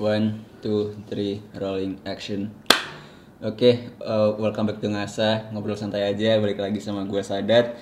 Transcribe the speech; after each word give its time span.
One, 0.00 0.48
two, 0.64 0.96
three, 1.12 1.44
rolling 1.60 2.00
action. 2.08 2.48
Oke, 3.44 3.92
uh, 4.00 4.32
welcome 4.40 4.72
back 4.72 4.80
to 4.80 4.88
Ngasa. 4.88 5.52
Ngobrol 5.52 5.76
santai 5.76 6.08
aja, 6.08 6.40
balik 6.40 6.56
lagi 6.56 6.80
sama 6.80 7.04
gue 7.04 7.20
Sadat. 7.20 7.76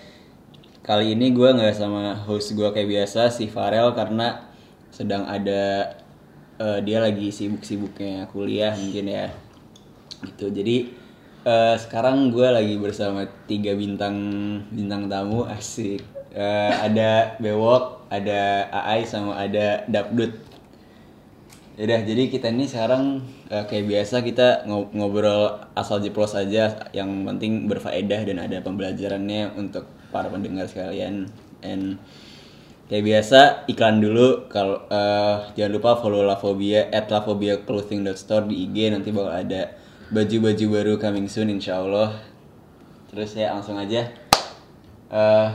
Kali 0.83 1.15
ini 1.15 1.31
gue 1.31 1.47
nggak 1.47 1.79
sama 1.79 2.19
host 2.27 2.59
gue 2.59 2.67
kayak 2.75 2.91
biasa, 2.91 3.31
si 3.31 3.47
Farel 3.47 3.95
Karena 3.95 4.51
sedang 4.91 5.31
ada, 5.31 5.95
uh, 6.59 6.83
dia 6.83 6.99
lagi 6.99 7.31
sibuk-sibuknya 7.31 8.27
kuliah 8.35 8.75
mungkin 8.75 9.15
ya. 9.15 9.31
Gitu, 10.19 10.51
jadi 10.51 10.77
uh, 11.47 11.79
sekarang 11.79 12.35
gue 12.35 12.51
lagi 12.51 12.83
bersama 12.83 13.31
tiga 13.47 13.79
bintang 13.79 14.19
bintang 14.75 15.07
tamu 15.07 15.47
asik. 15.47 16.03
Uh, 16.35 16.75
Ada 16.83 17.39
Bewok, 17.39 18.11
ada 18.11 18.67
Aai, 18.75 19.07
sama 19.07 19.39
ada 19.39 19.87
Dapdut 19.87 20.48
Yaudah, 21.79 22.03
jadi 22.03 22.27
kita 22.27 22.51
ini 22.51 22.67
sekarang 22.67 23.23
eh, 23.55 23.63
kayak 23.63 23.87
biasa 23.87 24.27
kita 24.27 24.67
ngo- 24.67 24.91
ngobrol 24.99 25.63
asal 25.79 26.03
jeplos 26.03 26.35
aja, 26.35 26.75
yang 26.91 27.23
penting 27.23 27.71
berfaedah 27.71 28.27
dan 28.27 28.43
ada 28.43 28.59
pembelajarannya 28.67 29.55
untuk 29.55 29.87
para 30.11 30.27
pendengar 30.27 30.67
sekalian. 30.67 31.31
And 31.63 32.03
kayak 32.91 33.05
biasa 33.07 33.41
iklan 33.71 34.03
dulu 34.03 34.51
kalau 34.51 34.91
eh, 34.91 35.37
jangan 35.55 35.73
lupa 35.79 35.91
follow 36.03 36.27
Lavobia 36.27 36.91
at 36.91 37.07
Lavobia 37.15 37.63
Clothing 37.63 38.03
Store 38.19 38.43
di 38.43 38.67
IG 38.67 38.91
nanti 38.91 39.15
bakal 39.15 39.39
ada 39.39 39.79
baju-baju 40.11 40.65
baru 40.75 40.93
coming 40.99 41.31
soon 41.31 41.47
insya 41.47 41.79
Allah. 41.79 42.11
Terus 43.15 43.39
ya 43.39 43.55
langsung 43.55 43.79
aja. 43.79 44.03
eh 45.09 45.51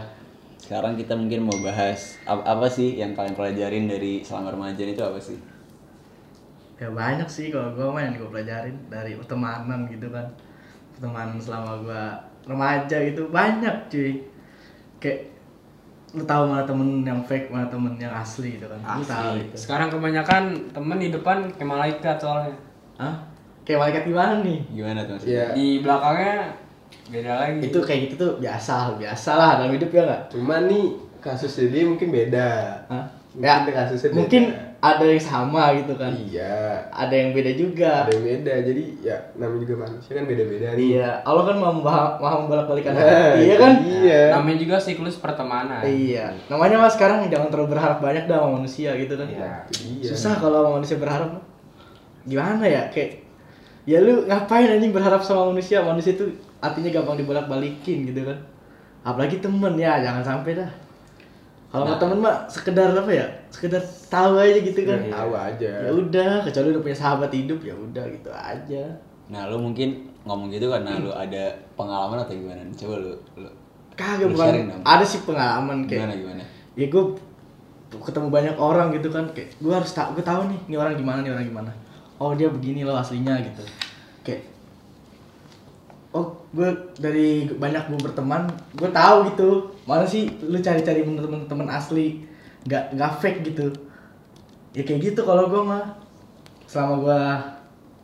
sekarang 0.57 0.95
kita 0.95 1.13
mungkin 1.19 1.45
mau 1.45 1.53
bahas 1.59 2.15
ap- 2.23 2.47
apa 2.47 2.71
sih 2.71 2.95
yang 2.97 3.11
kalian 3.13 3.35
pelajarin 3.35 3.85
dari 3.91 4.23
selama 4.23 4.55
remaja 4.55 4.81
itu 4.87 5.03
apa 5.03 5.19
sih? 5.19 5.37
Ya 6.83 6.89
banyak 6.91 7.29
sih 7.31 7.47
kalau 7.47 7.71
gue 7.71 7.87
yang 7.95 8.19
gue 8.19 8.27
pelajarin 8.27 8.75
dari 8.91 9.15
pertemanan 9.15 9.87
gitu 9.87 10.11
kan 10.11 10.27
pertemanan 10.91 11.39
selama 11.39 11.79
gue 11.79 12.03
remaja 12.43 12.97
gitu 13.07 13.31
banyak 13.31 13.75
cuy 13.87 14.19
kayak 14.99 15.31
lu 16.13 16.23
tahu 16.27 16.45
mana 16.45 16.61
temen 16.67 17.01
yang 17.01 17.23
fake 17.25 17.49
mana 17.49 17.65
temen 17.71 17.95
yang 17.97 18.11
asli 18.13 18.59
gitu 18.59 18.67
kan 18.67 18.77
lu 18.99 19.03
tahu 19.07 19.27
Asli. 19.33 19.47
itu 19.47 19.55
Sekarang 19.57 19.87
kebanyakan 19.89 20.43
temen 20.75 20.97
di 20.99 21.09
depan 21.09 21.49
kayak 21.55 21.69
malaikat 21.69 22.17
soalnya. 22.19 22.53
Hah? 22.99 23.15
kayak 23.63 23.79
malaikat 23.79 24.03
gimana 24.11 24.33
nih 24.43 24.59
Gimana 24.75 24.99
tuh 25.07 25.13
maksudnya? 25.15 25.31
Iya. 25.33 25.47
Di 25.55 25.67
belakangnya 25.79 26.35
beda 27.03 27.31
lagi. 27.35 27.59
itu 27.65 27.79
kayak 27.81 27.99
gitu 28.05 28.13
tuh 28.19 28.31
biasa 28.37 28.73
biasa 29.01 29.31
lah 29.33 29.51
dalam 29.59 29.73
hidup 29.73 29.89
ya 29.89 30.01
nggak 30.05 30.21
Cuman 30.29 30.61
nih 30.69 30.85
kasusnya 31.23 31.65
dia 31.71 31.83
mungkin 31.87 32.07
beda. 32.11 32.49
Hah? 32.91 33.05
Mungkin 33.33 33.63
ya 33.65 33.71
kasusnya 33.71 34.09
beda. 34.11 34.19
mungkin 34.19 34.43
ada 34.83 34.99
yang 34.99 35.15
sama 35.17 35.71
gitu 35.73 35.95
kan 35.95 36.11
Iya. 36.11 36.75
ada 36.91 37.15
yang 37.15 37.31
beda 37.31 37.55
juga 37.55 38.03
Ada 38.03 38.11
yang 38.13 38.25
beda. 38.25 38.53
Jadi 38.61 38.83
ya 38.99 39.15
namanya 39.33 39.61
juga 39.61 39.75
manusia 39.81 40.11
kan 40.11 40.25
beda-beda 40.25 40.67
nih. 40.75 40.83
iya 40.91 41.23
Allah 41.23 41.43
kan 41.45 41.55
mau 41.55 41.71
membah- 41.71 42.19
mau 42.19 42.43
membolak 42.43 42.67
balikan 42.67 42.91
Nah, 42.91 43.31
iya 43.33 43.55
kan 43.55 43.73
Iya. 43.79 44.21
Namanya 44.35 44.57
juga 44.59 44.75
siklus 44.77 45.15
pertemanan. 45.17 45.79
Iya, 45.81 46.35
namanya 46.45 46.75
mas 46.77 46.93
sekarang 46.93 47.23
jangan 47.25 47.47
terlalu 47.47 47.71
berharap 47.71 47.97
banyak 47.97 48.27
dah 48.27 48.37
sama 48.37 48.59
manusia 48.59 48.91
gitu 48.93 49.15
kan. 49.15 49.23
Iya. 49.25 49.51
Dia. 49.71 50.03
Susah 50.05 50.35
kalau 50.35 50.59
sama 50.61 50.71
manusia 50.77 50.99
berharap. 50.99 51.31
Gimana 52.23 52.63
ya? 52.63 52.83
Kayak 52.87 53.23
ya 53.83 53.99
lu 53.99 54.23
ngapain 54.25 54.67
anjing 54.69 54.91
berharap 54.91 55.23
sama 55.23 55.47
manusia? 55.47 55.79
Manusia 55.79 56.11
itu 56.11 56.27
artinya 56.59 56.91
gampang 56.91 57.15
dibolak-balikin 57.17 58.03
gitu 58.05 58.23
kan. 58.23 58.35
Apalagi 59.01 59.39
temen 59.39 59.75
ya, 59.75 59.99
jangan 59.99 60.23
sampai 60.23 60.55
dah. 60.55 60.71
Kalau 61.73 61.89
Nah. 61.89 61.97
temen 61.97 62.21
mah 62.21 62.45
sekedar 62.45 62.93
apa 62.93 63.09
ya? 63.09 63.25
Sekedar 63.49 63.81
tahu 64.05 64.37
aja 64.37 64.61
gitu 64.61 64.85
kan. 64.85 64.99
Ya, 65.01 65.09
tahu 65.09 65.31
aja. 65.33 65.71
Ya 65.89 65.91
udah, 65.91 66.45
kecuali 66.45 66.67
udah 66.69 66.83
punya 66.85 66.97
sahabat 67.01 67.33
hidup 67.33 67.59
ya 67.65 67.73
udah 67.73 68.05
gitu 68.13 68.29
aja. 68.29 68.83
Nah, 69.33 69.49
lu 69.49 69.57
mungkin 69.57 70.05
ngomong 70.21 70.53
gitu 70.53 70.69
karena 70.69 71.01
lu 71.01 71.09
ada 71.09 71.49
pengalaman 71.73 72.21
atau 72.21 72.37
gimana? 72.37 72.61
Coba 72.77 73.01
lu, 73.01 73.17
lu 73.41 73.49
Kagak 73.97 74.29
bukan. 74.29 74.85
Ada 74.85 75.05
sih 75.05 75.25
pengalaman 75.25 75.89
kayak 75.89 76.13
gimana 76.13 76.15
gimana? 76.17 76.43
ya 76.73 76.89
gue 76.89 77.03
ketemu 77.93 78.27
banyak 78.33 78.55
orang 78.57 78.89
gitu 78.89 79.13
kan 79.13 79.29
kayak 79.37 79.53
gue 79.61 79.69
harus 79.69 79.93
tak 79.93 80.17
gue 80.17 80.25
tahu 80.25 80.49
nih 80.49 80.59
ini 80.65 80.75
orang 80.77 80.97
gimana 80.97 81.21
nih 81.21 81.29
orang 81.29 81.45
gimana 81.45 81.71
oh 82.17 82.33
dia 82.33 82.49
begini 82.49 82.81
loh 82.81 82.97
aslinya 82.97 83.37
gitu 83.45 83.61
kayak 84.25 84.41
oh 86.13 86.25
gue 86.53 86.69
dari 87.01 87.49
banyak 87.49 87.89
gue 87.89 87.99
berteman 87.99 88.45
gue 88.77 88.89
tahu 88.93 89.33
gitu 89.33 89.49
mana 89.89 90.05
sih 90.05 90.29
lu 90.45 90.61
cari-cari 90.61 91.01
temen 91.49 91.67
asli 91.67 92.21
nggak 92.69 92.93
nggak 92.95 93.11
fake 93.19 93.39
gitu 93.49 93.67
ya 94.73 94.81
kayak 94.85 95.13
gitu 95.13 95.21
kalau 95.25 95.49
gue 95.49 95.61
mah 95.61 95.83
selama 96.69 96.93
gue 97.01 97.19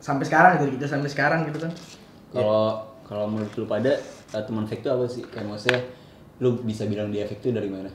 sampai 0.00 0.24
sekarang 0.26 0.52
dari 0.58 0.70
kita 0.74 0.86
sampai 0.86 1.10
sekarang 1.10 1.40
gitu 1.48 1.58
kan 1.62 1.72
Kalau 2.30 2.78
kalau 3.02 3.26
menurut 3.26 3.50
lu 3.58 3.66
pada 3.66 3.90
eh, 4.30 4.42
teman 4.46 4.62
fake 4.62 4.86
itu 4.86 4.90
apa 4.90 5.04
sih? 5.10 5.22
Kayak 5.26 5.50
maksudnya 5.50 5.80
lu 6.38 6.62
bisa 6.62 6.86
bilang 6.86 7.10
dia 7.10 7.26
fake 7.26 7.42
itu 7.42 7.50
dari 7.50 7.66
mana? 7.66 7.90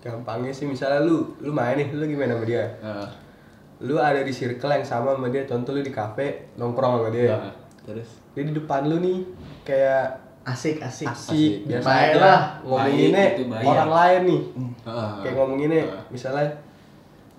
Gampangnya 0.00 0.52
sih 0.54 0.64
misalnya 0.68 1.02
lu 1.02 1.34
lu 1.42 1.50
main 1.52 1.76
nih, 1.76 1.88
lu 1.92 2.04
gimana 2.06 2.36
sama 2.38 2.46
dia? 2.46 2.64
Eh, 2.80 3.08
Lu 3.84 4.00
ada 4.00 4.24
di 4.24 4.32
circle 4.32 4.72
yang 4.72 4.86
sama 4.88 5.12
sama 5.12 5.28
dia, 5.28 5.44
contoh 5.44 5.76
lu 5.76 5.84
di 5.84 5.92
kafe 5.92 6.48
nongkrong 6.56 7.04
sama 7.04 7.08
dia. 7.12 7.28
eh, 7.28 7.52
terus 7.86 8.08
Dia 8.32 8.42
di 8.42 8.52
depan 8.52 8.84
lu 8.84 8.98
nih 8.98 9.18
kayak 9.62 10.04
asik 10.44 10.78
asik 10.78 11.06
asik, 11.06 11.64
biasa 11.64 11.82
Baik 11.82 12.06
aja 12.08 12.18
lah. 12.20 12.40
ngomonginnya 12.60 13.14
Baik, 13.16 13.32
itu 13.32 13.42
baik. 13.48 13.66
orang 13.66 13.90
lain 13.92 14.20
nih. 14.24 14.40
Heeh. 14.84 15.10
kayak 15.20 15.34
ngomonginnya 15.34 15.80
misalnya 16.08 16.46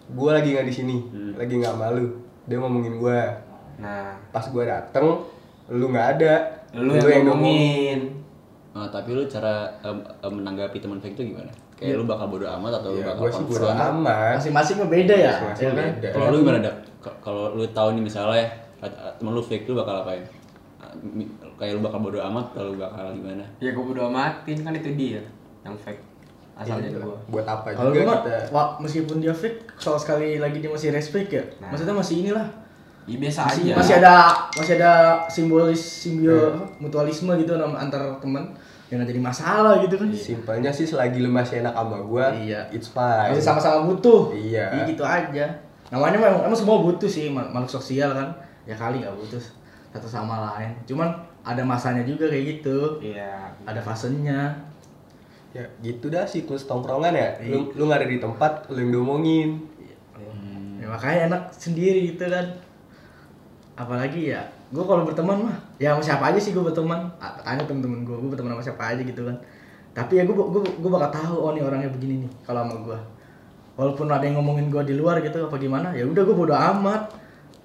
gue 0.08 0.30
lagi 0.30 0.50
nggak 0.50 0.66
di 0.66 0.74
sini 0.74 0.98
Hmm. 1.06 1.34
lagi 1.34 1.54
nggak 1.54 1.76
malu 1.76 2.06
dia 2.44 2.58
ngomongin 2.58 2.96
gue 2.98 3.20
Nah, 3.78 4.10
pas 4.28 4.42
gue 4.44 4.64
dateng 4.64 5.22
lu 5.68 5.86
nggak 5.88 6.08
ada 6.18 6.34
lu 6.74 6.98
yang 6.98 7.28
ngomongin. 7.28 8.00
Eh, 8.74 8.88
tapi 8.90 9.10
lu 9.12 9.24
cara 9.24 9.70
em, 9.80 9.98
em, 10.18 10.34
menanggapi 10.34 10.78
teman 10.78 10.98
fake 10.98 11.14
itu 11.14 11.30
gimana? 11.30 11.50
Kayak 11.74 11.98
lu 11.98 12.06
bakal 12.06 12.26
bodo 12.28 12.46
amat 12.48 12.74
atau 12.76 12.90
lu 12.92 13.00
ya 13.00 13.08
bakal 13.08 13.22
gue 13.24 13.32
sih 13.32 13.46
bodo 13.48 13.68
amat 13.68 14.34
masing-masing 14.34 14.76
mah 14.78 14.90
beda 14.90 15.16
ya 15.16 15.34
Masing-masing 15.46 15.64
ya 15.64 15.72
kan? 15.72 15.88
beda. 15.94 16.08
Kalau 16.10 16.26
lu 16.28 16.38
gimana, 16.42 16.60
Dak? 16.60 16.76
Kalau 17.20 17.44
lu 17.54 17.66
tahu 17.70 17.90
nih 17.94 18.04
misalnya 18.04 18.46
temen 18.80 19.32
lu 19.32 19.42
fake, 19.42 19.66
lu 19.66 19.76
bakal 19.76 20.02
apain? 20.02 20.24
Ah, 20.78 20.94
Kayak 21.56 21.78
lu 21.78 21.82
bakal 21.82 22.00
bodo 22.00 22.20
amat 22.22 22.54
atau 22.54 22.70
lu 22.70 22.78
bakal 22.78 23.10
gimana? 23.12 23.42
Ya 23.58 23.72
gue 23.72 23.82
bodo 23.82 24.02
amatin 24.04 24.58
kan 24.60 24.72
itu 24.72 24.94
dia 24.94 25.22
yang 25.62 25.74
fake. 25.76 26.02
Asalnya 26.54 26.90
Iya, 26.90 26.98
gua. 27.00 27.18
buat 27.28 27.46
apa 27.46 27.70
Kalau 27.72 27.90
juga 27.90 27.98
gue 28.00 28.06
mah, 28.08 28.18
kita 28.20 28.36
wah, 28.50 28.68
meskipun 28.80 29.18
dia 29.18 29.30
fake, 29.32 29.78
kalau 29.78 29.94
sekali 29.96 30.38
lagi 30.38 30.58
dia 30.58 30.66
masih 30.68 30.90
respect 30.90 31.30
ya, 31.30 31.44
Nah. 31.60 31.70
maksudnya 31.70 31.94
masih 31.94 32.16
inilah, 32.20 32.50
Ya 33.06 33.14
biasa 33.16 33.40
masih, 33.46 33.62
aja. 33.64 33.74
masih 33.78 33.94
ada 33.96 34.14
masih 34.52 34.74
ada 34.76 34.92
simbolis 35.28 35.78
simbio 35.80 36.34
apa, 36.34 36.66
mutualisme 36.78 37.30
gitu 37.36 37.54
antar 37.56 38.02
teman, 38.18 38.58
yang 38.90 39.04
jadi 39.04 39.20
masalah 39.20 39.78
gitu 39.80 39.96
kan. 39.96 40.10
simpelnya 40.10 40.72
sih 40.72 40.82
selagi 40.84 41.20
lu 41.20 41.30
masih 41.30 41.62
enak 41.62 41.72
sama 41.72 41.98
gue 42.00 42.26
Iya. 42.44 42.62
it's 42.72 42.90
fine 42.90 43.30
Masih 43.30 43.44
sama-sama 43.44 43.86
butuh. 43.86 44.34
Iya. 44.34 44.66
Ya 44.72 44.82
gitu 44.84 45.04
aja. 45.04 45.46
Namanya 45.88 46.18
memang, 46.18 46.42
emang 46.44 46.58
semua 46.58 46.82
butuh 46.82 47.06
sih 47.06 47.30
ma- 47.30 47.46
makhluk 47.46 47.70
sosial 47.72 48.12
kan. 48.12 48.34
Ya 48.68 48.76
kali 48.76 49.00
nggak 49.00 49.16
butuh 49.16 49.40
satu 49.90 50.06
sama 50.06 50.36
lain. 50.54 50.76
Cuman 50.84 51.08
ada 51.42 51.64
masanya 51.64 52.04
juga 52.04 52.28
kayak 52.28 52.60
gitu. 52.60 53.00
Iya. 53.02 53.48
Ada 53.64 53.80
fasenya. 53.80 54.52
ya 55.56 55.64
gitu 55.82 56.12
dah 56.12 56.28
siklus 56.28 56.68
tongkrongan 56.68 57.16
ya 57.16 57.34
Iya. 57.40 57.56
lu 57.56 57.72
lu 57.74 57.84
nggak 57.88 58.04
ada 58.04 58.10
di 58.12 58.20
tempat 58.20 58.68
lu 58.70 58.78
yang 58.78 58.92
diomongin 58.94 59.50
Ya, 60.78 60.86
makanya 60.86 61.20
enak 61.28 61.42
sendiri 61.52 62.14
gitu 62.14 62.30
kan. 62.30 62.46
Apalagi 63.76 64.32
ya, 64.32 64.42
gue 64.72 64.80
kalau 64.82 65.04
berteman 65.04 65.50
mah, 65.50 65.58
ya 65.78 65.94
sama 65.94 66.02
siapa 66.02 66.24
aja 66.32 66.40
sih 66.40 66.56
gue 66.56 66.64
berteman. 66.64 67.12
Ah, 67.20 67.36
Tanya 67.44 67.68
temen-temen 67.68 68.02
gue, 68.02 68.16
gue 68.16 68.30
berteman 68.32 68.56
sama 68.56 68.64
siapa 68.64 68.84
aja 68.96 69.02
gitu 69.04 69.22
kan. 69.22 69.36
Tapi 69.92 70.18
ya 70.18 70.24
gue 70.24 70.32
gue 70.34 70.62
gue 70.64 70.90
bakal 70.90 71.10
tahu 71.12 71.36
oh 71.44 71.52
nih 71.52 71.62
orangnya 71.62 71.90
begini 71.92 72.26
nih 72.26 72.32
kalau 72.42 72.64
sama 72.64 72.76
gue. 72.82 72.98
Walaupun 73.76 74.08
ada 74.10 74.24
yang 74.26 74.40
ngomongin 74.40 74.72
gue 74.72 74.82
di 74.88 74.96
luar 74.96 75.20
gitu 75.20 75.46
apa 75.46 75.60
gimana, 75.60 75.94
ya 75.94 76.08
udah 76.08 76.22
gue 76.24 76.36
bodo 76.38 76.56
amat. 76.56 77.02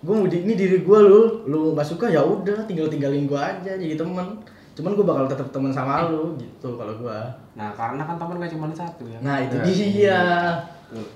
Gue 0.02 0.12
mau 0.12 0.26
di, 0.26 0.38
ini 0.40 0.52
diri 0.52 0.82
gue 0.82 0.98
lu, 1.00 1.20
lu 1.46 1.60
nggak 1.72 1.86
suka 1.86 2.10
ya 2.10 2.18
udah 2.18 2.66
tinggal 2.66 2.90
tinggalin 2.90 3.24
gue 3.24 3.38
aja 3.38 3.72
jadi 3.72 3.94
temen. 3.94 4.26
Cuman 4.72 4.90
gue 4.92 5.04
bakal 5.04 5.24
tetap 5.26 5.46
temen 5.48 5.70
sama 5.70 6.10
lu 6.10 6.34
gitu 6.34 6.74
kalau 6.74 6.90
gue. 6.92 7.18
Nah, 7.54 7.70
karena 7.70 8.02
kan 8.02 8.16
temen 8.16 8.34
gak 8.36 8.50
cuma 8.50 8.66
satu 8.68 9.04
ya. 9.06 9.18
Nah 9.20 9.36
itu 9.38 9.54
Nah, 9.54 9.64
dia. 9.64 10.20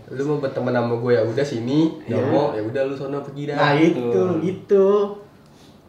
lu 0.08 0.22
mau 0.24 0.38
berteman 0.38 0.72
sama 0.72 0.94
gue 0.94 1.12
ya 1.12 1.20
udah 1.20 1.44
sini 1.44 1.92
Iya. 2.08 2.16
mau 2.24 2.48
ya 2.50 2.64
udah 2.64 2.82
lu 2.86 2.94
sono 2.96 3.20
pergi 3.20 3.44
dah 3.44 3.56
Nah 3.56 3.72
itu, 3.76 4.08
gitu. 4.40 4.86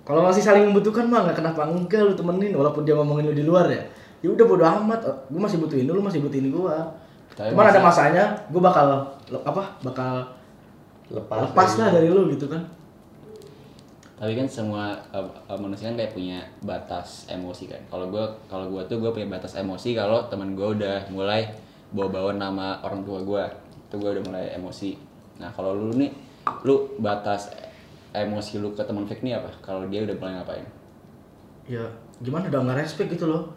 Kalau 0.03 0.23
masih 0.23 0.43
saling 0.43 0.67
membutuhkan 0.67 1.05
mah 1.05 1.23
nggak 1.23 1.37
kenapa 1.37 1.63
enggak 1.65 2.01
lu 2.01 2.11
temenin 2.11 2.51
walaupun 2.51 2.83
dia 2.83 2.95
ngomongin 2.95 3.27
lu 3.27 3.35
di 3.35 3.43
luar 3.43 3.67
ya. 3.67 3.79
Ya 4.19 4.27
udah 4.27 4.43
bodo 4.43 4.65
amat, 4.65 4.99
gue 5.29 5.37
masih 5.37 5.61
butuhin 5.61 5.85
lu, 5.85 5.93
lu 5.93 6.03
masih 6.03 6.19
butuhin 6.19 6.49
gua. 6.49 6.83
Tapi 7.31 7.53
Cuman 7.53 7.63
ada 7.63 7.77
masa- 7.77 8.09
masanya, 8.09 8.23
gue 8.49 8.57
bakal 8.57 8.87
apa? 9.37 9.63
Bakal 9.85 10.11
lepas 11.07 11.37
lepas 11.45 11.69
lah 11.77 11.89
dari 11.93 12.07
lu 12.07 12.27
gitu 12.27 12.49
kan. 12.49 12.59
Tapi 14.17 14.33
kan 14.33 14.47
semua 14.49 14.97
eh, 15.13 15.21
eh, 15.21 15.59
manusia 15.61 15.93
kan 15.93 15.95
kayak 15.95 16.13
punya 16.17 16.41
batas 16.65 17.29
emosi 17.29 17.69
kan. 17.69 17.81
Kalau 17.87 18.09
gua 18.09 18.25
kalau 18.49 18.65
gua 18.67 18.81
tuh 18.89 18.97
gua 18.97 19.13
punya 19.13 19.29
batas 19.29 19.53
emosi 19.55 19.93
kalau 19.93 20.25
teman 20.27 20.57
gua 20.57 20.73
udah 20.73 20.97
mulai 21.13 21.45
bawa-bawa 21.93 22.33
nama 22.35 22.81
orang 22.81 23.05
tua 23.05 23.21
gua. 23.21 23.45
Itu 23.87 24.01
gua 24.01 24.17
udah 24.17 24.23
mulai 24.25 24.45
emosi. 24.57 24.97
Nah, 25.37 25.53
kalau 25.53 25.77
lu 25.77 25.93
nih 25.93 26.09
lu 26.65 26.97
batas 26.97 27.53
emosi 28.15 28.57
lu 28.57 28.73
ke 28.73 28.81
teman 28.81 29.05
fake 29.05 29.21
nih 29.21 29.37
apa 29.37 29.51
kalau 29.61 29.85
dia 29.85 30.01
udah 30.01 30.15
mulai 30.17 30.33
ngapain 30.39 30.65
ya 31.67 31.83
gimana 32.23 32.47
udah 32.49 32.61
nggak 32.65 32.79
respect 32.81 33.11
gitu 33.13 33.27
loh 33.27 33.51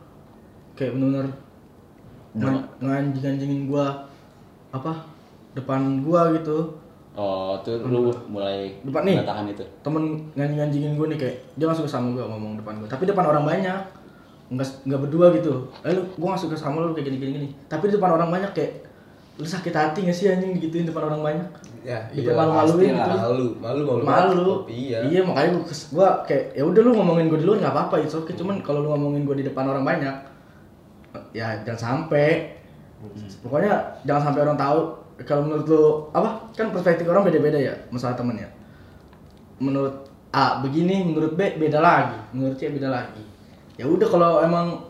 kayak 0.74 0.92
bener-bener 0.98 1.30
Udah 2.34 2.50
ngan- 2.50 2.68
nganjing-nganjingin 2.82 3.70
gua 3.70 3.86
apa 4.70 4.92
depan 5.54 6.02
gua 6.02 6.34
gitu 6.34 6.74
oh 7.12 7.58
tuh 7.60 7.82
lu 7.82 8.08
mulai 8.26 8.70
Depan 8.80 9.02
nih. 9.02 9.22
tahan 9.22 9.46
itu? 9.46 9.64
temen 9.82 10.02
nganjing-nganjingin 10.32 10.94
gua 10.94 11.06
nih 11.08 11.18
kayak 11.18 11.36
dia 11.54 11.64
nggak 11.66 11.78
suka 11.78 11.90
sama 11.90 12.14
gua 12.14 12.26
ngomong 12.28 12.54
depan 12.56 12.78
gua. 12.78 12.86
Tapi 12.86 13.02
depan 13.04 13.24
orang 13.24 13.44
banyak. 13.44 13.80
Nggak 14.50 14.66
nggak 14.84 15.00
berdua 15.00 15.26
gitu. 15.32 15.52
Eh 15.82 15.90
lu 15.90 16.02
gua 16.14 16.34
nggak 16.34 16.42
suka 16.42 16.54
sama 16.54 16.80
lu 16.80 16.90
kayak 16.90 17.10
gini 17.10 17.16
gini. 17.18 17.30
Gini 17.36 17.48
tapi 17.66 17.86
di 17.86 17.98
depan 17.98 18.14
orang 18.14 18.30
banyak 18.30 18.50
kayak 18.50 18.72
lu 19.36 19.46
sakit 19.46 19.72
hati 19.72 20.04
gak 20.04 20.12
sih 20.12 20.28
anjing? 20.28 20.52
Digituin 20.52 20.84
depan 20.84 21.06
orang 21.06 21.22
banyak. 21.24 21.48
Ya, 21.80 21.96
Di 22.12 22.20
iya, 22.20 22.36
malu-maluin 22.36 22.92
gitu. 22.92 23.08
Malu, 23.10 23.46
malu, 23.56 23.82
malu. 23.88 24.02
malu. 24.04 24.52
Iya. 24.68 25.00
iya 25.02 25.20
makanya 25.24 25.56
gua, 25.56 25.64
kes- 25.64 25.88
gua 25.90 26.08
kayak 26.22 26.52
ya 26.52 26.60
udah 26.60 26.80
lu 26.82 26.92
ngomongin 26.92 27.26
gua 27.26 27.40
di 27.40 27.46
luar 27.48 27.56
nggak 27.58 27.72
apa-apa 27.72 27.94
itu 28.00 28.20
oke 28.20 28.32
cuman 28.36 28.60
kalau 28.60 28.84
lu 28.84 28.92
ngomongin 28.92 29.24
gua 29.24 29.32
di 29.32 29.42
depan 29.42 29.64
orang 29.64 29.80
banyak 29.82 30.12
ya 31.32 31.58
jangan 31.64 31.80
sampai. 32.06 32.60
Pokoknya 33.40 33.72
jangan 34.04 34.28
sampai 34.28 34.40
orang 34.44 34.54
tahu 34.54 34.99
kalau 35.22 35.44
menurut 35.44 35.66
lu 35.66 35.82
apa? 36.10 36.48
Kan 36.52 36.70
perspektif 36.70 37.04
orang 37.04 37.24
beda-beda 37.24 37.56
ya 37.56 37.74
masalah 37.88 38.16
temen 38.16 38.36
ya. 38.36 38.48
Menurut 39.60 40.08
A 40.30 40.62
begini 40.62 41.02
menurut 41.02 41.34
B 41.34 41.58
beda 41.58 41.82
lagi. 41.82 42.16
Menurut 42.32 42.56
C 42.56 42.70
beda 42.70 42.88
lagi. 42.88 43.20
Ya 43.76 43.84
udah 43.84 44.06
kalau 44.06 44.40
emang 44.40 44.86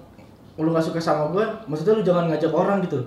lu 0.60 0.68
nggak 0.68 0.84
suka 0.84 1.00
sama 1.00 1.32
gue 1.32 1.40
maksudnya 1.64 1.96
lu 1.96 2.04
jangan 2.04 2.28
ngajak 2.28 2.52
orang 2.52 2.84
gitu. 2.84 3.00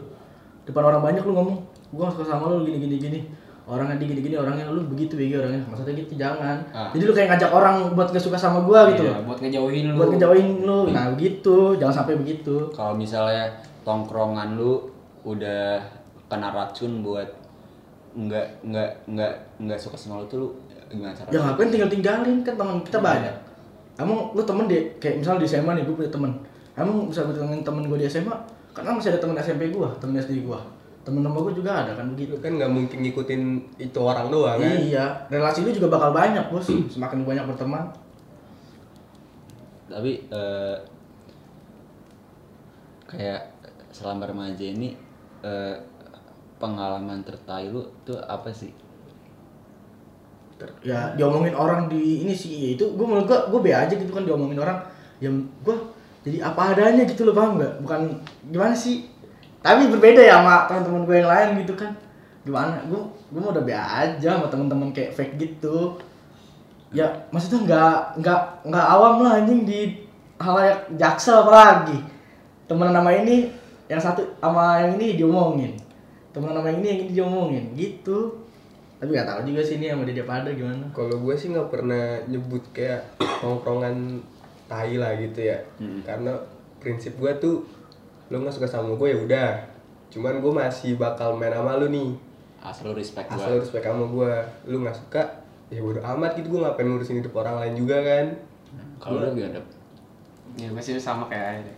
Depan 0.66 0.84
orang 0.84 1.04
banyak 1.04 1.22
lu 1.22 1.36
ngomong 1.36 1.58
gua 1.94 2.10
nggak 2.10 2.16
suka 2.18 2.26
sama 2.26 2.50
lu 2.50 2.66
gini 2.66 2.80
gini 2.82 2.96
gini. 2.98 3.20
Orangnya 3.64 3.96
di 3.96 4.12
gini 4.12 4.20
gini 4.20 4.36
orangnya 4.36 4.68
lu 4.68 4.84
begitu 4.84 5.16
begitu 5.16 5.40
orangnya. 5.40 5.64
Maksudnya 5.72 5.94
gitu 5.96 6.14
jangan. 6.20 6.58
Ah. 6.76 6.92
jadi 6.92 7.04
lu 7.08 7.14
kayak 7.16 7.30
ngajak 7.32 7.52
orang 7.54 7.76
buat 7.96 8.12
gak 8.12 8.20
suka 8.20 8.36
sama 8.36 8.60
gua 8.68 8.92
gitu 8.92 9.08
Iya, 9.08 9.16
loh. 9.16 9.32
buat 9.32 9.40
ngejauhin 9.40 9.86
lu. 9.88 9.96
Buat 9.96 10.10
ngejauhin 10.12 10.48
lu. 10.68 10.80
Nah 10.92 11.06
begitu. 11.16 11.56
Jangan 11.80 11.96
sampai 12.04 12.20
begitu. 12.20 12.68
Kalau 12.76 12.92
misalnya 12.92 13.56
tongkrongan 13.88 14.60
lu 14.60 14.84
udah 15.24 15.80
kena 16.34 16.50
racun 16.50 17.06
buat 17.06 17.30
nggak 18.14 18.48
nggak 18.66 18.90
nggak 19.14 19.34
nggak 19.62 19.78
suka 19.78 19.94
sama 19.94 20.22
lu 20.22 20.26
tuh 20.26 20.38
lu 20.42 20.48
gimana 20.90 21.14
cara? 21.14 21.30
Ya 21.30 21.40
ngapain 21.46 21.70
tinggal 21.70 21.90
tinggalin 21.90 22.42
kan 22.42 22.54
teman 22.58 22.78
kita 22.82 22.98
banyak. 22.98 23.36
Emang 24.02 24.34
lu 24.34 24.42
temen 24.42 24.66
deh 24.66 24.98
kayak 24.98 25.22
misalnya 25.22 25.46
di 25.46 25.50
SMA 25.50 25.72
nih 25.78 25.84
gue 25.86 25.94
punya 25.94 26.10
temen. 26.10 26.32
Emang 26.74 27.06
bisa 27.06 27.22
gue 27.30 27.38
temenin 27.38 27.62
temen 27.62 27.86
gue 27.86 27.98
di 28.02 28.10
SMA 28.10 28.34
karena 28.74 28.98
masih 28.98 29.14
ada 29.14 29.22
temen 29.22 29.38
SMP 29.38 29.70
gue 29.70 29.90
temen 30.02 30.18
SD 30.18 30.50
gue 30.50 30.60
temen 31.04 31.20
nama 31.20 31.36
gue 31.36 31.54
juga 31.54 31.84
ada 31.84 31.92
kan 31.94 32.08
begitu. 32.16 32.40
Kan 32.40 32.58
nggak 32.58 32.72
mungkin 32.72 32.98
ngikutin 33.04 33.42
itu 33.78 34.00
orang 34.00 34.32
doang 34.32 34.58
kan? 34.58 34.78
iya. 34.80 35.06
Relasi 35.28 35.68
lu 35.68 35.76
juga 35.76 35.92
bakal 35.92 36.16
banyak 36.16 36.48
bos. 36.50 36.66
Semakin 36.94 37.28
banyak 37.28 37.46
berteman. 37.46 37.86
Tapi 39.92 40.26
eh, 40.32 40.78
kayak 43.06 43.42
selama 43.94 44.26
remaja 44.26 44.64
ini 44.64 44.96
eh, 45.44 45.76
pengalaman 46.64 47.20
tertai 47.28 47.68
lu 47.68 47.84
tuh 48.08 48.16
apa 48.24 48.48
sih? 48.56 48.72
Ya 50.80 51.12
diomongin 51.20 51.52
orang 51.52 51.92
di 51.92 52.24
ini 52.24 52.32
sih 52.32 52.56
ya 52.56 52.70
itu 52.80 52.96
gue 52.96 53.04
menurut 53.04 53.28
gue 53.28 53.36
gue 53.52 53.60
be 53.60 53.76
aja 53.76 53.92
gitu 53.92 54.08
kan 54.16 54.24
diomongin 54.24 54.64
orang. 54.64 54.80
Ya 55.20 55.28
gue 55.28 55.76
jadi 56.24 56.40
apa 56.40 56.72
adanya 56.72 57.04
gitu 57.04 57.28
loh 57.28 57.36
paham 57.36 57.60
nggak? 57.60 57.84
Bukan 57.84 58.02
gimana 58.48 58.72
sih? 58.72 59.12
Tapi 59.60 59.92
berbeda 59.92 60.24
ya 60.24 60.40
sama 60.40 60.64
teman-teman 60.72 61.04
gue 61.04 61.16
yang 61.20 61.28
lain 61.28 61.50
gitu 61.68 61.76
kan. 61.76 61.92
Gimana? 62.48 62.80
Gue 62.88 63.12
gue 63.28 63.40
mau 63.44 63.52
udah 63.52 63.64
be 63.68 63.76
aja 63.76 64.40
sama 64.40 64.48
teman-teman 64.48 64.96
kayak 64.96 65.12
fake 65.12 65.36
gitu. 65.36 66.00
Ya 66.96 67.28
maksudnya 67.36 67.60
nggak 67.68 68.24
nggak 68.24 68.42
nggak 68.72 68.86
awam 68.88 69.20
lah 69.20 69.44
anjing 69.44 69.68
di 69.68 70.08
halayak 70.40 70.88
jaksa 70.96 71.44
apalagi. 71.44 72.00
Temen 72.72 72.96
nama 72.96 73.12
ini 73.12 73.52
yang 73.92 74.00
satu 74.00 74.24
sama 74.40 74.80
yang 74.80 74.96
ini 74.96 75.20
diomongin 75.20 75.76
yang 76.34 76.78
ini 76.82 76.88
yang 76.90 77.00
ini 77.06 77.10
diomongin 77.14 77.66
gitu 77.78 78.44
tapi 79.04 79.20
gak 79.20 79.28
tahu 79.28 79.52
juga 79.52 79.60
sih 79.60 79.76
ini 79.84 79.92
sama 79.92 80.08
dia 80.08 80.24
pada 80.24 80.48
gimana 80.48 80.88
Kalau 80.96 81.20
gue 81.20 81.36
sih 81.36 81.52
nggak 81.52 81.68
pernah 81.68 82.24
nyebut 82.24 82.64
kayak 82.72 83.04
tongkrongan 83.20 84.24
tai 84.72 84.96
lah 84.96 85.12
gitu 85.20 85.44
ya. 85.44 85.60
Karena 86.08 86.32
prinsip 86.80 87.20
gue 87.20 87.28
tuh 87.36 87.68
lu 88.32 88.40
nggak 88.40 88.56
suka 88.56 88.64
sama 88.64 88.96
gue 88.96 89.12
ya 89.12 89.20
udah. 89.20 89.52
Cuman 90.08 90.40
gue 90.40 90.54
masih 90.56 90.96
bakal 90.96 91.36
main 91.36 91.52
sama 91.52 91.76
lu 91.84 91.92
nih. 91.92 92.16
asal 92.64 92.96
lu 92.96 92.96
respect 92.96 93.28
Asal 93.28 93.44
gua 93.44 93.60
lu 93.60 93.60
respect 93.60 93.84
sama 93.84 94.06
gue. 94.08 94.34
Lu 94.72 94.78
nggak 94.88 94.96
suka 94.96 95.24
ya 95.68 95.84
bodo 95.84 96.00
amat 96.00 96.32
gitu 96.40 96.48
gue 96.56 96.62
ngapain 96.64 96.88
ngurusin 96.88 97.20
hidup 97.20 97.34
orang 97.44 97.60
lain 97.60 97.76
juga 97.76 97.98
kan. 98.00 98.26
kalau 99.04 99.20
lu 99.20 99.36
gimana 99.36 99.60
ya 100.56 100.70
pasti 100.70 100.96
sama 101.02 101.26
kayak 101.28 101.66
aja 101.66 101.74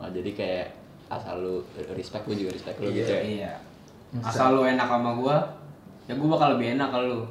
oh, 0.00 0.08
jadi 0.08 0.30
kayak 0.32 0.68
asal 1.10 1.34
lu 1.42 1.54
respect 1.92 2.22
gua 2.22 2.36
juga 2.38 2.50
respect 2.54 2.78
lu 2.78 2.86
Iya. 2.86 2.94
gitu 2.96 3.12
ya. 3.12 3.22
Iya. 3.22 3.52
Asal 4.22 4.54
lu 4.54 4.62
enak 4.62 4.86
sama 4.86 5.10
gua 5.12 5.36
ya 6.06 6.14
gua 6.14 6.28
bakal 6.38 6.54
lebih 6.56 6.78
enak 6.78 6.88
kalau 6.88 7.06
lu. 7.10 7.22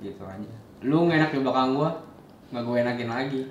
Gitu 0.00 0.22
aja. 0.22 0.52
Lu 0.80 1.04
nggak 1.04 1.18
enak 1.18 1.30
di 1.34 1.38
belakang 1.42 1.74
gua 1.74 1.90
nggak 2.46 2.62
gue 2.62 2.76
enakin 2.78 3.10
lagi. 3.10 3.42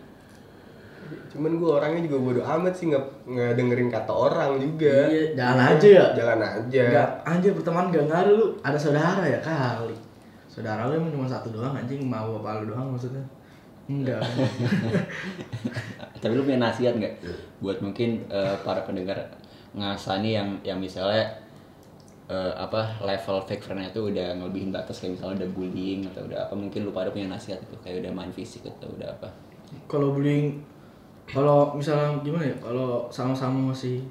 Cuman 1.30 1.60
gue 1.60 1.68
orangnya 1.70 2.02
juga 2.08 2.18
bodo 2.18 2.42
amat 2.42 2.74
sih 2.74 2.90
nggak 2.90 3.06
nggak 3.28 3.52
dengerin 3.60 3.90
kata 3.92 4.10
orang 4.10 4.56
juga. 4.58 5.12
iya 5.12 5.36
jalan 5.36 5.60
aja. 5.62 5.88
Ya 5.92 6.06
Jalan 6.16 6.40
aja. 6.42 6.82
Enggak, 6.88 7.10
anjir 7.28 7.52
berteman 7.54 7.92
gak 7.92 8.06
ngaruh 8.08 8.34
lu. 8.34 8.48
Ada 8.64 8.78
saudara 8.80 9.22
ya 9.28 9.40
kali. 9.44 9.94
Saudara 10.48 10.88
lu 10.88 10.96
emang 10.96 11.12
cuma 11.12 11.28
satu 11.28 11.52
doang 11.52 11.76
anjing 11.76 12.02
mau 12.08 12.40
apa 12.40 12.64
lu 12.64 12.72
doang 12.72 12.96
maksudnya 12.96 13.22
enggak. 13.86 14.22
Tapi 16.22 16.34
lu 16.34 16.44
punya 16.46 16.60
nasihat 16.62 16.98
nggak? 16.98 17.16
Buat 17.62 17.82
mungkin 17.86 18.26
eh, 18.30 18.56
para 18.66 18.82
pendengar 18.86 19.18
ngasani 19.76 20.30
yang 20.34 20.50
yang 20.66 20.80
misalnya 20.82 21.28
eh, 22.26 22.54
apa 22.58 22.98
level 23.04 23.38
fake 23.46 23.62
friendnya 23.62 23.92
tuh 23.94 24.10
udah 24.10 24.34
ngelebihin 24.42 24.74
batas 24.74 25.04
kayak 25.04 25.20
misalnya 25.20 25.46
udah 25.46 25.50
bullying 25.54 26.02
atau 26.10 26.26
udah 26.26 26.50
apa 26.50 26.54
mungkin 26.58 26.88
lu 26.88 26.92
pada 26.96 27.14
punya 27.14 27.30
nasihat 27.30 27.62
itu 27.62 27.76
kayak 27.86 28.02
udah 28.02 28.12
main 28.16 28.32
fisik 28.34 28.66
atau 28.66 28.90
udah 28.96 29.08
apa? 29.12 29.30
Kalau 29.86 30.16
bullying 30.18 30.58
kalau 31.26 31.74
misalnya 31.78 32.18
gimana 32.22 32.46
ya? 32.50 32.58
Kalau 32.58 33.10
sama-sama 33.10 33.74
masih 33.74 34.02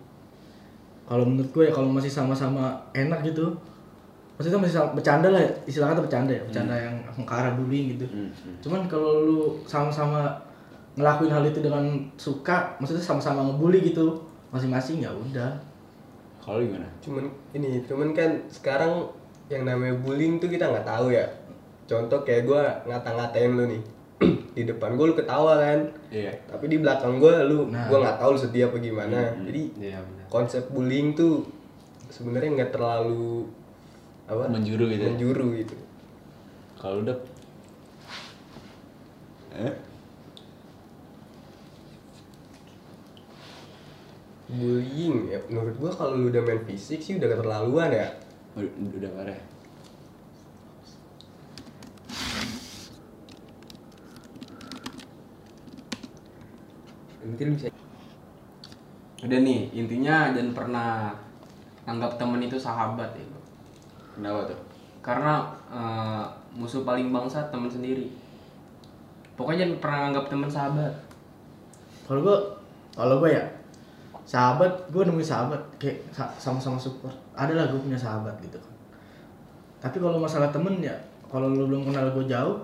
kalau 1.05 1.25
menurut 1.29 1.51
gue 1.53 1.65
ya 1.69 1.73
kalau 1.73 1.93
masih 1.93 2.09
sama-sama 2.09 2.81
enak 2.97 3.21
gitu 3.27 3.53
maksudnya 4.35 4.59
masih 4.59 4.83
bercanda 4.95 5.29
lah 5.31 5.43
istilah 5.63 5.95
kata 5.95 6.03
bercanda 6.03 6.33
ya 6.35 6.43
bercanda 6.43 6.75
yang 6.75 6.95
ke 7.23 7.33
arah 7.35 7.55
bullying 7.55 7.95
gitu. 7.95 8.07
Hmm, 8.11 8.31
hmm. 8.35 8.57
cuman 8.59 8.81
kalau 8.91 9.23
lu 9.23 9.41
sama-sama 9.63 10.35
ngelakuin 10.99 11.31
hal 11.31 11.43
itu 11.47 11.59
dengan 11.63 11.83
suka 12.19 12.75
maksudnya 12.79 13.03
sama-sama 13.03 13.47
ngebully 13.47 13.83
gitu 13.83 14.15
masing-masing 14.55 15.03
ya 15.03 15.11
udah. 15.11 15.51
Kalau 16.39 16.61
gimana? 16.63 16.87
Cuman 17.03 17.27
ini 17.57 17.83
cuman 17.89 18.15
kan 18.15 18.31
sekarang 18.53 19.07
yang 19.51 19.67
namanya 19.67 19.97
bullying 20.03 20.39
tuh 20.39 20.47
kita 20.51 20.71
nggak 20.71 20.87
tahu 20.87 21.11
ya. 21.11 21.27
Contoh 21.85 22.23
kayak 22.23 22.47
gue 22.47 22.63
ngata-ngatain 22.91 23.51
lu 23.55 23.65
nih 23.71 23.83
di 24.57 24.63
depan 24.67 24.95
gue 24.95 25.07
lu 25.11 25.17
ketawa 25.19 25.59
kan? 25.59 25.79
Iya. 26.15 26.31
Tapi 26.47 26.71
di 26.71 26.79
belakang 26.79 27.19
gue 27.19 27.35
lu 27.51 27.71
Nah. 27.71 27.91
gue 27.91 27.99
nggak 27.99 28.19
tahu 28.23 28.35
lu 28.37 28.39
sedih 28.39 28.71
apa 28.71 28.77
gimana. 28.79 29.35
Jadi 29.43 29.63
iya 29.83 29.99
benar. 29.99 30.27
konsep 30.31 30.63
bullying 30.71 31.19
tuh 31.19 31.43
sebenarnya 32.13 32.51
nggak 32.63 32.73
terlalu 32.77 33.49
apa 34.25 34.49
Menjuru 34.49 34.89
gitu 34.89 35.05
ya? 35.05 35.11
menjuru 35.13 35.47
gitu 35.61 35.77
kalau 36.81 37.05
udah 37.05 37.17
eh? 39.61 39.75
bullying 44.49 45.29
ya 45.29 45.41
menurut 45.53 45.77
gue 45.77 45.91
kalau 45.93 46.17
lu 46.17 46.33
udah 46.33 46.41
main 46.41 46.63
fisik 46.65 47.05
sih 47.05 47.21
udah 47.21 47.29
keterlaluan 47.29 47.91
ya 47.93 48.09
udah, 48.57 48.71
udah 48.97 49.11
parah 49.13 49.41
mungkin 57.25 57.57
bisa 57.57 57.69
udah 59.25 59.39
nih 59.41 59.73
intinya 59.73 60.33
jangan 60.37 60.53
pernah 60.53 60.91
anggap 61.89 62.21
temen 62.21 62.45
itu 62.45 62.61
sahabat 62.61 63.17
ya. 63.17 63.25
Kenapa 64.15 64.49
tuh? 64.49 64.59
Karena 65.01 65.35
eh, 65.69 66.25
musuh 66.55 66.83
paling 66.83 67.11
bangsa 67.11 67.51
teman 67.51 67.69
sendiri. 67.69 68.09
Pokoknya 69.35 69.67
jangan 69.67 69.79
pernah 69.79 70.01
anggap 70.09 70.25
teman 70.29 70.49
sahabat. 70.49 70.95
Kalau 72.07 72.21
gue 72.23 72.39
kalau 72.95 73.19
gue 73.19 73.31
ya 73.33 73.45
sahabat 74.25 74.71
gue 74.89 75.03
nemuin 75.05 75.27
sahabat 75.27 75.61
kayak 75.77 75.99
sa- 76.09 76.31
sama-sama 76.39 76.79
support. 76.79 77.13
Ada 77.35 77.53
lah 77.53 77.67
gue 77.69 77.81
punya 77.81 77.99
sahabat 77.99 78.33
gitu 78.41 78.57
kan. 78.57 78.73
Tapi 79.83 79.99
kalau 79.99 80.17
masalah 80.17 80.49
temen 80.49 80.79
ya 80.81 80.95
kalau 81.27 81.51
lu 81.51 81.67
belum 81.67 81.91
kenal 81.91 82.09
gue 82.15 82.25
jauh 82.25 82.63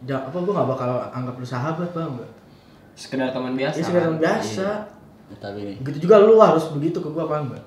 ja, 0.00 0.14
apa 0.16 0.34
gue 0.34 0.52
nggak 0.54 0.70
bakal 0.70 0.88
anggap 1.10 1.34
lu 1.36 1.44
sahabat 1.44 1.90
bang 1.90 2.06
enggak 2.08 2.30
sekedar 2.96 3.28
teman 3.30 3.52
biasa. 3.54 3.76
Ya 3.76 3.84
sekedar 3.84 4.02
teman 4.08 4.18
biasa. 4.18 4.68
Nah, 5.28 5.38
tapi 5.38 5.60
nih 5.68 5.76
begitu 5.84 6.08
juga 6.08 6.24
lu 6.24 6.40
harus 6.40 6.72
begitu 6.72 6.98
ke 6.98 7.08
gue 7.12 7.20
apa 7.20 7.44
enggak 7.44 7.64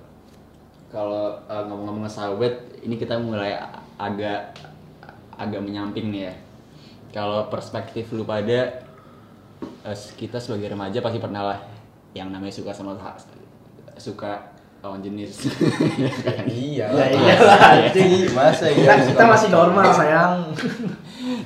kalau 0.90 1.38
eh, 1.46 1.64
ngomong-ngomong 1.70 2.10
sahabat 2.10 2.52
ini 2.82 2.96
kita 2.98 3.18
mulai 3.22 3.58
agak 3.98 4.58
agak 5.38 5.62
menyamping 5.62 6.10
nih 6.14 6.30
ya. 6.30 6.34
Kalau 7.12 7.52
perspektif 7.52 8.14
lu 8.14 8.24
pada 8.24 8.82
eh, 9.86 9.98
kita 10.18 10.38
sebagai 10.38 10.74
remaja 10.74 11.02
pasti 11.02 11.20
pernah 11.22 11.44
lah 11.54 11.60
yang 12.12 12.32
namanya 12.32 12.52
suka 12.52 12.74
sama 12.74 12.98
suka 13.98 14.52
lawan 14.82 15.02
jenis. 15.06 15.46
iya 16.50 16.90
Ya 16.90 17.06
iyalah, 17.14 17.86
anjing. 17.86 18.34
masa 18.34 18.66
Kita, 18.66 18.98
iya 18.98 19.06
kita 19.06 19.24
masih 19.30 19.50
normal 19.54 19.94
sayang. 19.94 20.34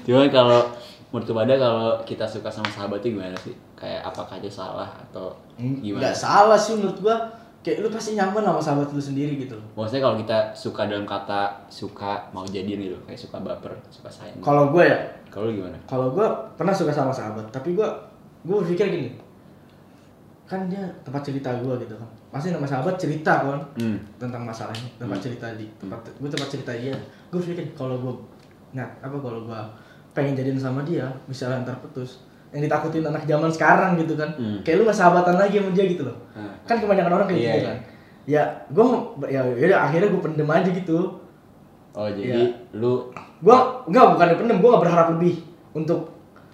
Cuman 0.07 0.31
kalau 0.31 0.71
menurut 1.11 1.27
lu 1.27 1.35
pada 1.35 1.53
kalau 1.59 1.87
kita 2.07 2.23
suka 2.23 2.47
sama 2.47 2.71
sahabat 2.71 3.03
itu 3.03 3.19
gimana 3.19 3.35
sih? 3.43 3.51
Kayak 3.75 4.07
apakah 4.07 4.39
dia 4.39 4.51
salah 4.51 4.87
atau 5.11 5.35
gimana? 5.59 6.11
Gak 6.11 6.15
salah 6.15 6.55
sih 6.55 6.79
menurut 6.79 6.97
gua. 7.03 7.17
Kayak 7.65 7.81
lu 7.81 7.89
pasti 7.89 8.13
nyaman 8.13 8.45
sama 8.45 8.61
sahabat 8.61 8.93
lu 8.93 9.01
sendiri 9.01 9.41
gitu 9.41 9.57
loh. 9.57 9.65
Maksudnya 9.73 10.05
kalau 10.05 10.17
kita 10.21 10.37
suka 10.53 10.85
dalam 10.85 11.01
kata 11.03 11.65
suka 11.65 12.29
mau 12.29 12.45
jadian 12.45 12.77
gitu, 12.79 12.93
kayak 13.03 13.17
suka 13.17 13.41
baper, 13.41 13.73
suka 13.89 14.05
sayang. 14.05 14.37
Kalau 14.37 14.69
gue 14.69 14.85
ya, 14.85 15.01
Kalau 15.27 15.49
gimana? 15.49 15.73
kalau 15.83 16.13
gue 16.13 16.27
pernah 16.53 16.69
suka 16.71 16.93
sama 16.93 17.09
sahabat, 17.09 17.49
tapi 17.49 17.73
gue 17.73 17.87
gue 18.45 18.55
berpikir 18.55 18.85
gini, 18.87 19.09
kan 20.45 20.69
dia 20.69 20.85
tempat 21.01 21.25
cerita 21.25 21.49
gue 21.57 21.73
gitu 21.81 21.97
kan. 21.97 22.05
Pasti 22.29 22.53
nama 22.53 22.63
sahabat 22.63 22.95
cerita 22.95 23.41
kan 23.41 23.57
Hmm. 23.75 23.97
tentang 24.15 24.45
masalahnya, 24.45 24.85
tempat 24.95 25.17
cerita 25.17 25.49
di 25.57 25.65
tempat 25.75 26.05
gue 26.13 26.29
tempat 26.29 26.45
cerita 26.47 26.71
dia. 26.71 26.93
Gue 27.33 27.41
berpikir 27.41 27.73
kalau 27.73 27.97
gue 27.97 28.13
nggak 28.71 28.89
apa 29.01 29.17
kalau 29.17 29.41
gue 29.43 29.59
pengen 30.13 30.37
jadian 30.37 30.61
sama 30.61 30.85
dia, 30.85 31.09
misalnya 31.25 31.65
ntar 31.65 31.81
putus, 31.81 32.21
yang 32.55 32.63
ditakutin 32.63 33.03
anak 33.03 33.23
zaman 33.23 33.51
sekarang 33.51 33.99
gitu 33.99 34.15
kan, 34.15 34.31
Hmm. 34.33 34.63
kayak 34.63 34.79
lu 34.79 34.87
gak 34.87 34.95
sahabatan 34.95 35.35
lagi 35.35 35.59
sama 35.59 35.69
dia 35.69 35.85
gitu 35.85 36.01
loh. 36.01 36.15
Hmm. 36.31 36.55
Kan 36.63 36.79
kebanyakan 36.79 37.11
orang 37.13 37.27
kayak 37.27 37.35
Iya, 37.37 37.45
gitu 37.45 37.59
iya. 37.59 37.67
kan. 37.67 37.77
Ya, 38.25 38.43
gue 38.71 38.85
ya 39.27 39.41
yaudah 39.43 39.79
akhirnya 39.83 40.07
gue 40.07 40.21
pendem 40.23 40.47
aja 40.47 40.69
gitu. 40.71 40.99
Oh 41.91 42.07
jadi 42.09 42.51
lu 42.73 43.07
gua 43.39 43.79
enggak 43.83 44.05
bukan 44.11 44.27
pendem 44.35 44.59
gua 44.59 44.69
gak 44.73 44.83
berharap 44.83 45.07
lebih 45.15 45.39
untuk 45.71 46.11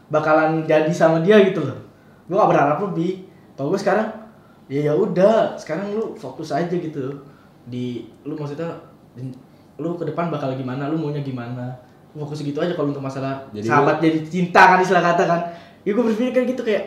bakalan 0.08 0.62
jadi 0.63 0.86
sama 0.91 1.17
dia 1.20 1.41
gitu 1.41 1.62
loh 1.62 1.81
gua 2.25 2.46
gak 2.46 2.51
berharap 2.51 2.77
lebih 2.84 3.25
kalau 3.55 3.74
gua 3.74 3.79
sekarang 3.79 4.05
ya 4.67 4.81
ya 4.84 4.93
udah 4.93 5.58
sekarang 5.58 5.91
lu 5.91 6.13
fokus 6.13 6.51
aja 6.51 6.70
gitu 6.70 7.10
di 7.63 8.05
lu 8.22 8.38
maksudnya 8.38 8.70
di- 9.12 9.34
lu 9.75 9.96
ke 9.96 10.05
depan 10.05 10.29
bakal 10.29 10.53
gimana 10.53 10.88
lu 10.88 10.98
maunya 11.00 11.22
gimana 11.22 11.74
Lu 12.12 12.22
fokus 12.22 12.43
gitu 12.43 12.60
aja 12.60 12.75
kalau 12.75 12.91
untuk 12.91 13.01
masalah 13.01 13.41
Jadi 13.50 13.65
sahabat 13.65 13.98
jadi 13.98 14.22
cinta 14.22 14.62
kan 14.67 14.77
istilah 14.77 15.01
kata 15.01 15.24
kan 15.25 15.41
ya 15.81 15.91
gua 15.97 16.05
berpikir 16.09 16.31
kayak 16.33 16.47
gitu 16.53 16.61
kayak 16.65 16.83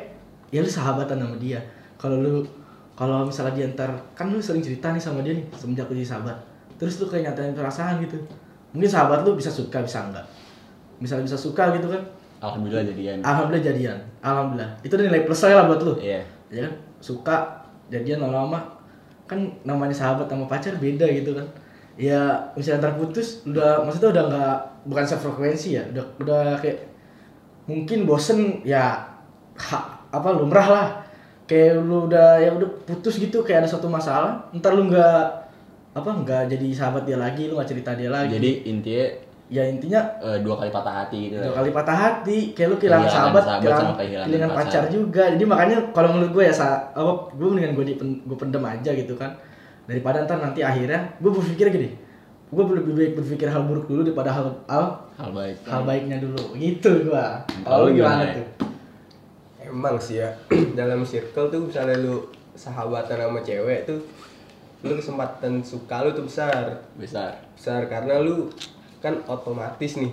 ya 0.54 0.62
lu 0.62 0.70
sahabatan 0.70 1.18
sama 1.18 1.36
dia. 1.38 1.58
Kalau 1.98 2.22
lu 2.22 2.46
kalau 2.94 3.26
misalnya 3.26 3.54
dia 3.58 3.66
ntar 3.74 3.90
kan 4.14 4.30
lu 4.30 4.38
sering 4.38 4.62
cerita 4.62 4.94
nih 4.94 5.02
sama 5.02 5.18
dia 5.26 5.34
nih 5.34 5.44
semenjak 5.54 5.90
lu 5.90 5.98
jadi 5.98 6.14
sahabat. 6.14 6.36
Terus 6.78 7.02
lu 7.02 7.06
kayak 7.10 7.34
nyatain 7.34 7.54
perasaan 7.54 7.98
gitu. 8.02 8.18
Mungkin 8.70 8.90
sahabat 8.90 9.26
lu 9.26 9.34
bisa 9.34 9.50
suka 9.50 9.82
bisa 9.82 10.06
enggak? 10.06 10.26
Misalnya 11.02 11.26
bisa 11.26 11.38
suka 11.38 11.74
gitu 11.74 11.90
kan? 11.90 12.02
Alhamdulillah 12.44 12.84
jadian. 12.84 13.18
alhamdulillah 13.24 13.64
jadian. 13.64 13.98
Alhamdulillah. 14.20 14.70
Itu 14.84 14.92
udah 14.94 15.06
nilai 15.10 15.22
plus 15.24 15.40
saya 15.40 15.54
lah 15.58 15.64
buat 15.66 15.80
lu. 15.82 15.94
Iya. 15.98 16.20
ya 16.52 16.60
kan? 16.68 16.72
Suka 17.00 17.36
jadian 17.90 18.22
lama-lama. 18.22 18.60
Kan 19.24 19.48
namanya 19.64 19.96
sahabat 19.96 20.28
sama 20.28 20.44
pacar 20.46 20.76
beda 20.78 21.08
gitu 21.08 21.34
kan? 21.34 21.46
Ya 21.94 22.36
misalnya 22.58 22.90
ntar 22.90 22.94
putus 22.98 23.46
udah 23.46 23.86
maksudnya 23.86 24.10
udah 24.10 24.24
nggak 24.26 24.56
bukan 24.90 25.04
sefrekuensi 25.06 25.78
ya 25.78 25.82
udah 25.94 26.04
udah 26.20 26.42
kayak 26.58 26.93
mungkin 27.64 28.04
bosen 28.04 28.60
ya 28.62 29.00
ha- 29.56 29.88
apa 30.12 30.28
lumrah 30.36 30.68
lah 30.68 30.86
kayak 31.44 31.80
lu 31.84 32.08
udah 32.08 32.40
ya 32.40 32.50
udah 32.56 32.68
putus 32.88 33.20
gitu 33.20 33.44
kayak 33.44 33.64
ada 33.64 33.68
satu 33.68 33.88
masalah 33.88 34.48
ntar 34.56 34.72
lu 34.72 34.88
nggak 34.88 35.44
apa 35.94 36.10
nggak 36.10 36.42
jadi 36.50 36.66
sahabat 36.74 37.04
dia 37.06 37.16
lagi 37.20 37.46
lu 37.48 37.56
nggak 37.60 37.70
cerita 37.70 37.94
dia 37.94 38.10
lagi 38.10 38.36
Jadi 38.36 38.50
intinya 38.66 39.06
ya 39.52 39.62
intinya 39.68 40.00
eh, 40.24 40.40
dua 40.40 40.56
kali 40.56 40.72
patah 40.72 41.04
hati 41.04 41.30
gitu. 41.30 41.36
dua 41.36 41.54
kali 41.60 41.70
patah 41.70 41.96
hati 41.96 42.38
kayak 42.56 42.68
lu 42.72 42.76
kehilangan 42.80 43.08
sahabat, 43.12 43.42
sahabat 43.44 43.60
kehilangan, 43.60 43.84
sama 43.84 43.94
kehilangan 44.00 44.26
kehilangan 44.26 44.56
pacar. 44.56 44.82
pacar. 44.82 44.82
juga 44.88 45.24
jadi 45.36 45.44
makanya 45.44 45.76
kalau 45.92 46.08
menurut 46.16 46.32
gue 46.32 46.44
ya 46.48 46.54
sa 46.56 46.66
apa 46.96 47.12
gue 47.36 47.46
mendingan 47.46 47.72
gue 47.76 47.86
dipen, 47.92 48.08
gue 48.24 48.36
pendem 48.40 48.64
aja 48.64 48.90
gitu 48.96 49.14
kan 49.14 49.30
daripada 49.84 50.24
ntar 50.24 50.40
nanti 50.40 50.64
akhirnya 50.64 51.12
gue 51.20 51.30
berpikir 51.30 51.68
gini 51.68 51.88
gue 52.54 52.64
lebih 52.72 52.94
baik 52.94 53.12
berpikir 53.16 53.46
hal 53.46 53.62
buruk 53.62 53.84
dulu 53.84 54.00
daripada 54.02 54.30
hal 54.30 54.46
hal, 54.64 54.86
Hal 55.14 55.30
baik. 55.30 55.56
hal 55.64 55.82
baiknya 55.82 56.16
dulu 56.18 56.54
gitu 56.54 56.90
gue 57.04 57.26
Kalau 57.60 57.86
gimana 57.86 57.92
gimana 57.92 58.24
ya? 58.24 58.34
tuh 58.34 58.46
emang 59.64 59.96
sih 59.98 60.16
ya 60.18 60.30
dalam 60.78 61.02
circle 61.02 61.48
tuh 61.48 61.60
misalnya 61.62 61.98
lu 61.98 62.22
sahabatan 62.54 63.18
sama 63.18 63.40
cewek 63.40 63.82
tuh 63.84 63.98
lu 64.80 64.94
kesempatan 64.94 65.58
suka 65.60 66.00
lu 66.00 66.12
tuh 66.12 66.22
besar 66.22 66.86
Besar. 66.94 67.34
besar 67.52 67.84
karena 67.84 68.20
lu 68.20 68.46
kan 69.00 69.18
otomatis 69.26 69.96
nih 69.96 70.12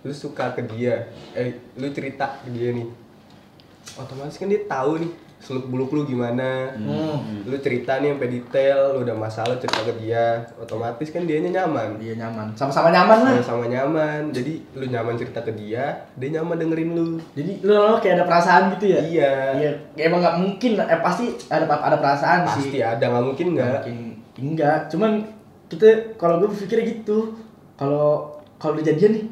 lu 0.00 0.10
suka 0.10 0.50
ke 0.50 0.64
dia 0.66 1.04
eh 1.32 1.52
lu 1.76 1.86
cerita 1.88 2.40
ke 2.40 2.48
dia 2.50 2.72
nih 2.72 2.88
otomatis 3.94 4.34
kan 4.34 4.48
dia 4.48 4.64
tahu 4.64 4.96
nih 4.98 5.12
seluk 5.40 5.72
beluk 5.72 5.90
lu 5.96 6.02
gimana? 6.04 6.68
Hmm. 6.76 7.48
lu 7.48 7.56
cerita 7.56 7.96
nih 7.98 8.12
sampai 8.12 8.28
detail 8.28 8.92
lu 8.92 9.08
udah 9.08 9.16
masalah 9.16 9.56
cerita 9.56 9.80
ke 9.88 9.92
dia 10.04 10.44
otomatis 10.60 11.08
kan 11.08 11.24
dianya 11.24 11.64
nyaman. 11.64 11.96
Dia 11.96 12.14
nyaman. 12.20 12.52
Sama-sama 12.52 12.92
nyaman 12.92 13.18
lah. 13.24 13.32
Sama-sama 13.40 13.66
nyaman. 13.72 14.28
Jadi 14.36 14.60
lu 14.76 14.84
nyaman 14.86 15.16
cerita 15.16 15.40
ke 15.40 15.52
dia 15.56 15.96
dia 16.20 16.28
nyaman 16.36 16.60
dengerin 16.60 16.90
lu. 16.92 17.16
Jadi 17.32 17.64
lu 17.64 17.72
lama 17.72 17.96
kayak 17.98 18.20
ada 18.20 18.24
perasaan 18.28 18.62
gitu 18.76 18.84
ya? 18.92 19.00
Iya. 19.00 19.32
Iya. 19.56 19.72
Kayak 19.96 20.06
emang 20.12 20.20
nggak 20.20 20.36
mungkin 20.44 20.70
eh 20.76 21.00
pasti 21.00 21.24
ada 21.48 21.64
ada 21.64 21.96
perasaan 21.96 22.40
sih. 22.60 22.68
Pasti 22.68 22.78
ada. 22.84 23.04
Nggak 23.08 23.24
mungkin 23.24 23.46
nggak? 23.56 23.80
Mungkin. 23.80 23.96
Enggak 24.40 24.78
cuman 24.92 25.12
kita 25.72 25.88
kalau 26.20 26.36
gue 26.44 26.48
berpikir 26.52 26.84
gitu. 26.84 27.32
Kalau 27.80 28.28
kalau 28.60 28.76
udah 28.76 28.84
jadian 28.92 29.16
nih 29.16 29.24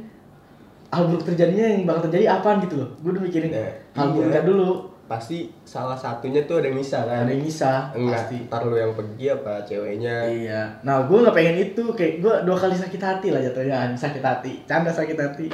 hal 0.88 1.04
buruk 1.04 1.20
terjadinya 1.28 1.68
yang 1.68 1.84
bakal 1.84 2.08
terjadi 2.08 2.40
apaan 2.40 2.64
gitu 2.64 2.80
loh? 2.80 2.88
Gue 3.04 3.12
udah 3.12 3.22
mikirin 3.28 3.52
Nah, 3.52 3.68
hal 3.92 4.06
iya. 4.08 4.14
buruknya 4.16 4.42
dulu 4.48 4.87
pasti 5.08 5.48
salah 5.64 5.96
satunya 5.96 6.44
tuh 6.44 6.60
ada 6.60 6.68
yang 6.68 6.76
bisa 6.76 7.00
kan? 7.08 7.24
Ada 7.24 7.32
yang 7.32 7.44
bisa 7.48 7.72
enggak 7.96 8.28
pasti. 8.28 8.36
ntar 8.44 8.60
lu 8.68 8.76
yang 8.76 8.92
pergi 8.92 9.26
apa 9.32 9.52
ceweknya. 9.64 10.16
Iya. 10.28 10.62
Nah 10.84 11.08
gue 11.08 11.18
nggak 11.24 11.32
pengen 11.32 11.56
itu 11.64 11.84
kayak 11.96 12.20
gue 12.20 12.34
dua 12.44 12.56
kali 12.60 12.76
sakit 12.76 13.00
hati 13.00 13.28
lah 13.32 13.40
jatuhnya 13.40 13.96
sakit 13.96 14.20
hati. 14.20 14.52
Canda 14.68 14.92
sakit 14.92 15.16
hati. 15.16 15.48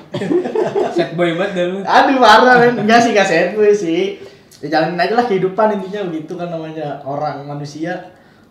Set 0.98 1.14
boy 1.14 1.38
banget 1.38 1.54
dah 1.54 1.64
lu. 1.70 1.78
aduh 1.86 2.18
parah 2.18 2.54
men. 2.66 2.82
Enggak 2.82 3.06
sih 3.06 3.14
enggak 3.14 3.30
sad 3.30 3.48
gue 3.54 3.70
sih. 3.70 4.18
Ya 4.58 4.66
jalanin 4.74 4.98
aja 4.98 5.14
lah 5.14 5.26
kehidupan 5.30 5.78
intinya 5.78 6.02
begitu 6.10 6.34
kan 6.34 6.50
namanya 6.50 6.98
orang 7.06 7.46
manusia. 7.46 7.94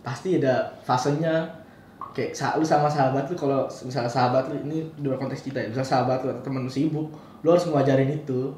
Pasti 0.07 0.39
ada 0.39 0.72
fasenya. 0.88 1.62
Kayak 2.15 2.31
sa 2.31 2.55
lu 2.55 2.63
sama 2.63 2.88
sahabat 2.88 3.27
lu 3.27 3.36
kalau 3.36 3.67
misalnya 3.67 4.07
sahabat 4.07 4.48
lu 4.48 4.55
ini 4.63 4.88
di 4.95 5.03
luar 5.03 5.19
konteks 5.19 5.50
kita 5.50 5.60
ya 5.60 5.67
misalnya 5.67 5.89
sahabat 6.00 6.22
lu 6.24 6.29
atau 6.31 6.45
temen 6.45 6.62
lu 6.62 6.69
sibuk 6.69 7.10
lu 7.41 7.48
harus 7.50 7.65
ngajarin 7.65 8.22
itu 8.22 8.53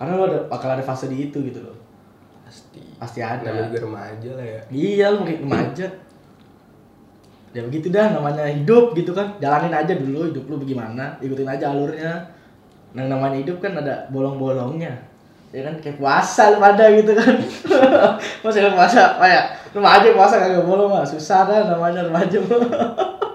karena 0.00 0.16
lu 0.16 0.24
ada 0.24 0.48
bakal 0.48 0.72
ada 0.72 0.80
fase 0.80 1.12
di 1.12 1.28
itu 1.28 1.36
gitu 1.44 1.60
loh. 1.60 1.76
Pasti. 2.48 2.80
Pasti 2.96 3.20
ada. 3.20 3.44
Namanya 3.44 3.68
juga 3.68 3.80
remaja 3.84 4.30
lah 4.32 4.46
ya. 4.48 4.60
Iya 4.72 5.06
lu 5.12 5.28
makin 5.28 5.38
remaja. 5.44 5.86
Ya 7.52 7.60
begitu 7.68 7.92
dah 7.92 8.08
namanya 8.16 8.48
hidup 8.48 8.96
gitu 8.96 9.12
kan. 9.12 9.36
Jalanin 9.44 9.76
aja 9.76 9.92
dulu 9.92 10.32
hidup 10.32 10.48
lu 10.48 10.56
bagaimana 10.56 11.20
ikutin 11.20 11.44
aja 11.44 11.68
alurnya. 11.68 12.32
Nah 12.96 13.12
namanya 13.12 13.44
hidup 13.44 13.60
kan 13.60 13.76
ada 13.76 14.08
bolong-bolongnya. 14.08 14.96
Ya 15.52 15.68
kan 15.68 15.76
kayak 15.84 16.00
puasa 16.00 16.56
lu 16.56 16.64
pada 16.64 16.88
gitu 16.96 17.12
kan. 17.12 17.36
Masa 18.42 18.64
lu 18.64 18.72
puasa 18.72 19.20
apa 19.20 19.26
ya? 19.28 19.42
Remaja 19.76 20.16
puasa 20.16 20.40
kagak 20.40 20.64
bolong 20.64 20.96
mah. 20.96 21.04
Susah 21.04 21.44
dah 21.44 21.68
namanya 21.68 22.08
remaja. 22.08 22.40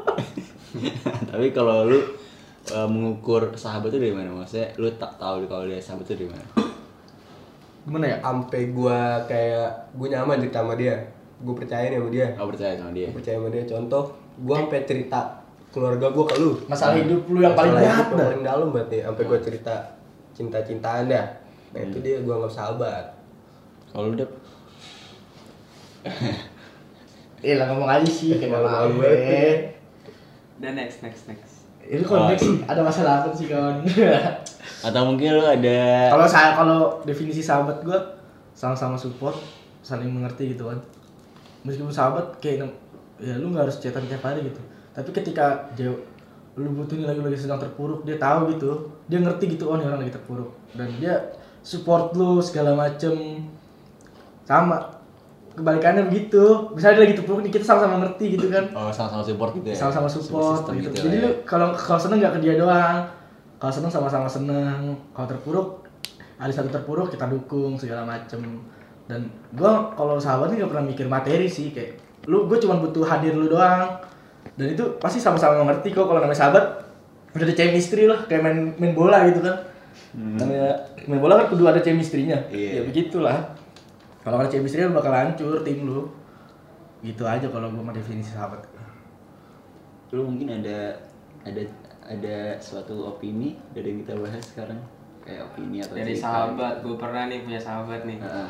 Tapi 1.29 1.53
kalau 1.53 1.86
lu 1.86 2.25
eh, 2.72 2.88
mengukur 2.89 3.53
sahabat 3.53 3.93
itu 3.93 4.00
dari 4.01 4.13
mana? 4.15 4.34
Maksudnya 4.34 4.74
lu 4.81 4.89
tak 4.98 5.17
tahu 5.22 5.45
kalau 5.45 5.65
dia 5.69 5.77
sahabat 5.77 6.05
itu 6.10 6.13
dari 6.25 6.29
mana? 6.34 6.45
gimana 7.86 8.05
ya? 8.10 8.17
Sampai 8.19 8.62
gua 8.74 9.22
kayak 9.29 9.69
gua 9.93 10.07
nyaman 10.10 10.41
cerita 10.41 10.60
sama 10.65 10.74
dia. 10.74 10.95
Gua 11.45 11.53
percaya 11.53 11.86
nih 11.93 12.01
sama 12.01 12.10
dia. 12.10 12.27
Gak 12.34 12.50
percaya 12.50 12.74
sama 12.74 12.91
dia. 12.91 13.07
Gua 13.07 13.17
percaya 13.22 13.36
sama 13.38 13.50
dia. 13.53 13.63
Contoh 13.69 14.03
gua 14.41 14.55
sampai 14.65 14.79
cerita 14.89 15.22
keluarga 15.69 16.07
gua 16.10 16.25
ke 16.25 16.36
lu. 16.41 16.51
Masalah 16.65 16.98
hidup 16.98 17.22
lu 17.29 17.39
yang 17.45 17.53
paling 17.53 17.77
berat 17.77 17.86
yang 17.86 18.10
dah. 18.10 18.25
paling 18.25 18.43
dalam 18.43 18.67
banget 18.74 18.88
nih 18.89 19.01
sampai 19.05 19.24
gua 19.29 19.39
cerita 19.39 19.75
cinta-cintaan 20.34 21.03
dah. 21.07 21.25
Nah 21.77 21.79
itu 21.86 21.98
dia 22.01 22.15
gua 22.25 22.34
anggap 22.41 22.53
sahabat. 22.57 23.05
Kalau 23.93 24.10
lu 24.10 24.17
udah 24.17 24.29
eh 27.45 27.53
lah 27.57 27.65
ngomong 27.69 27.89
aja 27.89 28.10
sih. 28.10 28.34
Banget 28.41 29.17
ya. 29.22 29.50
Dan 30.57 30.74
next 30.74 31.05
next 31.05 31.29
next. 31.29 31.54
Itu 31.86 32.04
konteks 32.06 32.42
sih 32.42 32.58
ada 32.65 32.82
masalah 32.82 33.22
apa 33.22 33.30
sih 33.34 33.46
kawan 33.46 33.86
atau 34.88 35.01
mungkin 35.06 35.38
lu 35.38 35.46
ada 35.46 36.10
kalau 36.10 36.25
saya 36.25 36.58
kalau 36.58 37.01
definisi 37.06 37.42
sahabat 37.42 37.82
gue 37.86 38.00
sama-sama 38.58 38.98
support 38.98 39.38
saling 39.86 40.10
mengerti 40.10 40.58
gitu 40.58 40.70
kan 40.70 40.80
meskipun 41.65 41.94
sahabat 41.94 42.38
kayak 42.38 42.70
ya 43.20 43.36
lu 43.39 43.51
nggak 43.51 43.68
harus 43.68 43.77
chatan 43.80 44.06
tiap 44.08 44.24
hari 44.24 44.46
gitu. 44.48 44.62
Tapi 44.96 45.10
ketika 45.12 45.68
dia 45.75 45.92
lu 46.56 46.70
butuh 46.72 46.96
nih 46.96 47.08
lagi 47.10 47.20
lagi 47.20 47.39
sedang 47.39 47.60
terpuruk 47.60 48.04
dia 48.04 48.15
tahu 48.15 48.54
gitu. 48.56 48.92
Dia 49.10 49.20
ngerti 49.20 49.58
gitu 49.58 49.72
oh 49.72 49.75
nih 49.75 49.89
orang 49.89 50.06
lagi 50.06 50.13
terpuruk. 50.15 50.51
Dan 50.77 50.88
dia 51.00 51.36
support 51.65 52.15
lu 52.15 52.39
segala 52.39 52.77
macem. 52.77 53.44
Sama 54.46 54.94
kebalikannya 55.55 56.03
begitu 56.05 56.43
misalnya 56.71 56.95
dia 56.95 57.03
lagi 57.05 57.15
terpuruk 57.15 57.39
nih 57.41 57.51
kita 57.51 57.63
sama-sama 57.63 58.03
ngerti 58.03 58.25
gitu 58.35 58.47
kan 58.47 58.65
Oh, 58.71 58.91
sama-sama 58.91 59.24
support 59.24 59.51
gitu 59.55 59.67
ya. 59.67 59.75
sama-sama 59.75 60.05
support 60.05 60.59
system 60.59 60.74
gitu. 60.77 60.89
lah 60.91 61.01
Jadi 61.01 61.15
ya. 61.15 61.24
lu 61.24 61.31
kalau 61.43 61.67
kalau 61.71 61.97
seneng 61.97 62.19
gak 62.19 62.33
ke 62.35 62.39
dia 62.41 62.55
doang. 62.55 63.00
Kalau 63.55 63.71
seneng 63.71 63.88
sama-sama 63.89 64.27
seneng. 64.27 64.79
Kalau 65.09 65.27
terpuruk 65.27 65.67
ada 66.35 66.51
satu 66.51 66.67
terpuruk 66.67 67.07
kita 67.07 67.25
dukung 67.25 67.74
segala 67.75 68.03
macem. 68.03 68.43
Dan 69.05 69.25
gua 69.51 69.89
kalau 69.91 70.17
sahabat 70.17 70.51
nih 70.51 70.59
gak 70.59 70.71
pernah 70.71 70.85
mikir 70.85 71.07
materi 71.07 71.47
sih 71.47 71.71
kayak 71.71 71.95
lu 72.25 72.45
gue 72.45 72.57
cuma 72.57 72.75
butuh 72.75 73.01
hadir 73.01 73.31
lu 73.31 73.47
doang. 73.47 73.95
Dan 74.53 74.71
itu 74.71 74.83
pasti 74.97 75.17
sama-sama 75.17 75.62
mengerti 75.62 75.89
kok 75.89 76.03
kalau 76.03 76.19
namanya 76.19 76.35
sahabat 76.41 76.63
udah 77.31 77.43
ada 77.43 77.53
chemistry 77.53 78.05
lah 78.05 78.24
kayak 78.24 78.41
main 78.41 78.57
main 78.75 78.91
bola 78.91 79.24
gitu 79.27 79.39
kan. 79.39 79.55
Namanya 80.12 80.75
main 81.07 81.19
bola 81.19 81.39
kan 81.39 81.47
kudu 81.47 81.63
ada 81.63 81.79
chemistry-nya. 81.79 82.51
Iya. 82.51 82.79
Ya 82.79 82.81
begitulah. 82.83 83.55
Kalau 84.25 84.41
ada 84.41 84.50
chemistry 84.50 84.82
lu 84.82 84.98
bakal 84.98 85.13
hancur 85.13 85.62
tim 85.62 85.86
lu. 85.86 86.10
Gitu 87.05 87.22
aja 87.22 87.46
kalau 87.53 87.70
gua 87.70 87.86
mau 87.86 87.94
definisi 87.94 88.34
sahabat. 88.34 88.65
Lu 90.10 90.25
mungkin 90.25 90.50
ada 90.50 90.98
ada 91.46 91.62
ada 92.01 92.58
suatu 92.58 93.05
opini 93.05 93.53
dari 93.77 93.94
yang 93.94 94.00
kita 94.01 94.13
bahas 94.17 94.41
sekarang 94.41 94.82
kayak 95.25 95.46
opini 95.46 95.82
atau 95.82 95.94
Dari 95.98 96.13
cerita. 96.13 96.25
sahabat, 96.25 96.74
gue 96.86 96.96
pernah 97.01 97.24
nih 97.29 97.39
punya 97.41 97.62
sahabat 97.62 98.01
nih. 98.05 98.17
Heeh. 98.22 98.50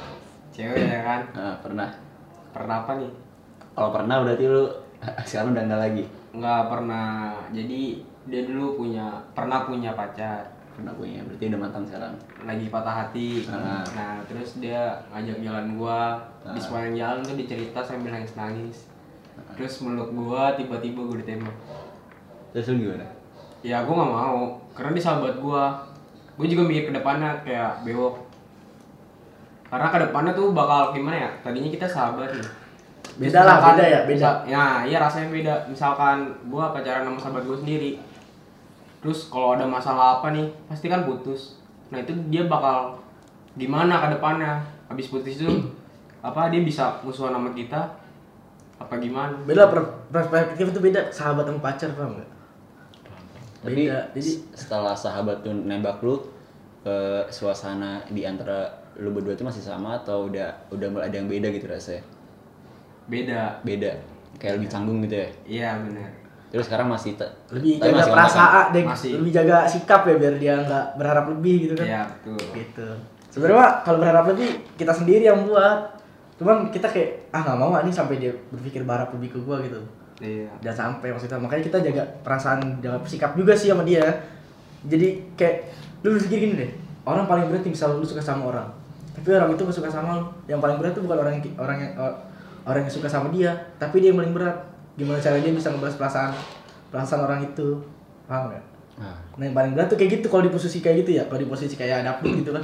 Cewek 0.51 0.83
ya 0.87 0.99
kan? 1.03 1.21
Heeh, 1.39 1.55
pernah. 1.63 1.89
Pernah 2.51 2.75
apa 2.83 2.91
nih? 2.99 3.11
Kalau 3.75 3.89
pernah 3.91 4.15
berarti 4.23 4.43
lu 4.47 4.63
sekarang 5.27 5.55
udah 5.55 5.63
enggak 5.67 5.81
lagi. 5.87 6.03
Nggak 6.35 6.63
pernah. 6.71 7.09
Jadi 7.51 7.81
dia 8.27 8.41
dulu 8.43 8.83
punya 8.83 9.07
pernah 9.31 9.67
punya 9.67 9.91
pacar. 9.95 10.43
Pernah 10.75 10.93
punya, 10.99 11.23
berarti 11.23 11.43
udah 11.47 11.59
mantan 11.59 11.83
sekarang. 11.87 12.13
lagi 12.43 12.65
patah 12.67 12.95
hati. 13.07 13.47
Ah. 13.47 13.79
nah 13.95 14.19
terus 14.27 14.59
dia 14.59 14.99
ngajak 15.15 15.39
jalan 15.39 15.65
gua. 15.79 16.19
Di 16.43 16.59
Ah. 16.59 16.61
sepanjang 16.61 16.95
jalan 16.99 17.19
tuh 17.23 17.35
dicerita 17.39 17.79
sambil 17.79 18.11
nangis 18.11 18.35
nangis 18.35 18.77
terus 19.55 19.83
meluk 19.83 20.11
gua 20.15 20.55
tiba-tiba 20.55 20.99
gua 21.03 21.17
ditembak. 21.19 21.55
Terus 22.51 22.71
lu 22.75 22.87
gimana? 22.87 23.07
ya 23.65 23.81
gua 23.81 23.97
nggak 23.97 24.11
mau 24.13 24.61
karena 24.77 24.91
dia 24.93 25.03
sahabat 25.03 25.33
gua. 25.41 25.73
Gua 26.35 26.45
juga 26.45 26.63
mikir 26.67 26.91
ke 26.91 26.93
depannya 26.93 27.31
kayak 27.41 27.81
bewok. 27.87 28.27
Karena 29.71 29.87
ke 29.89 29.97
depannya 30.05 30.31
tuh 30.35 30.51
bakal 30.53 30.93
gimana 30.93 31.17
ya? 31.17 31.29
Tadinya 31.41 31.71
kita 31.71 31.87
sahabat 31.87 32.29
nih. 32.35 32.47
Beda 33.15 33.47
lah, 33.47 33.57
beda 33.63 33.83
ya, 33.87 33.99
beda. 34.03 34.29
ya 34.43 34.83
iya 34.83 34.97
rasanya 34.99 35.31
beda. 35.31 35.53
Misalkan 35.71 36.29
gua 36.51 36.75
pacaran 36.75 37.07
sama 37.07 37.17
sahabat 37.17 37.43
gua 37.47 37.57
sendiri 37.57 37.95
terus 39.05 39.29
kalau 39.29 39.53
ada 39.53 39.69
masalah 39.69 40.17
apa 40.17 40.33
nih 40.33 40.49
pasti 40.65 40.89
kan 40.89 41.05
putus 41.05 41.61
nah 41.93 42.01
itu 42.01 42.09
dia 42.33 42.49
bakal 42.49 42.97
gimana 43.53 44.01
ke 44.01 44.17
depannya 44.17 44.65
habis 44.89 45.13
putus 45.13 45.37
itu 45.37 45.45
apa 46.25 46.49
dia 46.49 46.65
bisa 46.65 46.97
musuhan 47.05 47.37
sama 47.37 47.53
kita 47.53 47.85
apa 48.81 48.97
gimana 48.97 49.37
Beda 49.45 49.69
per- 49.69 50.09
perspektif 50.09 50.73
itu 50.73 50.79
beda 50.81 51.13
sahabat 51.13 51.45
sama 51.45 51.61
pacar 51.61 51.93
paham 51.93 52.17
nggak? 52.17 52.29
Tapi 53.61 53.85
Beda. 53.85 53.99
Jadi 54.17 54.31
setelah 54.57 54.97
sahabat 54.97 55.45
tuh 55.45 55.53
nembak 55.53 56.01
lu 56.01 56.17
eh, 56.83 57.23
suasana 57.29 58.01
di 58.09 58.25
antara 58.25 58.67
lu 58.97 59.13
berdua 59.13 59.37
itu 59.37 59.45
masih 59.45 59.61
sama 59.61 60.01
atau 60.01 60.27
udah 60.27 60.49
udah 60.73 60.87
mulai 60.89 61.07
ada 61.13 61.15
yang 61.21 61.29
beda 61.29 61.53
gitu 61.53 61.69
rasanya? 61.69 62.01
beda 63.05 63.61
Beda. 63.61 63.91
Kayak 64.41 64.59
lebih 64.59 64.69
canggung 64.73 64.99
gitu 65.05 65.15
ya. 65.15 65.29
iya 65.45 65.69
benar 65.79 66.24
Terus 66.55 66.65
sekarang 66.65 66.87
masih 66.87 67.11
te- 67.13 67.33
lebih 67.51 67.71
tapi 67.75 67.83
jaga 67.83 67.95
masih 67.97 68.07
kan? 68.07 68.15
perasaan 68.15 68.65
deh, 68.71 68.83
Masih. 68.85 69.11
lebih 69.13 69.31
jaga 69.33 69.57
sikap 69.67 70.01
ya 70.01 70.15
biar 70.15 70.33
dia 70.35 70.53
nggak 70.57 70.85
berharap 70.95 71.25
lebih 71.29 71.55
gitu 71.61 71.73
kan? 71.75 71.85
iya 71.85 72.01
betul 72.07 72.39
Gitu. 72.55 72.87
Sebenarnya 73.27 73.57
Pak, 73.59 73.73
kalau 73.83 73.97
berharap 73.99 74.25
lebih 74.31 74.49
kita 74.73 74.93
sendiri 74.95 75.23
yang 75.25 75.43
buat. 75.43 75.99
Cuman 76.35 76.67
kita 76.67 76.87
kayak 76.87 77.27
ah 77.29 77.41
nggak 77.41 77.57
mau 77.57 77.71
ah, 77.71 77.79
nih 77.79 77.91
sampai 77.91 78.15
dia 78.17 78.31
berpikir 78.49 78.83
berharap 78.83 79.11
lebih 79.11 79.35
ke 79.35 79.39
gua 79.39 79.59
gitu. 79.59 79.83
iya 80.17 80.47
Jangan 80.61 80.99
sampai 80.99 81.11
maksudnya 81.11 81.35
makanya 81.35 81.63
kita 81.65 81.77
jaga 81.81 82.03
perasaan 82.23 82.79
jaga 82.79 83.03
sikap 83.03 83.35
juga 83.35 83.51
sih 83.51 83.67
sama 83.67 83.83
dia. 83.83 84.03
Jadi 84.81 85.35
kayak 85.35 85.55
lu 86.01 86.15
pikir 86.17 86.39
gini 86.39 86.53
deh, 86.55 86.71
orang 87.03 87.25
paling 87.25 87.47
berat 87.47 87.63
misal 87.63 87.95
lu 87.95 88.03
suka 88.03 88.19
sama 88.19 88.47
orang, 88.47 88.67
tapi 89.11 89.27
orang 89.31 89.51
itu 89.51 89.63
gak 89.63 89.75
suka 89.75 89.89
sama 89.89 90.15
lu. 90.15 90.23
Yang 90.45 90.59
paling 90.61 90.77
berat 90.77 90.91
tuh 90.91 91.03
bukan 91.03 91.17
orang 91.17 91.33
yang 91.35 91.43
orang 91.57 91.77
yang 91.81 91.91
orang 92.63 92.81
yang 92.83 92.93
suka 92.93 93.07
sama 93.07 93.27
dia, 93.29 93.51
tapi 93.75 93.99
dia 93.99 94.11
yang 94.11 94.19
paling 94.19 94.31
berat. 94.31 94.55
Gimana 94.95 95.17
cara 95.17 95.37
dia 95.37 95.51
bisa 95.51 95.67
ngebahas 95.69 95.95
perasaan 95.95 96.31
perasaan 96.87 97.21
orang 97.21 97.43
itu, 97.43 97.83
paham 98.25 98.49
gak? 98.49 98.63
Ah, 98.95 99.19
Nah 99.35 99.43
yang 99.43 99.51
paling 99.53 99.75
berat 99.75 99.87
tuh 99.87 99.95
kayak 99.95 100.17
gitu 100.17 100.27
kalau 100.27 100.41
di 100.41 100.49
posisi 100.49 100.79
kayak 100.79 101.03
gitu 101.03 101.11
ya, 101.13 101.23
kalau 101.27 101.37
di 101.37 101.45
posisi 101.45 101.75
kayak 101.75 102.01
ada 102.01 102.15
Abdul 102.15 102.39
gitu 102.39 102.51
kan. 102.51 102.63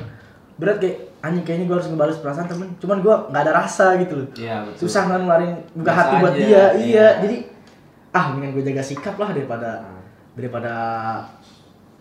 Berat 0.56 0.78
kayak 0.78 0.96
anjing 1.20 1.44
kayaknya 1.44 1.66
gue 1.66 1.76
harus 1.76 1.88
ngebales 1.88 2.18
perasaan 2.18 2.48
temen, 2.48 2.72
cuman 2.78 2.98
gue 3.00 3.16
nggak 3.28 3.42
ada 3.42 3.54
rasa 3.54 4.00
gitu 4.00 4.14
loh. 4.16 4.28
iya 4.34 4.64
betul 4.64 4.88
Susah 4.88 5.02
kan 5.06 5.20
ngeluarin 5.20 5.54
buka 5.74 5.86
Biasa 5.86 6.00
hati 6.00 6.16
buat 6.18 6.32
aja, 6.32 6.40
dia, 6.40 6.48
iya. 6.48 6.66
iya. 6.80 7.08
Jadi 7.20 7.38
ah 8.12 8.24
mendingan 8.30 8.52
gue 8.54 8.64
jaga 8.66 8.82
sikap 8.82 9.16
lah 9.16 9.30
daripada 9.32 9.70
Hmm. 9.82 10.00
daripada 10.32 10.74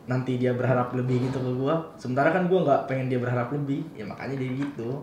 nanti 0.06 0.38
dia 0.38 0.54
berharap 0.54 0.90
lebih 0.92 1.26
gitu 1.26 1.38
ke 1.38 1.50
gue. 1.52 1.74
Sementara 1.96 2.30
kan 2.30 2.46
gue 2.46 2.58
nggak 2.58 2.86
pengen 2.86 3.06
dia 3.06 3.18
berharap 3.18 3.50
lebih, 3.50 3.82
ya 3.92 4.06
makanya 4.06 4.38
dia 4.38 4.50
gitu. 4.56 5.02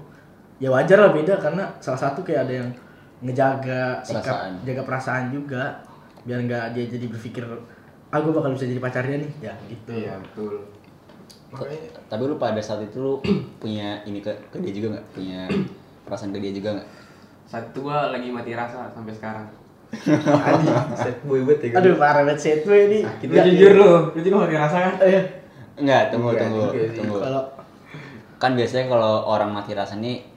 Ya 0.57 0.71
wajar 0.71 0.97
lah 0.97 1.11
beda 1.11 1.35
karena 1.37 1.67
salah 1.77 1.99
satu 1.99 2.23
kayak 2.23 2.47
ada 2.47 2.53
yang 2.63 2.69
ngejaga 3.19 3.99
sikap, 4.01 4.21
Perasaan. 4.23 4.53
jaga 4.61 4.81
perasaan 4.83 5.25
juga 5.29 5.63
biar 6.21 6.39
nggak 6.43 6.65
dia 6.71 6.85
jadi 6.85 7.05
berpikir 7.07 7.43
ah 8.07 8.17
gue 8.17 8.29
bakal 8.29 8.53
bisa 8.53 8.63
jadi 8.63 8.77
pacarnya 8.77 9.17
nih 9.19 9.31
ya 9.41 9.53
gitu 9.65 9.91
iya 9.91 10.13
betul 10.17 10.53
Makanya 11.47 11.79
tapi 12.05 12.21
lu 12.23 12.35
pada 12.35 12.59
saat 12.59 12.83
itu 12.83 12.99
lu 12.99 13.13
punya 13.61 14.03
ini 14.03 14.19
ke, 14.19 14.27
ke 14.51 14.59
dia 14.59 14.71
juga 14.73 14.87
nggak? 14.93 15.05
Punya 15.13 15.39
perasaan 16.05 16.31
ke 16.31 16.39
dia 16.39 16.51
juga 16.51 16.69
nggak? 16.75 16.89
saat 17.47 17.63
itu 17.65 17.79
gua 17.79 18.11
lagi 18.11 18.27
mati 18.27 18.51
rasa 18.51 18.91
sampai 18.91 19.15
sekarang 19.15 19.47
Adi, 20.43 20.67
set 20.93 21.23
boy 21.23 21.47
banget 21.47 21.71
ya 21.71 21.79
aduh 21.79 21.95
parah 21.95 22.21
banget 22.21 22.39
set 22.43 22.59
gue 22.61 22.75
ini 22.75 22.99
Lu 23.23 23.39
jujur 23.39 23.71
lu, 23.71 23.91
lu 24.11 24.19
juga 24.19 24.35
mati 24.43 24.55
rasa 24.57 24.77
kan? 24.83 24.93
eh, 24.99 25.23
Enggak, 25.79 26.11
tunggu 26.11 26.35
Enggak 26.35 26.41
tunggu 26.43 26.63
juga 26.67 26.91
tunggu. 26.91 27.17
kalau 27.23 27.43
Kan 28.35 28.51
biasanya 28.53 28.85
kalau 28.87 29.13
orang 29.25 29.49
mati 29.49 29.71
rasa 29.71 29.95
nih 29.95 30.27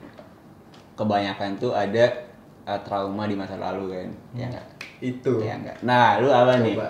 kebanyakan 0.95 1.59
tuh 1.59 1.75
ada 1.75 2.30
eh, 2.71 2.79
trauma 2.87 3.23
di 3.27 3.35
masa 3.35 3.59
lalu 3.59 3.83
kan. 3.91 4.09
Ya 4.33 4.45
enggak? 4.47 4.65
Itu. 5.03 5.33
Ya 5.43 5.59
enggak. 5.59 5.77
Nah, 5.83 6.19
lu 6.23 6.31
apa 6.31 6.63
nih? 6.63 6.75
Coba. 6.79 6.89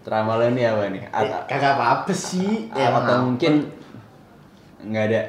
Trauma 0.00 0.32
lu 0.40 0.46
nih 0.56 0.64
apa 0.66 0.82
nih? 0.90 1.02
eh, 1.04 1.10
Atau, 1.14 1.38
kagak 1.46 1.72
apa-apa 1.78 2.12
sih 2.12 2.72
ya, 2.74 2.90
atau 2.90 3.16
mungkin 3.30 3.70
enggak 4.82 5.04
ada. 5.12 5.22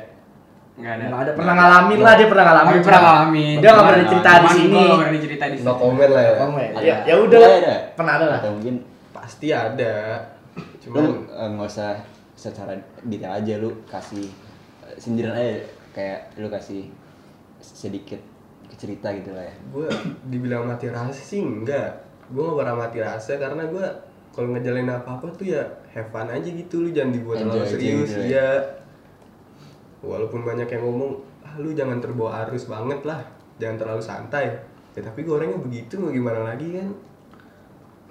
Enggak 0.80 0.94
ada. 0.98 1.04
Nggak 1.12 1.22
ada 1.22 1.32
pernah 1.36 1.54
ngalamin 1.60 2.00
lah 2.00 2.14
dia 2.16 2.28
pernah 2.32 2.46
ngalamin 2.48 2.80
pernah 2.82 3.02
ngalamin. 3.04 3.56
dia 3.60 3.70
nggak 3.70 3.88
pernah 3.92 4.08
cerita 4.08 4.32
di 4.32 4.50
sini 4.50 4.72
Gua 4.72 4.82
nggak 4.82 5.00
pernah 5.04 5.22
cerita 5.22 5.46
di 5.46 5.56
sini. 5.60 5.68
No 5.68 5.74
comment 5.78 6.12
lah 6.16 6.24
ya. 6.24 6.34
Ya 6.82 6.96
ya 7.06 7.16
udah 7.20 7.40
pernah 7.94 8.14
ada 8.18 8.26
lah 8.26 8.40
Atau 8.42 8.52
mungkin 8.58 8.76
Pasti 9.12 9.48
ada. 9.54 9.94
lu 10.58 10.64
Cuman 10.82 11.04
eh, 11.30 11.50
nggak 11.54 11.70
usah 11.70 11.94
secara 12.34 12.74
detail 13.06 13.38
aja 13.38 13.54
lu 13.62 13.70
kasih 13.86 14.26
eh, 14.88 14.96
sindiran 14.98 15.38
aja 15.38 15.62
kayak 15.94 16.34
lu 16.42 16.50
kasih 16.50 16.90
sedikit 17.62 18.18
cerita 18.78 19.12
gitu 19.16 19.32
lah 19.36 19.44
ya. 19.46 19.56
gue 19.72 19.88
dibilang 20.28 20.68
mati 20.68 20.88
rasa 20.88 21.22
sih 21.22 21.44
enggak. 21.44 22.08
Gue 22.32 22.48
gak 22.48 22.58
pernah 22.64 22.76
mati 22.88 22.98
rasa 23.04 23.36
karena 23.36 23.68
gue 23.68 23.86
kalau 24.32 24.48
ngejalanin 24.56 24.92
apa-apa 24.92 25.28
tuh 25.36 25.52
ya 25.52 25.64
have 25.92 26.08
fun 26.08 26.32
aja 26.32 26.48
gitu 26.48 26.88
lu 26.88 26.90
jangan 26.96 27.12
dibuat 27.12 27.44
Enjoy 27.44 27.60
terlalu 27.60 27.68
serius 27.68 28.12
ya. 28.16 28.24
ya. 28.28 28.50
Walaupun 30.02 30.42
banyak 30.42 30.66
yang 30.66 30.82
ngomong, 30.82 31.22
ah 31.46 31.54
lu 31.62 31.78
jangan 31.78 32.02
terbawa 32.02 32.48
arus 32.48 32.66
banget 32.66 33.06
lah, 33.06 33.22
jangan 33.62 33.78
terlalu 33.78 34.02
santai. 34.02 34.50
Ya 34.98 35.00
tapi 35.04 35.24
gue 35.24 35.34
orangnya 35.36 35.62
begitu 35.62 36.02
mau 36.02 36.10
gimana 36.10 36.42
lagi 36.52 36.74
kan? 36.74 36.90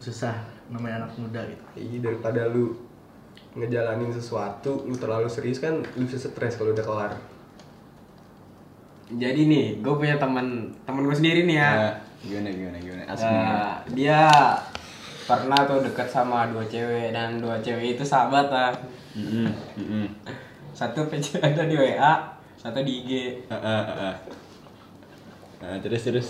susah 0.01 0.33
namanya 0.73 1.05
anak 1.05 1.13
muda 1.21 1.45
gitu 1.45 1.65
Iya 1.77 1.99
daripada 2.09 2.49
lu 2.49 2.73
ngejalanin 3.55 4.11
sesuatu 4.17 4.89
lu 4.89 4.97
terlalu 4.97 5.29
serius 5.29 5.61
kan 5.61 5.85
lu 5.85 6.05
bisa 6.09 6.17
stres 6.17 6.57
kalau 6.57 6.73
udah 6.73 6.87
kelar. 6.87 7.13
Jadi 9.11 9.41
nih, 9.51 9.67
gue 9.83 9.95
punya 9.99 10.15
teman 10.23 10.71
teman 10.87 11.03
gue 11.03 11.17
sendiri 11.17 11.43
nih 11.43 11.57
ya. 11.59 11.71
Nah, 11.75 11.95
gimana 12.23 12.49
gimana 12.55 12.79
gimana 12.79 13.03
asli? 13.11 13.27
Nah, 13.27 13.75
dia 13.91 14.23
pernah 15.27 15.61
tuh 15.67 15.83
deket 15.83 16.07
sama 16.11 16.47
dua 16.51 16.63
cewek 16.71 17.11
dan 17.11 17.43
dua 17.43 17.59
cewek 17.59 17.99
itu 17.99 18.05
sahabat 18.07 18.47
lah. 18.51 18.71
Mm-mm, 19.19 19.51
mm-mm. 19.79 20.07
Satu 20.71 21.11
PC 21.11 21.43
ada 21.43 21.67
di 21.67 21.75
WA, 21.75 22.15
satu 22.55 22.87
di 22.87 23.03
IG. 23.03 23.11
Ah, 23.51 23.59
ah, 23.59 23.83
ah, 23.83 23.99
ah. 23.99 24.17
Ah, 25.61 25.77
terus 25.83 26.07
terus 26.07 26.29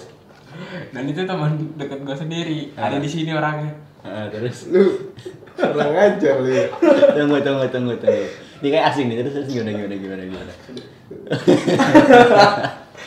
Dan 0.90 1.07
itu 1.07 1.23
teman 1.23 1.55
deket 1.79 2.01
gue 2.03 2.16
sendiri. 2.16 2.61
Ada 2.75 2.99
di 2.99 3.07
sini 3.07 3.31
orangnya. 3.31 3.71
Ah, 4.01 4.27
terus 4.33 4.73
Lu 4.73 5.12
kurang 5.55 5.93
ajar 5.93 6.40
lu. 6.40 6.49
ya. 6.49 6.66
tunggu 7.12 7.37
tunggu 7.45 7.69
tunggu 7.69 7.95
tunggu 8.01 8.25
ini 8.61 8.68
kayak 8.70 8.87
asing 8.88 9.07
nih 9.09 9.16
terus 9.20 9.33
terus 9.35 9.49
gimana 9.49 9.70
gimana 9.73 9.94
gimana 9.96 10.23
gimana 10.23 10.53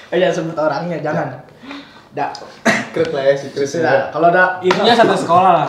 eh 0.10 0.18
jangan 0.22 0.36
sebut 0.36 0.58
orangnya 0.58 0.98
jangan 1.00 1.28
Dak. 2.14 2.30
Secret 2.94 3.10
lah 3.10 3.24
ya, 3.26 3.34
secret 3.34 3.66
Sudah, 3.66 4.14
kalau 4.14 4.30
ada 4.30 4.62
Intinya 4.62 4.94
satu 4.94 5.18
sekolah 5.18 5.52
lah. 5.52 5.68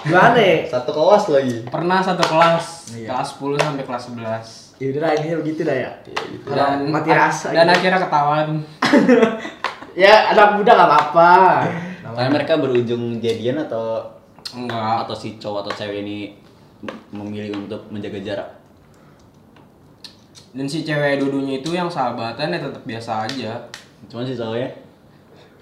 gimana 0.00 0.40
ya? 0.40 0.64
Satu 0.64 0.88
kelas 0.88 1.24
lagi. 1.28 1.56
Pernah 1.68 2.00
satu 2.00 2.24
kelas, 2.24 2.64
Iya. 2.96 3.12
kelas 3.12 3.28
10 3.36 3.60
sampai 3.60 3.84
kelas 3.84 4.04
11. 4.08 4.80
Ya 4.80 4.86
udah 4.88 5.00
lah, 5.04 5.12
ini 5.20 5.36
begitu 5.36 5.60
dah 5.62 5.76
ya. 5.76 5.90
Kalau 6.00 6.56
Dan 6.56 6.88
mati 6.88 7.12
rasa 7.12 7.52
dan 7.52 7.68
gitu. 7.68 7.76
akhirnya 7.76 8.00
ketahuan. 8.00 8.48
Ya 9.94 10.32
anak 10.32 10.58
muda 10.58 10.74
gak 10.74 10.88
apa-apa. 10.90 11.32
Karena 12.02 12.30
mereka 12.32 12.56
berujung 12.56 13.20
jadian 13.20 13.60
atau 13.60 14.00
Enggak. 14.50 15.04
atau 15.04 15.14
si 15.14 15.36
cowok 15.36 15.68
atau 15.68 15.72
cewek 15.76 16.02
ini 16.02 16.34
memilih 17.12 17.54
untuk 17.54 17.84
menjaga 17.92 18.18
jarak. 18.18 18.48
Dan 20.54 20.70
si 20.70 20.86
cewek 20.86 21.18
dudunya 21.18 21.58
itu 21.58 21.74
yang 21.74 21.90
sahabatan 21.90 22.54
ya 22.54 22.58
tetap 22.62 22.82
biasa 22.86 23.26
aja. 23.26 23.52
Cuman 24.06 24.22
si 24.22 24.38
cowoknya 24.38 24.70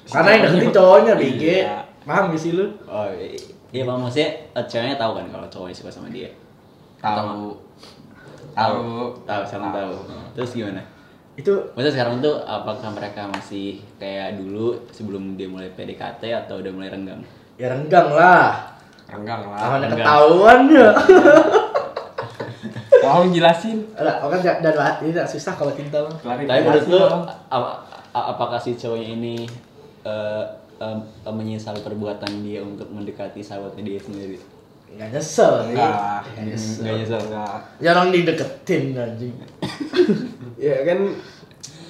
Karena 0.05 0.29
yang 0.37 0.43
deketin 0.53 0.73
cowoknya 0.77 1.13
BG. 1.17 1.43
Iya. 1.65 1.77
Paham 2.05 2.35
gak 2.35 2.41
sih 2.43 2.53
lu? 2.53 2.67
Oh 2.85 3.09
iya 3.73 3.89
bang 3.89 3.97
maksudnya 3.97 4.29
eh, 4.53 4.67
ceweknya 4.69 5.01
tahu 5.01 5.13
kan 5.17 5.27
kalau 5.33 5.47
cowoknya 5.49 5.77
suka 5.81 5.89
sama 5.89 6.13
dia. 6.13 6.29
Tahu. 7.01 7.57
Tahu. 8.53 8.85
Tahu 9.25 9.43
sama 9.49 9.73
tahu. 9.73 9.93
Terus 10.37 10.53
gimana? 10.53 10.85
Itu 11.33 11.73
Maksudnya 11.73 11.95
sekarang 11.97 12.21
tuh 12.21 12.45
apakah 12.45 12.93
mereka 12.93 13.25
masih 13.33 13.81
kayak 13.97 14.37
dulu 14.37 14.77
sebelum 14.93 15.41
dia 15.41 15.49
mulai 15.49 15.73
PDKT 15.73 16.21
atau 16.45 16.61
udah 16.61 16.73
mulai 16.75 16.93
renggang? 16.93 17.25
ya 17.57 17.73
renggang 17.73 18.09
lah. 18.13 18.77
Enggak 19.09 19.45
lah. 19.45 19.81
Renggang. 19.81 20.05
ketahuan 20.05 20.61
ya. 20.69 20.91
Tolong 23.03 23.31
jelasin. 23.35 23.79
Alah, 23.99 24.23
kan 24.31 24.41
dan 24.41 24.75
hati 24.79 25.11
tidak 25.11 25.27
susah 25.27 25.53
kalau 25.59 25.75
cinta 25.75 25.99
mah. 26.07 26.15
Tapi 26.23 26.47
menurut 26.47 26.87
lu 26.87 27.01
apakah 28.15 28.59
si 28.63 28.79
cowoknya 28.79 29.09
ini 29.19 29.35
eh, 30.07 30.45
em, 30.79 30.99
em, 31.03 31.35
menyesal 31.35 31.75
perbuatan 31.83 32.47
dia 32.47 32.63
untuk 32.63 32.87
mendekati 32.95 33.43
sahabatnya 33.43 33.83
dia 33.83 33.99
sendiri? 33.99 34.39
Enggak 34.93 35.09
nyesel 35.19 35.53
sih. 35.67 35.75
Enggak. 35.75 36.21
Nggak 36.37 36.45
nyesel. 36.47 36.79
Enggak 36.79 36.95
nyesel. 37.01 37.21
Enggak. 37.27 37.59
Ya 37.83 37.89
orang 37.97 38.09
dideketin 38.15 38.83
anjing. 38.95 39.35
ya 40.71 40.77
kan 40.87 40.99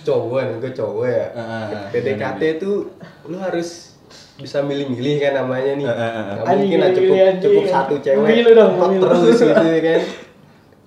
cowok 0.02 0.40
nih 0.42 0.56
gue 0.58 0.72
cowok 0.74 1.06
ya 1.06 1.26
Ah, 1.38 1.42
ah, 1.70 1.86
PDKT 1.94 2.42
itu 2.58 2.90
lu 3.30 3.36
harus 3.38 3.94
bisa 4.34 4.58
milih-milih 4.64 5.22
kan 5.22 5.32
namanya 5.44 5.72
nih 5.78 5.86
Ah, 5.86 5.94
ah, 5.94 6.10
ah. 6.10 6.24
Nggak 6.42 6.56
mungkin 6.58 6.78
lah 6.82 6.90
cukup 6.90 7.14
milih, 7.14 7.34
cukup 7.38 7.64
satu 7.70 7.94
cewek 8.02 8.26
Pemilu 8.26 8.50
dong, 8.58 8.72
terus 8.98 9.38
gitu 9.38 9.62
ya 9.62 9.80
kan 9.80 10.00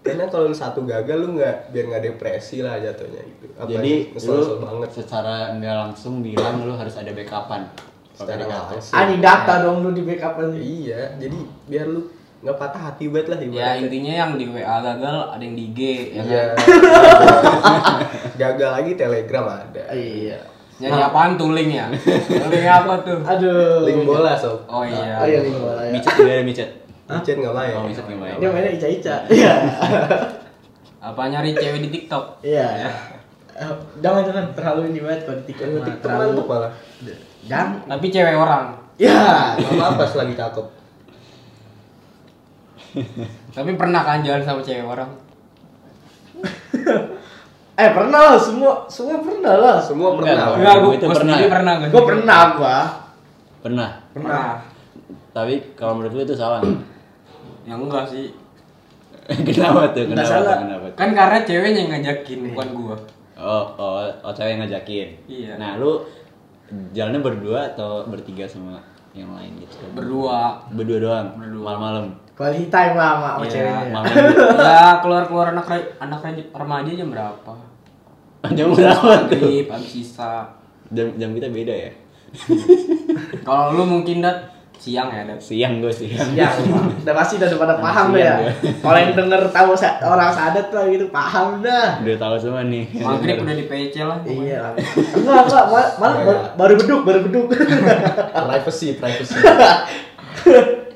karena 0.06 0.30
kalau 0.30 0.46
lu 0.46 0.54
satu 0.54 0.86
gagal 0.86 1.18
lu 1.18 1.34
nggak 1.34 1.74
biar 1.74 1.86
nggak 1.88 2.04
depresi 2.06 2.62
lah 2.62 2.78
jatuhnya 2.78 3.26
gitu 3.26 3.46
Apa 3.56 3.66
Jadi 3.68 3.94
lu 4.22 4.62
banget 4.62 4.90
secara 4.94 5.36
nggak 5.52 5.76
langsung 5.76 6.22
bilang 6.22 6.62
lu 6.62 6.72
harus 6.72 6.94
ada 6.94 7.10
backupan. 7.10 7.66
Secara 8.14 8.46
langsung 8.46 8.94
Anjing 8.94 9.20
data 9.20 9.54
dong 9.60 9.82
lu 9.82 9.90
di 9.92 10.02
backup 10.02 10.38
anjing. 10.38 10.62
iya 10.62 11.18
jadi 11.18 11.36
biar 11.66 11.88
lu 11.88 12.06
nggak 12.38 12.56
patah 12.56 12.82
hati 12.86 13.10
banget 13.10 13.28
lah 13.28 13.38
Ya 13.38 13.44
ibaratnya. 13.44 13.82
intinya 13.82 14.14
yang 14.16 14.32
di 14.36 14.46
WA 14.48 14.78
gagal 14.80 15.18
ada 15.28 15.42
yang 15.42 15.56
di 15.56 15.64
IG 15.66 15.80
ya 16.14 16.22
iya 16.22 16.42
kan. 16.46 16.58
gagal 18.42 18.70
lagi 18.72 18.92
telegram 18.94 19.46
ada 19.50 19.84
Iya. 19.90 20.38
Nyari 20.76 21.02
apaan 21.02 21.32
tuh 21.34 21.56
link 21.56 21.72
ya? 21.72 21.88
link 21.88 22.68
apa 22.68 23.00
tuh? 23.02 23.18
Aduh. 23.18 23.82
link 23.82 24.04
bola 24.04 24.36
sob 24.36 24.68
Oh 24.68 24.84
iya. 24.84 25.18
Oh 25.18 25.26
iya 25.26 25.40
link 25.42 25.56
bola 25.56 25.82
ya. 25.82 25.92
Micet 25.92 26.14
juga 26.14 26.32
ada 26.32 26.44
micet. 26.44 26.70
Micet 27.06 27.38
nggak 27.38 27.54
main 27.54 27.74
Oh, 27.78 27.84
micet 27.86 28.06
nggak 28.06 28.18
main. 28.18 28.36
Dia 28.42 28.50
mainnya 28.50 28.72
ica-ica. 28.74 29.16
Iya. 29.30 29.54
Apa 31.00 31.22
nyari 31.30 31.54
cewek 31.54 31.86
di 31.86 31.90
TikTok? 31.94 32.42
Iya. 32.42 32.90
Eh, 33.56 33.72
Jangan 34.02 34.26
jangan 34.26 34.46
terlalu 34.52 34.92
ini 34.92 35.00
banget 35.00 35.22
kalau 35.24 35.38
di 35.40 35.46
TikTok 35.48 35.68
mah 35.70 35.84
TikTok 35.86 36.02
terlalu. 36.02 36.42
malah 36.44 36.72
Jangan. 37.46 37.78
Tapi 37.86 38.06
cewek 38.10 38.36
orang. 38.36 38.66
Ya. 38.96 39.54
nggak 39.60 39.76
apa-apa 39.76 40.04
selagi 40.08 40.40
cakep 40.40 40.66
Tapi 43.52 43.76
pernah 43.76 44.08
kan 44.08 44.24
jalan 44.24 44.40
sama 44.40 44.64
cewek 44.64 44.88
orang? 44.88 45.12
Eh 47.76 47.92
pernah 47.92 48.32
lah 48.32 48.40
semua 48.40 48.88
semua 48.88 49.20
pernah 49.20 49.52
lah. 49.60 49.78
semua 49.84 50.16
Enggak, 50.16 50.32
pernah 50.32 50.56
Enggak, 50.56 50.76
gua, 50.80 50.92
itu 50.96 51.06
pernah. 51.12 51.36
pernah 51.44 51.74
gua 51.76 51.88
Gue 51.92 52.04
pernah 52.08 52.40
gua. 52.56 52.78
Pernah. 53.60 53.90
Pernah. 54.16 54.48
Tapi 55.36 55.54
kalau 55.76 56.00
menurut 56.00 56.16
lu 56.16 56.24
itu 56.24 56.36
salah. 56.40 56.64
Ya 57.66 57.74
enggak 57.76 58.06
sih. 58.08 58.30
kenapa 59.48 59.90
tuh? 59.90 60.06
Nggak 60.06 60.22
Kenapa 60.22 60.30
salah. 60.30 60.54
tuh? 60.54 60.62
Kenapa 60.64 60.86
tuh? 60.86 60.98
Kan 61.02 61.10
karena 61.18 61.38
ceweknya 61.42 61.80
yang 61.82 61.92
ngajakin, 61.98 62.40
bukan 62.54 62.68
gua. 62.78 62.96
Oh, 63.36 63.66
oh, 63.76 64.06
oh 64.22 64.32
cewek 64.32 64.54
yang 64.54 64.62
ngajakin. 64.64 65.08
Iya. 65.26 65.52
Nah, 65.58 65.82
lu 65.82 66.06
jalannya 66.94 67.22
berdua 67.22 67.74
atau 67.74 68.06
bertiga 68.06 68.46
sama 68.46 68.78
yang 69.12 69.34
lain 69.34 69.58
gitu? 69.60 69.82
Berdua. 69.98 70.62
Berdua 70.72 70.98
doang. 71.02 71.28
Berdua. 71.36 71.64
Malam-malam. 71.66 72.06
Quality 72.36 72.68
time 72.68 72.94
lah 73.00 73.12
sama, 73.16 73.30
Iya, 73.42 73.50
ceweknya. 73.50 73.86
Malam. 73.90 74.14
ya 74.70 74.88
keluar-keluar 75.02 75.48
anak 75.56 75.68
anak 75.98 76.20
re- 76.22 76.52
remaja 76.52 76.92
jam 76.94 77.08
berapa? 77.10 77.54
jam 78.58 78.68
berapa 78.72 79.10
tuh? 79.26 79.50
Habis 79.66 79.90
sisa. 79.90 80.46
Jam 80.94 81.10
jam 81.18 81.34
kita 81.34 81.50
beda 81.50 81.74
ya. 81.74 81.92
Kalau 83.42 83.74
lu 83.74 83.84
mungkin 83.88 84.20
dat 84.22 84.55
siang 84.80 85.10
ya. 85.12 85.24
Siang 85.38 85.84
gue 85.84 85.92
siang. 85.92 86.30
Ya, 86.36 86.50
udah 87.04 87.14
pasti 87.16 87.40
udah 87.40 87.48
pada 87.58 87.76
paham 87.80 88.16
Siang 88.16 88.22
ya. 88.22 88.36
Kalau 88.84 88.98
yang 88.98 89.14
denger 89.16 89.42
tahu 89.52 89.72
orang 90.06 90.32
sadat 90.32 90.68
lah 90.72 90.84
gitu 90.88 91.06
paham 91.10 91.60
dah. 91.64 92.00
Udah 92.04 92.18
tahu 92.20 92.36
semua 92.40 92.64
nih. 92.66 92.86
Maghrib 93.00 93.44
udah 93.44 93.56
di 93.56 93.66
PC 93.68 93.96
lah. 94.06 94.20
Iya. 94.26 94.58
lah. 94.62 94.74
Enggak, 95.16 95.42
enggak, 95.48 95.66
malah, 95.72 95.90
malah 96.00 96.16
baru, 96.56 96.74
beduk, 96.80 97.02
baru 97.04 97.20
beduk. 97.26 97.46
privacy 98.34 99.00
privacy 99.00 99.36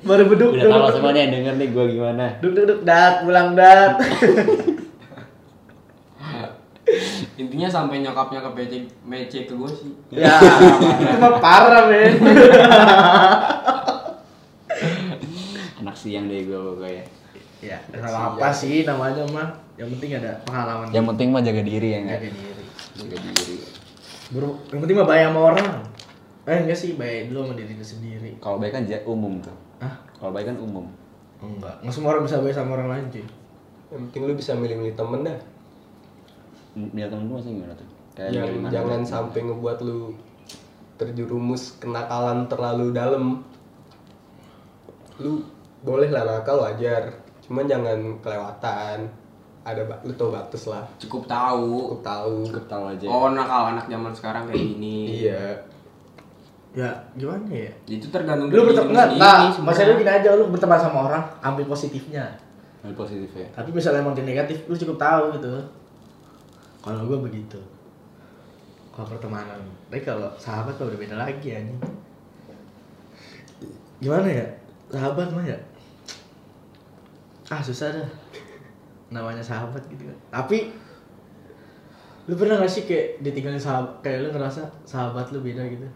baru 0.03 0.23
beduk. 0.31 0.51
Udah 0.55 0.67
tahu 0.67 0.91
semua 0.99 1.11
nih 1.11 1.21
yang 1.27 1.31
denger 1.35 1.53
nih 1.59 1.67
gue 1.75 1.85
gimana. 1.95 2.25
Duk 2.39 2.51
duk 2.55 2.65
duk 2.65 2.81
dat, 2.87 3.23
pulang 3.23 3.53
dat. 3.53 3.99
Intinya 7.39 7.71
sampai 7.71 8.03
nyokapnya 8.03 8.43
ke 8.43 8.49
PC 8.51 8.73
mece 9.07 9.47
ke 9.47 9.55
gua 9.55 9.71
sih. 9.71 9.95
ya, 10.11 10.27
itu 11.07 11.15
mah 11.15 11.39
parah, 11.39 11.87
men. 11.87 12.19
Anak 15.79 15.95
siang 15.95 16.27
deh 16.27 16.43
gue 16.43 16.59
pokoknya. 16.59 17.07
ya, 17.63 17.79
salah 17.95 18.35
apa 18.35 18.51
sih 18.51 18.83
namanya 18.83 19.23
mah? 19.31 19.55
Yang 19.79 19.95
penting 19.95 20.19
ada 20.19 20.35
pengalaman. 20.43 20.91
Yang 20.91 21.05
penting 21.15 21.27
mah 21.31 21.39
jaga 21.39 21.63
diri 21.63 21.87
ya 21.95 21.99
enggak? 22.03 22.19
jaga 22.19 22.29
diri. 22.35 22.63
Jaga 22.99 23.17
diri. 23.23 23.55
Bro, 24.35 24.49
yang 24.75 24.79
penting 24.83 24.97
mah 24.99 25.07
bayar 25.07 25.27
sama 25.31 25.39
orang. 25.55 25.67
Eh 26.43 26.57
enggak 26.67 26.75
sih, 26.75 26.99
bayar 26.99 27.31
dulu 27.31 27.39
sama 27.47 27.55
diri 27.55 27.71
lu 27.79 27.85
sendiri. 27.87 28.31
Kalau 28.43 28.59
baik 28.59 28.75
kan 28.75 28.83
umum 29.07 29.39
tuh. 29.39 29.55
Hah? 29.79 29.95
Kalau 30.19 30.35
baik 30.35 30.51
kan 30.51 30.59
umum. 30.59 30.91
Enggak. 31.39 31.79
Enggak 31.79 31.95
semua 31.95 32.19
orang 32.19 32.27
bisa 32.27 32.43
bayar 32.43 32.59
sama 32.59 32.75
orang 32.75 32.89
lain, 32.91 33.05
cuy. 33.07 33.23
yang 33.89 34.01
penting 34.11 34.21
lu 34.27 34.33
bisa 34.37 34.51
milih-milih 34.53 34.93
temen 34.93 35.23
dah 35.25 35.39
Dia 36.73 37.07
temen 37.07 37.25
lu 37.25 37.35
masih 37.35 37.55
gimana 37.55 37.73
tuh? 37.73 37.87
Kayak 38.11 38.29
yang 38.31 38.47
gimana? 38.51 38.71
jangan 38.71 39.01
sampai 39.01 39.39
ngebuat 39.43 39.77
lu 39.81 40.13
terjerumus 40.95 41.77
kenakalan 41.77 42.45
terlalu 42.45 42.91
dalam 42.91 43.39
lu 45.17 45.39
boleh 45.79 46.09
lah 46.09 46.23
nakal 46.25 46.59
wajar 46.61 47.07
cuman 47.39 47.63
jangan 47.65 47.95
kelewatan 48.19 49.07
ada 49.61 49.81
ba- 49.85 49.99
lu 50.01 50.11
tau 50.13 50.29
batas 50.29 50.65
lah 50.65 50.83
Cukup 50.97 51.23
tahu. 51.25 51.89
cukup 51.89 52.01
tahu 52.01 52.35
Cukup 52.45 52.65
tahu 52.65 52.83
aja. 52.89 53.05
Oh, 53.05 53.27
nakal 53.29 53.71
anak 53.71 53.85
zaman 53.85 54.11
sekarang 54.11 54.43
kayak 54.45 54.59
gini. 54.59 54.97
iya 55.19 55.43
Ya, 56.69 56.85
gimana 57.11 57.49
ya? 57.49 57.71
Itu 57.83 58.07
tergantung 58.07 58.45
Lu 58.47 58.61
dari 58.61 58.71
berteman 58.71 59.09
sebenarnya. 59.09 59.57
maksudnya 59.57 59.89
lu 59.89 59.95
gini 59.97 60.11
aja 60.13 60.29
lu 60.31 60.45
berteman 60.47 60.77
sama 60.77 60.97
orang, 61.03 61.23
ambil 61.41 61.65
positifnya. 61.65 62.29
Hal 62.79 62.93
positif 62.93 63.25
ya. 63.33 63.47
Tapi 63.51 63.73
misalnya 63.73 63.99
emang 63.99 64.13
dia 64.13 64.21
negatif, 64.23 64.63
lu 64.63 64.77
cukup 64.77 64.95
tahu 64.95 65.33
gitu. 65.33 65.49
Kalau 66.79 67.01
gua 67.07 67.19
begitu. 67.23 67.59
Kalau 68.95 69.15
pertemanan, 69.15 69.63
tapi 69.87 70.03
kalau 70.03 70.27
sahabat 70.35 70.75
mah 70.75 70.91
udah 70.91 70.99
beda 70.99 71.15
lagi 71.15 71.55
anjing. 71.55 71.79
Gimana 74.03 74.27
ya? 74.27 74.47
Sahabat 74.91 75.31
mah 75.31 75.45
ya. 75.47 75.55
Ah, 77.47 77.63
susah 77.63 77.95
dah. 77.95 78.09
Namanya 79.07 79.39
sahabat 79.39 79.79
gitu 79.87 80.03
kan. 80.03 80.17
Tapi 80.29 80.75
lu 82.29 82.35
pernah 82.37 82.61
gak 82.61 82.69
sih 82.69 82.85
kayak 82.85 83.23
ditinggalin 83.25 83.57
sahabat 83.57 84.03
kayak 84.05 84.27
lu 84.27 84.29
ngerasa 84.35 84.67
sahabat 84.83 85.31
lu 85.31 85.39
beda 85.41 85.63
gitu? 85.65 85.87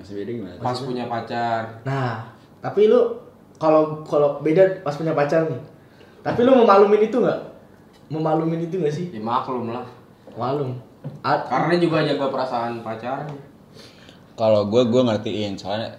Masih 0.00 0.24
beda 0.24 0.30
gimana? 0.32 0.56
Pas 0.64 0.80
punya 0.80 1.04
pacar. 1.12 1.84
Nah, 1.84 2.24
tapi 2.64 2.88
lu 2.88 3.20
kalau 3.60 4.00
kalau 4.02 4.40
beda 4.40 4.80
pas 4.80 4.96
punya 4.96 5.12
pacar 5.12 5.44
nih. 5.44 5.60
Tapi 6.24 6.40
lu 6.40 6.56
memaklumin 6.56 7.04
itu 7.04 7.20
nggak? 7.20 7.40
Memaklumin 8.08 8.64
itu 8.64 8.80
nggak 8.80 8.94
sih? 8.96 9.06
Ya 9.12 9.20
maklum 9.20 9.68
lah. 9.70 9.99
Maklum. 10.34 10.76
A- 11.20 11.42
Karena 11.42 11.74
juga 11.76 12.02
jaga 12.02 12.26
perasaan 12.28 12.80
pacarnya. 12.80 13.34
Kalau 14.34 14.66
gue 14.66 14.82
gue 14.84 15.02
ngertiin 15.02 15.52
soalnya 15.54 15.92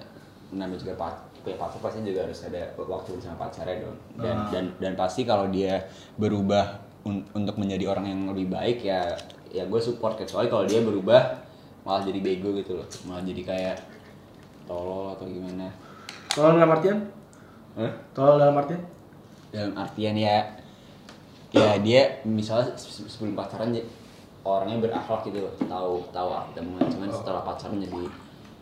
namanya 0.49 0.77
juga 0.77 0.93
pa 0.95 1.07
punya 1.41 1.57
pacar 1.57 1.79
pasti 1.79 2.03
juga 2.03 2.21
harus 2.21 2.37
ada 2.43 2.61
waktu 2.75 3.17
sama 3.17 3.33
pacarnya 3.39 3.81
dong 3.81 3.97
dan 4.15 4.35
Ah. 4.35 4.45
dan 4.51 4.65
dan 4.77 4.93
pasti 4.93 5.23
kalau 5.23 5.47
dia 5.47 5.89
berubah 6.15 6.77
un- 7.01 7.25
untuk 7.31 7.57
menjadi 7.57 7.87
orang 7.87 8.05
yang 8.05 8.21
lebih 8.27 8.45
baik 8.47 8.83
ya 8.83 9.09
ya 9.49 9.65
gue 9.65 9.79
support 9.79 10.13
kecuali 10.15 10.45
kalau 10.47 10.63
dia 10.63 10.79
berubah 10.79 11.41
malah 11.81 12.03
jadi 12.03 12.19
bego 12.19 12.53
gitu 12.53 12.77
loh 12.77 12.85
malah 13.03 13.23
jadi 13.23 13.41
kayak 13.41 13.77
tolol 14.63 15.11
atau 15.11 15.25
gimana 15.25 15.65
Tolong 16.29 16.55
dalam 16.55 16.71
artian? 16.71 16.97
Hah? 17.73 17.91
Tolong 18.13 18.37
dalam 18.37 18.55
artian? 18.55 18.81
dalam 19.49 19.73
artian 19.75 20.15
ya 20.15 20.37
ya 21.51 21.75
dia 21.77 22.21
misalnya 22.23 22.69
se- 22.73 23.01
se- 23.01 23.09
sebelum 23.09 23.33
pacaran 23.33 23.73
orangnya 24.41 24.89
berakhlak 24.89 25.21
gitu 25.29 25.45
loh 25.45 25.53
tahu 25.69 26.01
tahu 26.09 26.29
teman 26.57 26.81
cuman 26.89 27.09
setelah 27.13 27.45
pacaran 27.45 27.77
jadi 27.77 28.09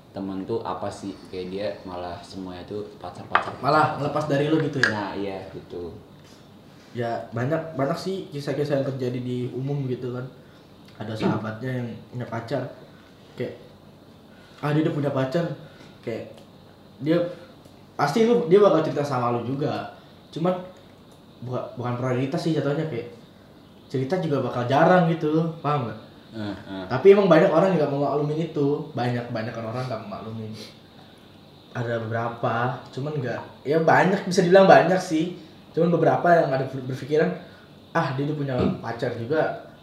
teman 0.10 0.42
tuh 0.44 0.60
apa 0.66 0.90
sih? 0.90 1.14
Kayak 1.30 1.48
dia 1.54 1.68
malah 1.86 2.18
semuanya 2.26 2.66
tuh 2.66 2.82
pacar 2.98 3.24
pacar 3.30 3.54
malah 3.62 3.96
ngelepas 4.02 4.26
dari 4.26 4.50
lo 4.50 4.58
gitu 4.58 4.82
ya? 4.82 4.90
Nah 4.90 5.12
iya 5.14 5.38
gitu. 5.54 5.94
Ya 6.98 7.30
banyak 7.30 7.78
banyak 7.78 7.94
sih 7.94 8.26
kisah-kisah 8.34 8.82
yang 8.82 8.88
terjadi 8.90 9.20
di 9.22 9.38
umum 9.54 9.86
gitu 9.86 10.12
kan. 10.18 10.26
Ada 10.98 11.16
sahabatnya 11.16 11.72
yang 11.72 11.90
punya 12.12 12.26
pacar 12.28 12.64
kayak 13.38 13.56
ah 14.60 14.74
dia 14.74 14.82
udah 14.84 14.96
punya 14.98 15.12
pacar. 15.14 15.46
Kayak 16.02 16.34
dia 17.00 17.16
pasti 17.94 18.26
lu 18.26 18.50
dia 18.50 18.60
bakal 18.60 18.82
cerita 18.82 19.06
sama 19.06 19.32
lu 19.38 19.46
juga. 19.46 19.94
Cuman 20.34 20.58
bukan 21.46 21.64
bukan 21.78 21.94
prioritas 22.02 22.42
sih 22.42 22.58
jatuhnya 22.58 22.90
kayak 22.90 23.16
cerita 23.90 24.22
juga 24.22 24.46
bakal 24.46 24.70
jarang 24.70 25.10
gitu 25.10 25.50
paham 25.66 25.90
gak? 25.90 26.00
Nah, 26.30 26.54
nah. 26.70 26.86
tapi 26.86 27.18
emang 27.18 27.26
banyak 27.26 27.50
orang 27.50 27.74
yang 27.74 27.82
gak 27.82 27.92
mau 27.92 28.06
maklumin 28.06 28.38
itu. 28.38 28.86
Banyak 28.94 29.34
banyak 29.34 29.54
orang 29.58 29.90
gak 29.90 30.02
mau 30.06 30.22
maklumin. 30.22 30.54
Ada 31.74 32.02
beberapa 32.02 32.82
cuman 32.90 33.14
nggak 33.22 33.42
ya 33.62 33.78
banyak 33.82 34.26
bisa 34.30 34.46
dibilang 34.46 34.70
banyak 34.70 35.02
sih. 35.02 35.38
Cuman 35.74 35.90
beberapa 35.94 36.26
yang 36.30 36.50
ada 36.54 36.66
berpikiran 36.70 37.30
ah 37.94 38.14
dia 38.14 38.30
punya 38.30 38.56
pacar 38.78 39.10
juga. 39.18 39.74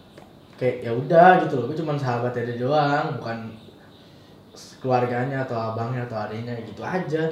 Kayak 0.54 0.86
ya 0.86 0.92
udah 0.94 1.42
gitu 1.42 1.58
loh. 1.58 1.64
Gue 1.70 1.78
cuman 1.78 1.98
sahabatnya 1.98 2.54
dia 2.54 2.62
doang 2.62 3.18
bukan 3.18 3.50
keluarganya 4.78 5.42
atau 5.42 5.58
abangnya 5.58 6.06
atau 6.06 6.30
adiknya 6.30 6.54
gitu 6.62 6.82
aja. 6.86 7.22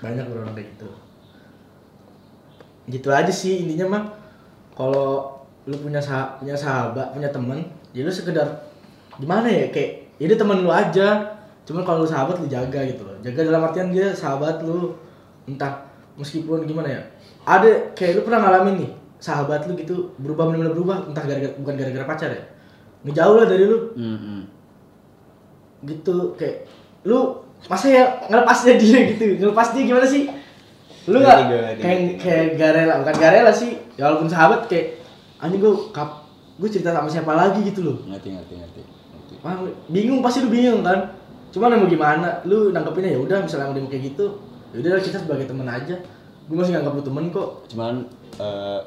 Banyak 0.00 0.28
orang 0.28 0.52
kayak 0.52 0.68
gitu. 0.76 0.90
Gitu 2.88 3.08
aja 3.08 3.32
sih 3.32 3.64
intinya 3.64 3.86
mah 3.96 4.19
kalau 4.80 5.36
lu 5.68 5.76
punya 5.76 6.00
sah 6.00 6.40
punya 6.40 6.56
sahabat 6.56 7.12
punya 7.12 7.28
temen 7.28 7.60
ya 7.92 8.00
lu 8.00 8.08
sekedar 8.08 8.48
gimana 9.20 9.44
ya 9.44 9.68
kayak 9.68 10.16
ini 10.16 10.32
temen 10.36 10.64
lu 10.64 10.72
aja. 10.72 11.36
Cuman 11.68 11.84
kalau 11.84 12.04
lu 12.04 12.08
sahabat 12.08 12.40
lu 12.40 12.48
jaga 12.48 12.80
gitu 12.88 13.04
loh. 13.04 13.16
Jaga 13.20 13.44
dalam 13.52 13.60
artian 13.64 13.92
dia 13.92 14.12
sahabat 14.16 14.64
lu. 14.64 14.96
Entah 15.44 15.84
meskipun 16.16 16.64
gimana 16.68 16.88
ya 16.88 17.02
ada 17.48 17.68
kayak 17.96 18.20
lu 18.20 18.22
pernah 18.28 18.44
ngalamin 18.44 18.84
nih 18.84 18.90
sahabat 19.16 19.64
lu 19.64 19.72
gitu 19.76 20.12
berubah 20.20 20.52
benar-benar 20.52 20.72
berubah 20.76 20.96
entah 21.08 21.24
gara-gara 21.24 21.52
bukan 21.60 21.74
gara-gara 21.76 22.04
pacar 22.08 22.30
ya. 22.32 22.42
Ngejauh 23.04 23.36
lah 23.36 23.46
dari 23.48 23.64
lu. 23.68 23.78
Hmm, 23.96 24.18
hmm. 24.20 24.42
gitu 25.88 26.36
kayak 26.36 26.68
lu 27.08 27.40
masa 27.68 27.88
ya 27.88 28.04
ngelepasnya 28.28 28.74
dia 28.76 28.98
gitu? 29.16 29.24
Ngelepas 29.40 29.72
dia 29.72 29.82
gimana 29.88 30.04
sih? 30.08 30.28
Lu 31.08 31.20
nggak 31.20 31.38
kayak 31.80 32.20
kayak 32.20 32.46
gak 32.60 32.72
rela 32.76 33.00
bukan 33.00 33.14
gak 33.16 33.32
rela 33.32 33.52
sih 33.52 33.79
ya 34.00 34.08
walaupun 34.08 34.32
sahabat 34.32 34.64
kayak 34.64 34.96
anjing 35.36 35.60
gue 35.60 35.92
kap 35.92 36.24
gue 36.56 36.68
cerita 36.72 36.96
sama 36.96 37.04
siapa 37.12 37.36
lagi 37.36 37.60
gitu 37.68 37.84
loh. 37.84 37.96
Ngerti 38.08 38.32
ngerti 38.32 38.54
ngerti 38.56 38.80
ngerti. 38.80 39.34
Wah, 39.44 39.60
bingung 39.92 40.24
pasti 40.24 40.40
lu 40.40 40.48
bingung 40.48 40.80
kan? 40.80 41.12
Cuman 41.52 41.76
mau 41.76 41.84
gimana? 41.84 42.40
Lu 42.48 42.72
nanggepinnya 42.72 43.12
ya 43.12 43.20
udah 43.20 43.44
misalnya 43.44 43.76
udah 43.76 43.80
kayak 43.92 44.16
gitu 44.16 44.40
ya 44.72 44.76
udah 44.80 44.90
kita 45.04 45.20
sebagai 45.20 45.44
temen 45.44 45.68
aja. 45.68 46.00
Gue 46.48 46.56
masih 46.56 46.72
nganggap 46.80 46.96
lu 46.96 47.04
temen 47.04 47.24
kok. 47.28 47.48
Cuman 47.68 47.94
eh, 48.40 48.80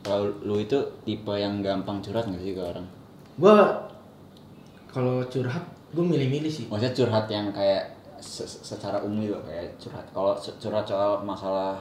kalau 0.00 0.32
lu 0.40 0.56
itu 0.56 0.80
tipe 1.04 1.36
yang 1.36 1.60
gampang 1.60 2.00
curhat 2.00 2.24
nggak 2.24 2.40
sih 2.40 2.56
ke 2.56 2.62
orang? 2.64 2.88
Gue 3.36 3.52
kalau 4.88 5.20
curhat 5.28 5.64
gue 5.92 6.04
milih-milih 6.04 6.48
sih. 6.48 6.64
Maksudnya 6.72 6.96
curhat 6.96 7.26
yang 7.28 7.52
kayak 7.52 7.96
se- 8.20 8.46
se- 8.46 8.62
secara 8.64 9.00
umum 9.04 9.24
gitu 9.24 9.36
kayak 9.44 9.76
curhat. 9.80 10.04
Kalau 10.12 10.32
curhat 10.36 10.84
soal 10.84 11.24
masalah 11.24 11.80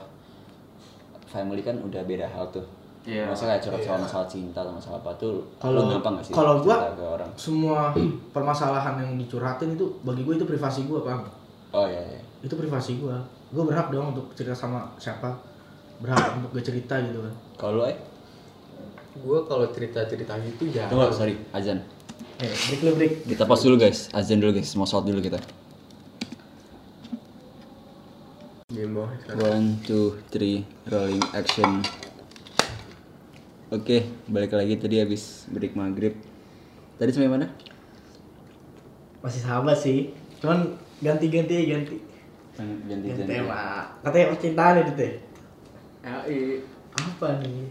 family 1.30 1.62
kan 1.62 1.78
udah 1.80 2.02
beda 2.04 2.26
hal 2.26 2.50
tuh. 2.50 2.66
Iya. 3.08 3.32
maksudnya 3.32 3.56
kayak 3.56 3.64
curhat 3.64 3.82
soal 3.88 4.00
masalah 4.04 4.28
cinta 4.28 4.60
atau 4.60 4.76
masalah 4.76 5.00
apa 5.00 5.12
tuh 5.16 5.40
kalau 5.56 5.88
gampang 5.88 6.20
gak 6.20 6.26
sih 6.30 6.34
kalau 6.36 6.60
gua 6.60 6.92
ke 6.92 7.00
orang? 7.00 7.32
semua 7.40 7.96
permasalahan 8.36 9.00
yang 9.00 9.12
dicurhatin 9.16 9.80
itu 9.80 9.88
bagi 10.04 10.28
gue 10.28 10.36
itu 10.36 10.44
privasi 10.44 10.84
gue 10.84 11.00
paham? 11.00 11.24
Oh 11.72 11.88
iya 11.88 12.04
iya. 12.04 12.22
Itu 12.44 12.60
privasi 12.60 13.00
gue 13.00 13.16
gue 13.50 13.64
berhak 13.66 13.88
dong 13.90 14.12
untuk 14.12 14.36
cerita 14.36 14.54
sama 14.54 14.92
siapa. 15.00 15.32
Berhak 16.04 16.44
untuk 16.44 16.60
gue 16.60 16.64
cerita 16.64 17.00
gitu 17.00 17.24
kan. 17.24 17.34
Kalau 17.56 17.88
eh? 17.88 17.98
Gue 19.16 19.48
kalau 19.48 19.66
cerita 19.72 20.04
cerita 20.04 20.36
gitu 20.44 20.68
ya. 20.68 20.92
Tunggu 20.92 21.10
sorry. 21.16 21.40
Azan. 21.56 21.80
Eh 22.44 22.52
break 22.52 22.82
lu 22.84 22.92
break. 23.00 23.14
Kita 23.26 23.48
pause 23.48 23.64
dulu 23.64 23.80
guys. 23.80 24.12
Azan 24.12 24.44
dulu 24.44 24.60
guys. 24.60 24.76
Mau 24.76 24.84
sholat 24.84 25.08
dulu 25.08 25.24
kita 25.24 25.40
Game 28.80 28.96
one 28.96 29.76
two 29.84 30.16
three 30.32 30.64
rolling 30.88 31.20
action. 31.36 31.84
Oke 33.76 34.08
balik 34.24 34.56
lagi 34.56 34.80
tadi 34.80 35.04
habis 35.04 35.44
break 35.52 35.76
maghrib. 35.76 36.16
Tadi 36.96 37.12
sampai 37.12 37.28
mana? 37.28 37.52
Masih 39.20 39.44
sahabat 39.44 39.76
sih. 39.76 40.16
Cuman 40.40 40.80
ganti-ganti 41.04 41.60
ganti. 41.68 42.00
Ganti 42.56 42.88
ganti 42.88 43.08
ganti 43.12 43.28
tema. 43.28 43.92
Katanya 44.00 44.32
percintaan 44.32 44.76
itu 44.80 44.94
teh 44.96 45.14
LI 46.08 46.40
apa 46.96 47.28
nih? 47.44 47.68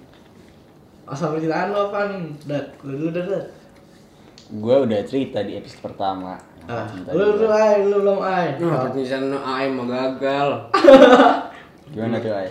Asal 1.08 1.32
percintaan 1.32 1.72
lo 1.72 1.88
apa 1.88 2.12
nih? 2.12 2.36
Dat 2.44 2.76
lu 2.84 3.00
dulu 3.00 3.16
dat 3.16 3.26
dat 3.32 3.46
gue 4.48 4.76
udah 4.84 5.00
cerita 5.08 5.40
di 5.40 5.56
episode 5.56 5.88
pertama 5.88 6.36
ah, 6.68 6.84
lu 7.10 7.24
lu 7.34 7.48
ay 7.48 7.82
lu 7.82 7.96
belum 7.98 8.20
ay 8.20 8.46
Nah, 8.60 8.84
perpisahan 8.84 9.32
AM 9.32 9.70
mah 9.74 9.86
gagal. 9.88 10.48
gimana 11.92 12.20
tuh 12.20 12.32
ay 12.32 12.48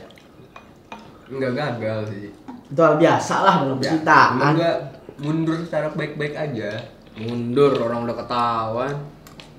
Enggak 1.28 1.52
gagal 1.54 2.00
sih. 2.10 2.32
itu 2.68 2.84
biasa 2.84 3.36
lah 3.44 3.56
dalam 3.64 3.78
Ya, 3.78 3.94
percintaan 3.94 4.30
emang 4.36 4.56
gua 4.56 4.72
mundur 5.18 5.56
secara 5.62 5.88
baik-baik 5.92 6.36
aja. 6.36 6.72
Mundur 7.16 7.72
orang 7.80 8.04
udah 8.04 8.18
ketahuan. 8.18 8.94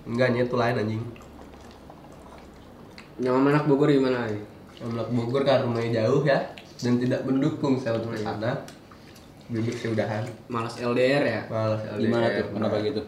Enggak 0.04 0.28
nyet 0.32 0.48
tuh 0.48 0.56
lain 0.56 0.76
anjing. 0.76 1.02
Nyaman 3.18 3.50
anak 3.50 3.64
Bogor 3.66 3.88
gimana 3.88 4.28
nih? 4.28 4.42
Amlak 4.78 5.10
Bogor 5.10 5.42
karena 5.42 5.66
rumahnya 5.66 5.90
jauh 6.02 6.22
ya 6.22 6.38
dan 6.78 6.94
tidak 6.96 7.26
mendukung 7.26 7.74
saya 7.76 7.98
untuk 7.98 8.14
ke 8.14 8.22
sana. 8.22 8.62
Bibir 9.48 9.74
seudahan. 9.74 10.22
Malas 10.46 10.78
LDR 10.78 11.22
ya? 11.24 11.40
Malas 11.48 11.82
LDR. 11.84 12.00
gimana 12.00 12.26
tuh 12.30 12.46
kenapa 12.54 12.76
gitu 12.80 13.02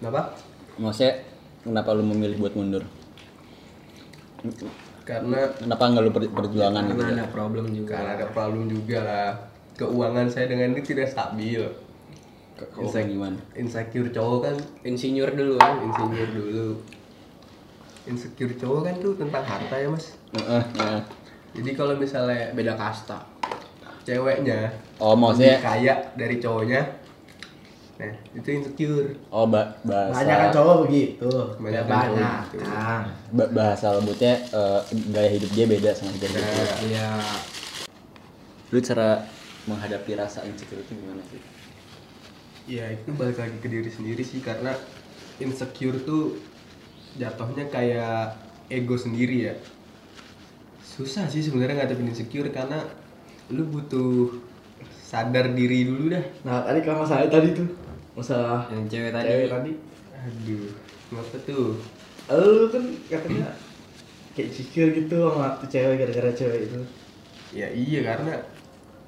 Kenapa? 0.00 0.32
maksudnya 0.80 1.12
kenapa 1.60 1.92
lu 1.92 2.00
memilih 2.08 2.40
buat 2.40 2.56
mundur 2.56 2.80
Karena 5.04 5.44
kenapa 5.60 5.82
nggak 5.92 6.04
lu 6.06 6.12
per- 6.14 6.32
perjuangan 6.32 6.82
gitu 6.88 7.02
Karena 7.04 7.12
ya? 7.12 7.16
ada 7.20 7.26
problem 7.28 7.66
juga. 7.74 7.92
karena 7.92 8.10
ada 8.16 8.26
problem 8.32 8.64
juga 8.64 8.98
lah. 9.04 9.28
Keuangan 9.76 10.26
saya 10.28 10.46
dengan 10.48 10.72
ini 10.72 10.80
tidak 10.80 11.08
stabil. 11.08 11.60
Ke- 12.56 12.68
keuangan 12.72 13.04
gimana 13.04 13.38
Insecure 13.52 14.08
cowok 14.08 14.38
kan 14.40 14.56
Insinyur 14.86 15.30
dulu 15.36 15.54
kan? 15.60 15.74
insinyur 15.84 16.28
dulu. 16.32 16.68
Insecure 18.08 18.54
cowok 18.56 18.80
kan 18.88 18.94
tuh 18.96 19.12
tentang 19.20 19.44
harta 19.44 19.76
ya 19.76 19.88
mas. 19.92 20.16
Jadi 21.52 21.70
kalau 21.76 21.94
misalnya 22.00 22.56
Beda 22.56 22.72
kasta. 22.78 23.20
ceweknya 24.00 24.72
oh 24.96 25.12
maksudnya 25.12 25.60
lebih 25.60 25.66
kaya 25.68 25.94
dari 26.16 26.36
cowoknya, 26.40 26.80
nah 28.00 28.08
itu 28.32 28.48
insecure. 28.50 29.12
oh 29.28 29.44
ba- 29.44 29.76
bahasa 29.82 30.16
banyak 30.16 30.36
kan 30.38 30.50
cowok 30.50 30.76
begitu 30.82 31.28
Banyak 31.60 31.82
cowok 31.82 31.92
banyak 31.92 32.40
gitu. 32.48 32.64
kan 32.64 33.02
ba- 33.30 33.52
bahasa 33.52 33.86
lembutnya 33.92 34.34
eh, 34.40 34.80
gaya 35.10 35.28
hidup 35.30 35.50
dia 35.52 35.64
beda 35.66 35.90
sama 35.92 36.10
gaya 36.14 36.32
hidup 36.32 36.40
Nah, 36.40 36.56
lu. 36.56 36.88
Iya. 36.88 37.08
lu 38.70 38.78
cara 38.80 39.08
menghadapi 39.62 40.12
rasa 40.14 40.40
insecure 40.42 40.80
itu 40.80 40.92
gimana 40.94 41.20
sih 41.26 41.42
ya 42.70 42.88
itu 42.88 43.12
balik 43.12 43.36
lagi 43.36 43.58
ke 43.58 43.68
diri 43.68 43.90
sendiri 43.90 44.22
sih 44.22 44.40
karena 44.40 44.72
insecure 45.36 46.00
tuh 46.00 46.40
jatuhnya 47.12 47.66
kayak 47.66 48.38
ego 48.68 48.94
sendiri 48.94 49.44
ya. 49.44 49.54
Susah 50.80 51.26
sih 51.26 51.40
sebenarnya 51.40 51.80
ngadepin 51.80 52.06
insecure 52.06 52.48
karena 52.48 52.86
lu 53.48 53.66
butuh 53.66 54.30
sadar 55.02 55.50
diri 55.50 55.82
dulu 55.82 56.06
dah. 56.08 56.22
nah 56.40 56.62
tadi 56.62 56.80
kalau 56.80 57.02
masalah 57.02 57.26
tadi 57.26 57.50
tuh 57.52 57.66
masalah 58.12 58.66
Yang 58.68 58.84
cewek 58.90 59.10
tadi. 59.10 59.26
cewek 59.26 59.48
tadi 59.48 59.72
Aduh, 60.20 60.66
ngapa 61.10 61.36
tuh? 61.42 61.68
lu 62.30 62.64
kan 62.68 62.84
katanya 63.08 63.48
kayak 64.30 64.50
cikir 64.54 64.86
gitu 64.94 65.16
sama 65.26 65.58
tuh 65.58 65.66
cewek 65.66 65.94
gara-gara 65.98 66.30
cewek 66.30 66.60
itu 66.68 66.78
Ya 67.50 67.66
iya 67.66 68.06
karena 68.06 68.38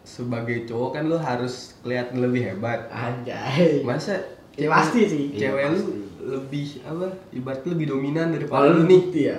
sebagai 0.02 0.66
cowok 0.66 0.90
kan 0.92 1.02
lu 1.06 1.14
harus 1.14 1.78
kelihatan 1.78 2.18
lebih 2.18 2.42
hebat. 2.44 2.90
anjay 2.90 3.78
Masa 3.82 4.18
Ya, 4.52 4.68
pasti 4.68 5.06
sih. 5.06 5.24
Cewek 5.32 5.62
Iya, 5.62 5.72
lu 5.72 5.78
pasti. 5.78 5.92
lebih 6.22 6.66
apa? 6.84 7.06
Ibarat 7.30 7.62
lebih 7.64 7.86
dominan 7.88 8.34
daripada 8.34 8.58
kalau 8.58 8.68
lu 8.74 8.78
lu 8.78 8.84
nih. 8.84 9.00
gitu 9.06 9.18
ya 9.30 9.38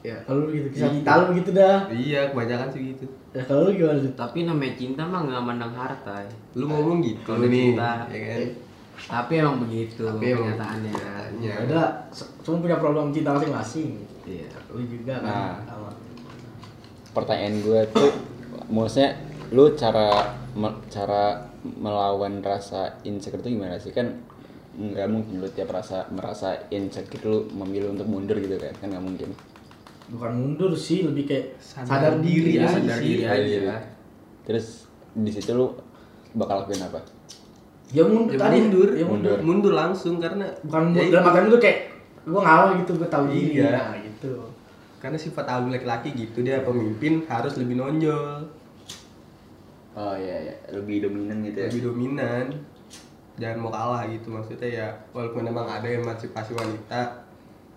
ya 0.00 0.16
kalau 0.22 0.46
lu 0.46 0.50
gitu 0.54 0.68
kisah 0.70 0.86
Iya. 0.86 0.94
cinta 0.94 1.12
lu 1.12 1.24
begitu 1.34 1.50
dah 1.50 1.76
Iya, 1.90 2.20
kebanyakan 2.30 2.68
sih 2.70 2.80
gitu. 2.94 3.04
ya 3.34 3.42
kalau 3.42 3.62
lu 3.66 3.72
gimana 3.74 4.00
Tapi 4.14 4.38
namanya 4.46 4.74
cinta 4.78 5.02
mah 5.02 5.20
nggak 5.26 5.42
mandang 5.42 5.74
harta. 5.74 6.14
ya. 6.22 6.32
Lu 6.54 6.64
ngomong 6.70 6.98
gitu 7.02 7.20
Kalau 7.26 7.42
nih, 7.42 7.74
cinta. 7.74 7.90
ya 8.06 8.18
kan? 8.22 8.40
Tapi 8.98 9.32
emang 9.36 9.60
begitu 9.60 10.02
Tapi 10.02 10.24
emang- 10.26 10.50
kenyataannya. 10.50 10.92
Ya. 10.92 11.12
ya 11.38 11.54
udah 11.62 11.84
se- 12.08 12.32
semua 12.40 12.60
punya 12.60 12.76
problem 12.76 13.10
cinta 13.10 13.30
masing-masing 13.30 14.00
Iya. 14.22 14.48
lu 14.68 14.82
juga 14.82 15.14
kan 15.16 15.22
Nah. 15.22 15.56
sama 15.62 15.90
pertanyaan 17.12 17.56
gue 17.58 17.80
tuh 17.90 18.10
maksudnya 18.68 19.10
lu 19.50 19.72
cara 19.72 20.08
me- 20.52 20.80
cara 20.86 21.38
melawan 21.62 22.40
rasa 22.40 22.98
insecure 23.02 23.40
itu 23.40 23.52
gimana 23.52 23.76
sih 23.76 23.90
kan 23.90 24.06
nggak 24.72 25.06
mungkin 25.06 25.40
lu 25.40 25.48
tiap 25.48 25.70
rasa 25.70 26.04
merasa 26.10 26.52
insecure 26.68 27.24
lu 27.24 27.38
memilih 27.54 27.90
untuk 27.90 28.04
mundur 28.04 28.36
gitu 28.36 28.54
kan 28.54 28.74
kan 28.76 28.88
nggak 28.88 29.00
mungkin 29.02 29.30
bukan 30.06 30.32
mundur 30.32 30.70
sih 30.72 31.02
lebih 31.02 31.24
kayak 31.24 31.46
Sadar 31.58 31.86
sadar, 31.88 32.12
diri, 32.20 32.52
diri 32.52 32.60
aja 32.60 32.68
sadar 32.74 32.96
sih 32.96 33.08
diri 33.10 33.24
aja. 33.24 33.76
terus 34.42 34.66
di 35.10 35.30
situ 35.30 35.50
lu 35.50 35.72
bakal 36.32 36.62
lakuin 36.62 36.82
apa 36.82 37.00
ya 37.94 38.02
mundur 38.02 38.34
Ya 38.34 38.40
tadi 38.42 38.56
mundur, 38.66 38.90
ya 38.94 39.04
mundur. 39.06 39.38
Mundur. 39.42 39.72
Langsung 39.76 40.18
karena 40.18 40.46
bukan 40.66 40.80
ya 40.80 40.86
mundur 40.90 41.02
itu. 41.02 41.12
dalam 41.14 41.26
artian 41.30 41.46
itu 41.46 41.58
kayak 41.62 41.78
gue 42.26 42.40
ngalah 42.42 42.70
gitu 42.82 42.90
gue 42.98 43.08
tahu 43.10 43.24
diri. 43.30 43.50
Iya. 43.62 43.68
nah 43.70 43.94
gitu. 44.02 44.32
Karena 44.98 45.18
sifat 45.20 45.44
alum 45.46 45.70
laki-laki 45.70 46.08
gitu 46.16 46.42
dia 46.42 46.66
pemimpin 46.66 47.22
harus 47.30 47.54
lebih 47.60 47.78
nonjol. 47.78 48.42
Oh 49.94 50.14
iya 50.18 50.50
iya. 50.50 50.54
Lebih 50.74 51.06
dominan 51.06 51.46
gitu 51.46 51.58
ya? 51.62 51.68
Lebih 51.70 51.84
dominan. 51.94 52.46
Jangan 53.36 53.58
mau 53.60 53.70
kalah 53.70 54.08
gitu 54.08 54.32
maksudnya 54.32 54.68
ya 54.68 54.86
walaupun 55.12 55.44
memang 55.44 55.68
ada 55.68 55.86
emansipasi 55.86 56.56
wanita 56.56 57.26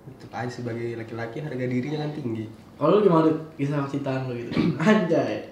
tetap 0.10 0.32
aja 0.34 0.50
sebagai 0.50 0.98
laki-laki 0.98 1.43
harga 1.43 1.65
dirinya 1.69 2.02
kan 2.02 2.12
tinggi. 2.15 2.50
Kalau 2.80 2.98
lu 2.98 3.06
gimana 3.06 3.30
kisah 3.60 3.86
cintaan 3.86 4.26
lu 4.32 4.34
gitu. 4.39 4.52
Anjay. 4.82 5.52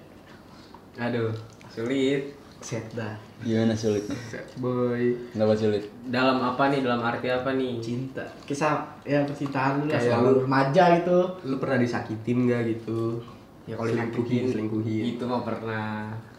Aduh, 0.97 1.29
sulit. 1.69 2.33
Set 2.59 2.85
dah. 2.93 3.13
Gimana 3.37 3.77
sulitnya 3.77 4.17
Sad 4.27 4.47
boy. 4.57 5.13
Kenapa 5.29 5.53
sulit? 5.53 5.85
Dalam 6.09 6.41
apa 6.41 6.73
nih? 6.73 6.81
Dalam 6.81 7.01
arti 7.05 7.29
apa 7.29 7.53
nih? 7.53 7.77
cinta. 7.77 8.25
Kisah 8.49 8.81
ya 9.05 9.21
percintaan 9.23 9.85
lu 9.85 9.85
lah 9.85 10.01
Kayak 10.01 10.05
selalu 10.09 10.29
lu- 10.29 10.41
remaja 10.49 10.83
gitu. 10.97 11.17
Lu 11.45 11.55
pernah 11.61 11.77
disakitin 11.77 12.37
gak 12.49 12.61
gitu? 12.65 13.21
Ya 13.69 13.75
kalau 13.77 13.91
selingkuhin. 13.93 14.25
disakitin, 14.25 14.43
selingkuhin. 14.49 15.03
Itu 15.15 15.23
mah 15.29 15.41
pernah. 15.45 15.85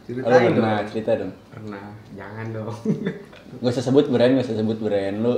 lu 0.09 0.24
ceritain 0.24 0.50
pernah 0.57 0.76
dong. 0.81 0.88
cerita 0.88 1.11
dong. 1.20 1.33
Pernah. 1.52 1.87
Jangan 2.16 2.46
dong. 2.50 2.74
gak 3.62 3.72
usah 3.72 3.85
sebut 3.85 4.07
brand 4.09 4.33
gak 4.35 4.46
usah 4.50 4.59
sebut 4.59 4.78
brand. 4.81 5.16
Lu 5.22 5.35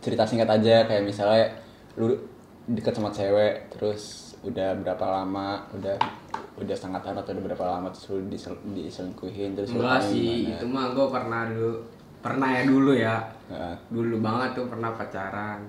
cerita 0.00 0.22
singkat 0.26 0.48
aja. 0.50 0.76
Kayak 0.90 1.04
misalnya 1.06 1.46
lu 1.94 2.18
deket 2.66 2.96
sama 2.96 3.14
cewek 3.14 3.70
terus 3.70 4.34
udah 4.42 4.74
berapa 4.80 5.06
lama? 5.06 5.62
Udah 5.76 5.94
udah 6.60 6.76
sangat 6.76 7.00
atau 7.02 7.32
udah 7.32 7.44
berapa 7.48 7.64
lama 7.66 7.88
terus 7.88 8.12
lu 8.12 8.28
disel- 8.28 8.64
diselingkuhin 8.70 9.56
terus 9.56 9.72
Enggak 9.72 10.04
sih, 10.04 10.44
gimana. 10.44 10.56
itu 10.60 10.66
mah 10.68 10.86
gue 10.92 11.06
pernah 11.08 11.42
dulu. 11.48 11.74
Pernah 12.20 12.48
ya 12.52 12.62
dulu 12.68 12.92
ya. 12.92 13.16
Heeh. 13.48 13.74
Dulu 13.88 14.20
banget 14.20 14.50
tuh 14.52 14.66
pernah 14.68 14.92
pacaran. 14.92 15.60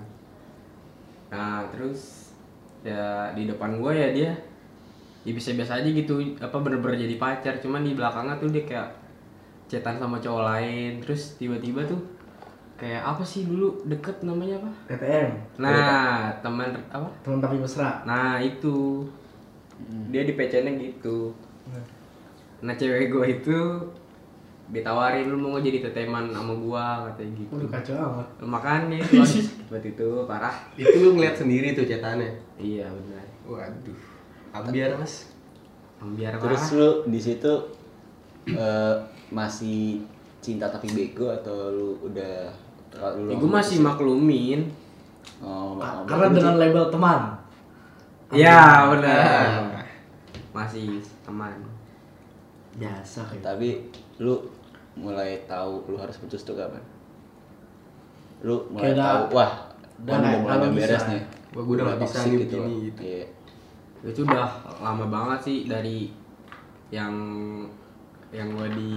Nah, 1.32 1.64
terus 1.72 2.28
ya 2.84 3.32
di 3.32 3.48
depan 3.48 3.80
gue 3.80 3.92
ya 3.94 4.08
dia 4.12 4.32
ya 5.22 5.30
biasa-biasa 5.30 5.78
aja 5.78 5.86
gitu 5.86 6.18
apa 6.42 6.56
bener-bener 6.58 7.06
jadi 7.06 7.14
pacar 7.14 7.54
cuman 7.62 7.86
di 7.86 7.94
belakangnya 7.94 8.34
tuh 8.42 8.50
dia 8.50 8.66
kayak 8.66 8.90
cetan 9.70 9.96
sama 9.96 10.18
cowok 10.18 10.42
lain 10.50 10.98
terus 10.98 11.38
tiba-tiba 11.38 11.86
tuh 11.86 12.02
kayak 12.74 12.98
apa 13.06 13.22
sih 13.22 13.46
dulu 13.46 13.86
deket 13.86 14.26
namanya 14.26 14.58
apa 14.58 14.70
TTM 14.90 15.30
nah 15.62 16.34
teman 16.42 16.74
apa 16.90 17.06
teman 17.22 17.38
tapi 17.38 17.62
mesra 17.62 18.02
nah 18.02 18.42
itu 18.42 19.06
dia 20.12 20.22
di 20.22 20.32
PC-nya 20.34 20.72
gitu. 20.78 21.32
Nah 22.62 22.74
cewek 22.78 23.10
gue 23.10 23.24
itu 23.40 23.58
ditawarin 24.72 25.28
lu 25.28 25.36
mau 25.36 25.52
nggak 25.52 25.68
jadi 25.68 25.78
teteman 25.84 26.32
sama 26.32 26.56
gua 26.56 27.04
katanya 27.12 27.32
gitu. 27.44 27.52
Udah 27.60 27.68
kacau 27.68 27.94
amat. 28.08 28.28
Makanya 28.40 28.96
itu 29.04 29.20
banget 29.68 29.84
itu 29.92 30.08
parah. 30.24 30.56
Itu 30.80 30.96
lu 31.02 31.10
ngeliat 31.18 31.36
sendiri 31.36 31.76
tuh 31.76 31.84
cetannya 31.84 32.32
iya 32.56 32.88
benar. 32.88 33.26
Waduh. 33.44 33.98
Ambiar 34.56 34.96
mas. 34.96 35.28
Biar 36.16 36.40
terus 36.40 36.72
parah 36.72 36.78
lu 36.78 36.90
di 37.12 37.20
situ 37.20 37.52
eh, 38.48 38.94
masih 39.28 40.02
cinta 40.42 40.66
tapi 40.72 40.88
bego 40.90 41.28
atau 41.30 41.68
lu 41.70 41.88
udah 42.08 42.48
lu 43.20 43.28
ya, 43.28 43.36
gue 43.36 43.50
masih 43.50 43.78
maklumin. 43.84 44.72
Oh, 45.42 45.78
Ka- 45.78 46.06
karena 46.06 46.34
dengan 46.34 46.54
label 46.58 46.86
teman 46.90 47.41
Iya 48.32 48.58
benar. 48.88 49.44
Masih 50.56 51.00
teman. 51.22 51.52
Biasa 52.72 53.28
kayak 53.28 53.44
tapi 53.44 53.92
lu 54.16 54.40
mulai 54.94 55.44
tahu 55.44 55.84
lu 55.86 55.96
harus 55.96 56.16
putus 56.16 56.40
tuh 56.42 56.56
kapan? 56.56 56.80
Lu 58.40 58.64
mulai 58.68 58.90
Kayak 58.90 58.96
udah- 58.96 59.06
tahu 59.06 59.22
wah 59.30 59.52
udah 60.02 60.14
udah, 60.14 60.32
mulai 60.34 60.56
nggak 60.58 60.72
beres 60.74 60.90
bisa. 60.98 61.10
nih. 61.10 61.22
Gua 61.52 61.62
udah 61.68 61.84
nggak 61.84 62.00
bisa 62.00 62.16
loh. 62.18 62.32
begini, 62.34 62.74
gitu. 62.82 63.02
Iya. 63.02 63.26
itu 64.02 64.20
udah 64.26 64.46
lama 64.82 65.06
banget 65.06 65.38
sih 65.46 65.58
dari 65.62 66.10
yang 66.90 67.14
yang 68.34 68.50
gue 68.50 68.66
di 68.72 68.92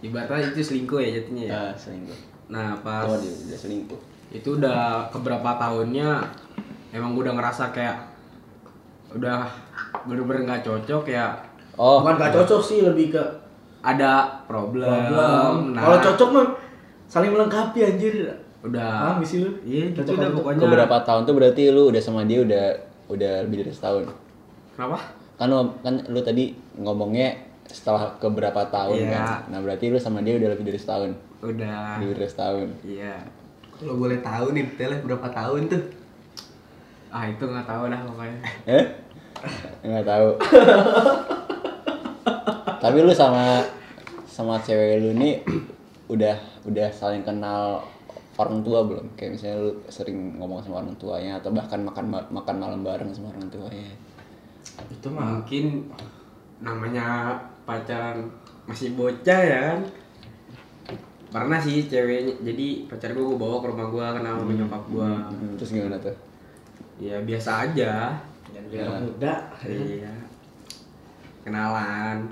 ibaratnya 0.00 0.54
itu 0.54 0.62
selingkuh 0.62 1.02
ya 1.02 1.18
jatuhnya 1.18 1.44
ya? 1.44 1.52
Ah, 1.52 1.72
selingkuh. 1.74 2.14
Nah 2.46 2.78
pas 2.78 3.02
oh 3.04 3.18
dia 3.18 3.26
udah 3.26 3.58
selingkuh. 3.58 3.98
itu 4.30 4.48
udah 4.54 5.10
keberapa 5.10 5.58
tahunnya 5.58 6.22
emang 6.92 7.10
gue 7.12 7.26
udah 7.26 7.34
ngerasa 7.34 7.74
kayak 7.74 8.13
udah 9.14 9.46
bener-bener 10.04 10.42
nggak 10.44 10.62
cocok 10.66 11.04
ya. 11.08 11.26
Oh. 11.74 12.02
Bukan 12.02 12.14
gak 12.22 12.34
cocok 12.38 12.60
sih 12.62 12.78
lebih 12.86 13.18
ke 13.18 13.22
ada 13.82 14.40
problem, 14.46 14.86
problem. 15.10 15.74
Nah, 15.74 15.82
kalau 15.82 15.98
cocok 16.00 16.28
mah 16.30 16.46
saling 17.10 17.30
melengkapi 17.34 17.78
anjir. 17.82 18.30
Udah. 18.64 19.12
Paham 19.12 19.20
gak 19.20 19.28
sih 19.28 19.38
lu? 19.44 19.50
Iya 19.60 19.92
gitu 19.92 20.00
Cocok 20.06 20.14
udah 20.16 20.30
pokoknya. 20.38 20.60
Keberapa 20.64 20.96
tahun 21.04 21.20
tuh 21.28 21.34
berarti 21.36 21.62
lu 21.68 21.82
udah 21.92 22.02
sama 22.02 22.22
dia 22.24 22.40
udah 22.40 22.64
udah 23.12 23.32
lebih 23.44 23.66
dari 23.66 23.72
setahun? 23.74 24.08
Kenapa? 24.72 24.98
Kan 25.36 25.46
lu, 25.50 25.58
kan 25.84 25.94
lu 26.08 26.20
tadi 26.24 26.54
ngomongnya 26.80 27.36
setelah 27.68 28.16
keberapa 28.22 28.64
tahun 28.70 28.96
Iya. 29.04 29.10
kan? 29.12 29.24
Nah 29.52 29.58
berarti 29.60 29.84
lu 29.92 29.98
sama 30.00 30.22
dia 30.24 30.38
udah 30.38 30.48
lebih 30.54 30.64
dari 30.64 30.78
setahun? 30.80 31.10
Udah. 31.44 32.00
Lebih 32.00 32.14
dari 32.16 32.30
setahun. 32.30 32.68
Iya. 32.86 33.14
Kalau 33.74 33.94
boleh 33.98 34.22
tahu 34.22 34.54
nih 34.54 34.62
detailnya 34.70 34.98
berapa 35.02 35.26
tahun 35.28 35.60
tuh 35.68 35.82
ah 37.14 37.24
itu 37.30 37.44
nggak 37.46 37.62
tahu 37.62 37.86
dah 37.86 38.00
pokoknya. 38.02 38.38
Eh? 38.66 38.84
Nggak 39.86 40.02
tahu. 40.02 40.28
Tapi 42.82 42.96
lu 43.00 43.14
sama 43.14 43.62
sama 44.26 44.58
cewek 44.58 44.98
lu 44.98 45.10
nih 45.14 45.38
udah 46.10 46.34
udah 46.66 46.88
saling 46.90 47.22
kenal 47.22 47.86
orang 48.34 48.66
tua 48.66 48.82
belum? 48.82 49.06
Kayak 49.14 49.38
misalnya 49.38 49.56
lu 49.62 49.70
sering 49.86 50.42
ngomong 50.42 50.58
sama 50.58 50.82
orang 50.82 50.92
tuanya 50.98 51.38
atau 51.38 51.54
bahkan 51.54 51.80
makan 51.86 52.10
ma- 52.10 52.30
makan 52.34 52.56
malam 52.58 52.80
bareng 52.82 53.14
sama 53.14 53.30
orang 53.30 53.46
tuanya? 53.46 53.94
Itu 54.90 55.06
mah 55.14 55.38
mungkin 55.38 55.86
namanya 56.58 57.38
pacaran 57.62 58.26
masih 58.66 58.98
bocah 58.98 59.40
ya 59.40 59.58
kan? 59.70 59.80
Pernah 61.30 61.58
sih 61.62 61.86
ceweknya 61.86 62.34
jadi 62.42 62.90
pacar 62.90 63.14
gue 63.14 63.22
gue 63.22 63.38
bawa 63.38 63.62
ke 63.62 63.66
rumah 63.70 63.86
gue 63.86 64.06
kenal 64.18 64.34
sama 64.38 64.52
nyokap 64.54 64.82
gue 64.90 65.08
Hmm, 65.30 65.54
terus 65.58 65.70
gimana 65.70 65.98
tuh 66.02 66.14
ya 66.98 67.16
biasa 67.22 67.70
aja. 67.70 68.14
Yang 68.54 68.66
biar 68.70 68.86
muda. 69.02 69.34
Iya. 69.66 70.14
Kenalan. 71.42 72.30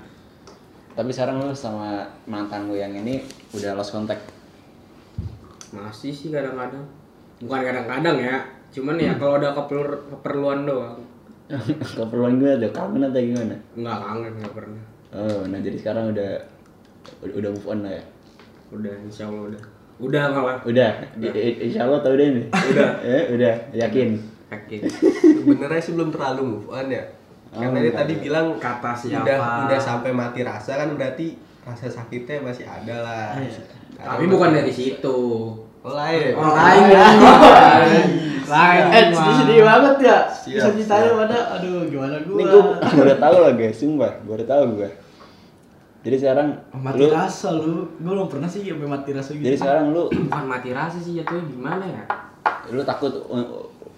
Tapi 0.93 1.09
sekarang 1.09 1.41
lu 1.41 1.49
sama 1.51 2.05
mantan 2.29 2.69
lu 2.69 2.77
yang 2.77 2.93
ini 2.93 3.21
udah 3.51 3.73
lost 3.73 3.91
contact? 3.91 4.21
Masih 5.73 6.13
sih 6.13 6.29
kadang-kadang. 6.29 6.85
Bukan 7.41 7.59
kadang-kadang 7.65 8.17
ya 8.21 8.37
cuman 8.73 8.97
ya 8.97 9.13
kalau 9.21 9.37
ada 9.37 9.53
keperlu- 9.53 10.05
keperluan 10.09 10.65
doang. 10.65 10.97
Keperluan 11.97 12.41
gue 12.41 12.57
ada 12.57 12.69
kangen 12.73 13.05
atau 13.05 13.21
gimana? 13.21 13.53
Nggak 13.77 13.97
kangen 14.01 14.31
nggak 14.41 14.53
pernah. 14.53 14.83
Oh 15.13 15.41
nah 15.45 15.59
jadi 15.61 15.77
sekarang 15.77 16.09
udah 16.13 16.31
udah, 17.21 17.49
move 17.53 17.67
on 17.69 17.79
lah 17.85 17.93
ya? 17.93 18.03
Udah 18.73 18.93
insya 19.05 19.29
allah 19.29 19.53
udah. 19.53 19.61
Udah 20.01 20.23
malah. 20.33 20.57
Udah? 20.65 20.89
Insya 21.61 21.85
Allah 21.85 21.99
tau 22.01 22.17
deh 22.17 22.29
nih 22.33 22.45
udah. 22.49 22.89
Eh, 23.13 23.23
udah 23.37 23.53
yakin 23.77 24.17
yakin 24.53 24.81
sebenarnya 25.19 25.79
sih 25.79 25.93
belum 25.93 26.09
terlalu 26.09 26.41
move 26.47 26.67
on 26.69 26.87
ya. 26.87 27.03
Karena 27.49 27.77
dia 27.79 27.93
tadi 27.93 28.13
bilang 28.17 28.57
Kata 28.57 28.93
siapa? 28.93 29.21
udah 29.21 29.37
udah 29.65 29.79
sampai 29.79 30.09
mati 30.09 30.41
rasa 30.41 30.73
kan 30.75 30.89
berarti 30.93 31.37
rasa 31.61 31.85
sakitnya 31.87 32.41
masih 32.41 32.63
ada 32.63 32.95
lah. 32.99 33.27
Tapi 33.95 34.25
bukan 34.25 34.51
dari 34.51 34.69
situ. 34.69 35.17
Oh 35.79 35.91
lain 35.91 36.33
Oh, 36.33 36.49
lain 36.49 36.83
ya. 36.87 37.03
Lain. 38.45 38.83
eh 38.89 39.05
sedih 39.09 39.35
sedih 39.37 39.59
banget 39.61 39.95
ya. 40.01 40.17
Bisa 40.27 40.67
ceritanya 40.69 40.83
siap. 41.05 41.15
pada 41.17 41.37
aduh 41.53 41.85
gimana 41.85 42.19
gua? 42.21 42.35
Ini 42.35 42.43
gue 42.45 42.61
baru 42.99 43.13
tahu 43.17 43.35
lah 43.39 43.53
guys. 43.53 43.75
Sumpah 43.75 44.11
baru 44.23 44.43
tahu 44.43 44.63
gue 44.77 44.91
jadi 46.03 46.19
sekarang 46.19 46.47
mati 46.75 46.99
lu 46.99 47.07
rasa 47.07 47.55
lu. 47.55 47.87
Gua 47.95 48.11
belum 48.11 48.27
pernah 48.27 48.43
sih 48.43 48.59
sampai 48.61 48.83
mati 48.83 49.09
rasa 49.11 49.31
gitu. 49.31 49.39
jadi 49.41 49.55
sekarang 49.55 49.95
lu 49.95 50.11
Bukan 50.11 50.43
mati 50.43 50.69
rasa 50.71 50.99
sih 50.99 51.15
jatuhnya 51.15 51.47
gimana 51.47 51.85
ya? 51.85 52.03
lu 52.65 52.79
takut 52.81 53.11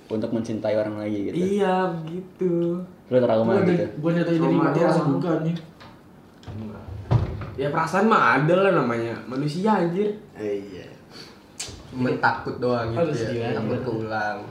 untuk 0.05 0.29
mencintai 0.29 0.75
orang 0.77 1.01
lagi 1.01 1.31
gitu. 1.31 1.35
Iya 1.35 1.89
begitu. 2.01 2.77
lu 3.05 3.17
trauma 3.21 3.53
gua 3.53 3.65
gitu? 3.69 3.85
gua 4.01 4.11
nyatain 4.17 4.33
jadi 4.33 4.41
Trauma 4.41 4.63
mati 4.65 4.79
rasa 4.81 5.01
bukan 5.05 5.37
nih 5.45 5.57
Ya 7.55 7.71
perasaan 7.71 8.11
mah 8.11 8.35
ada 8.35 8.67
lah 8.67 8.71
namanya. 8.83 9.15
Manusia 9.31 9.79
anjir. 9.79 10.11
eh, 10.35 10.59
iya. 10.59 10.85
Cuma 11.87 12.11
takut 12.19 12.59
doang 12.59 12.91
gitu 12.91 13.15
sedih 13.15 13.47
ya. 13.47 13.55
takut 13.55 13.79
keulang 13.79 14.43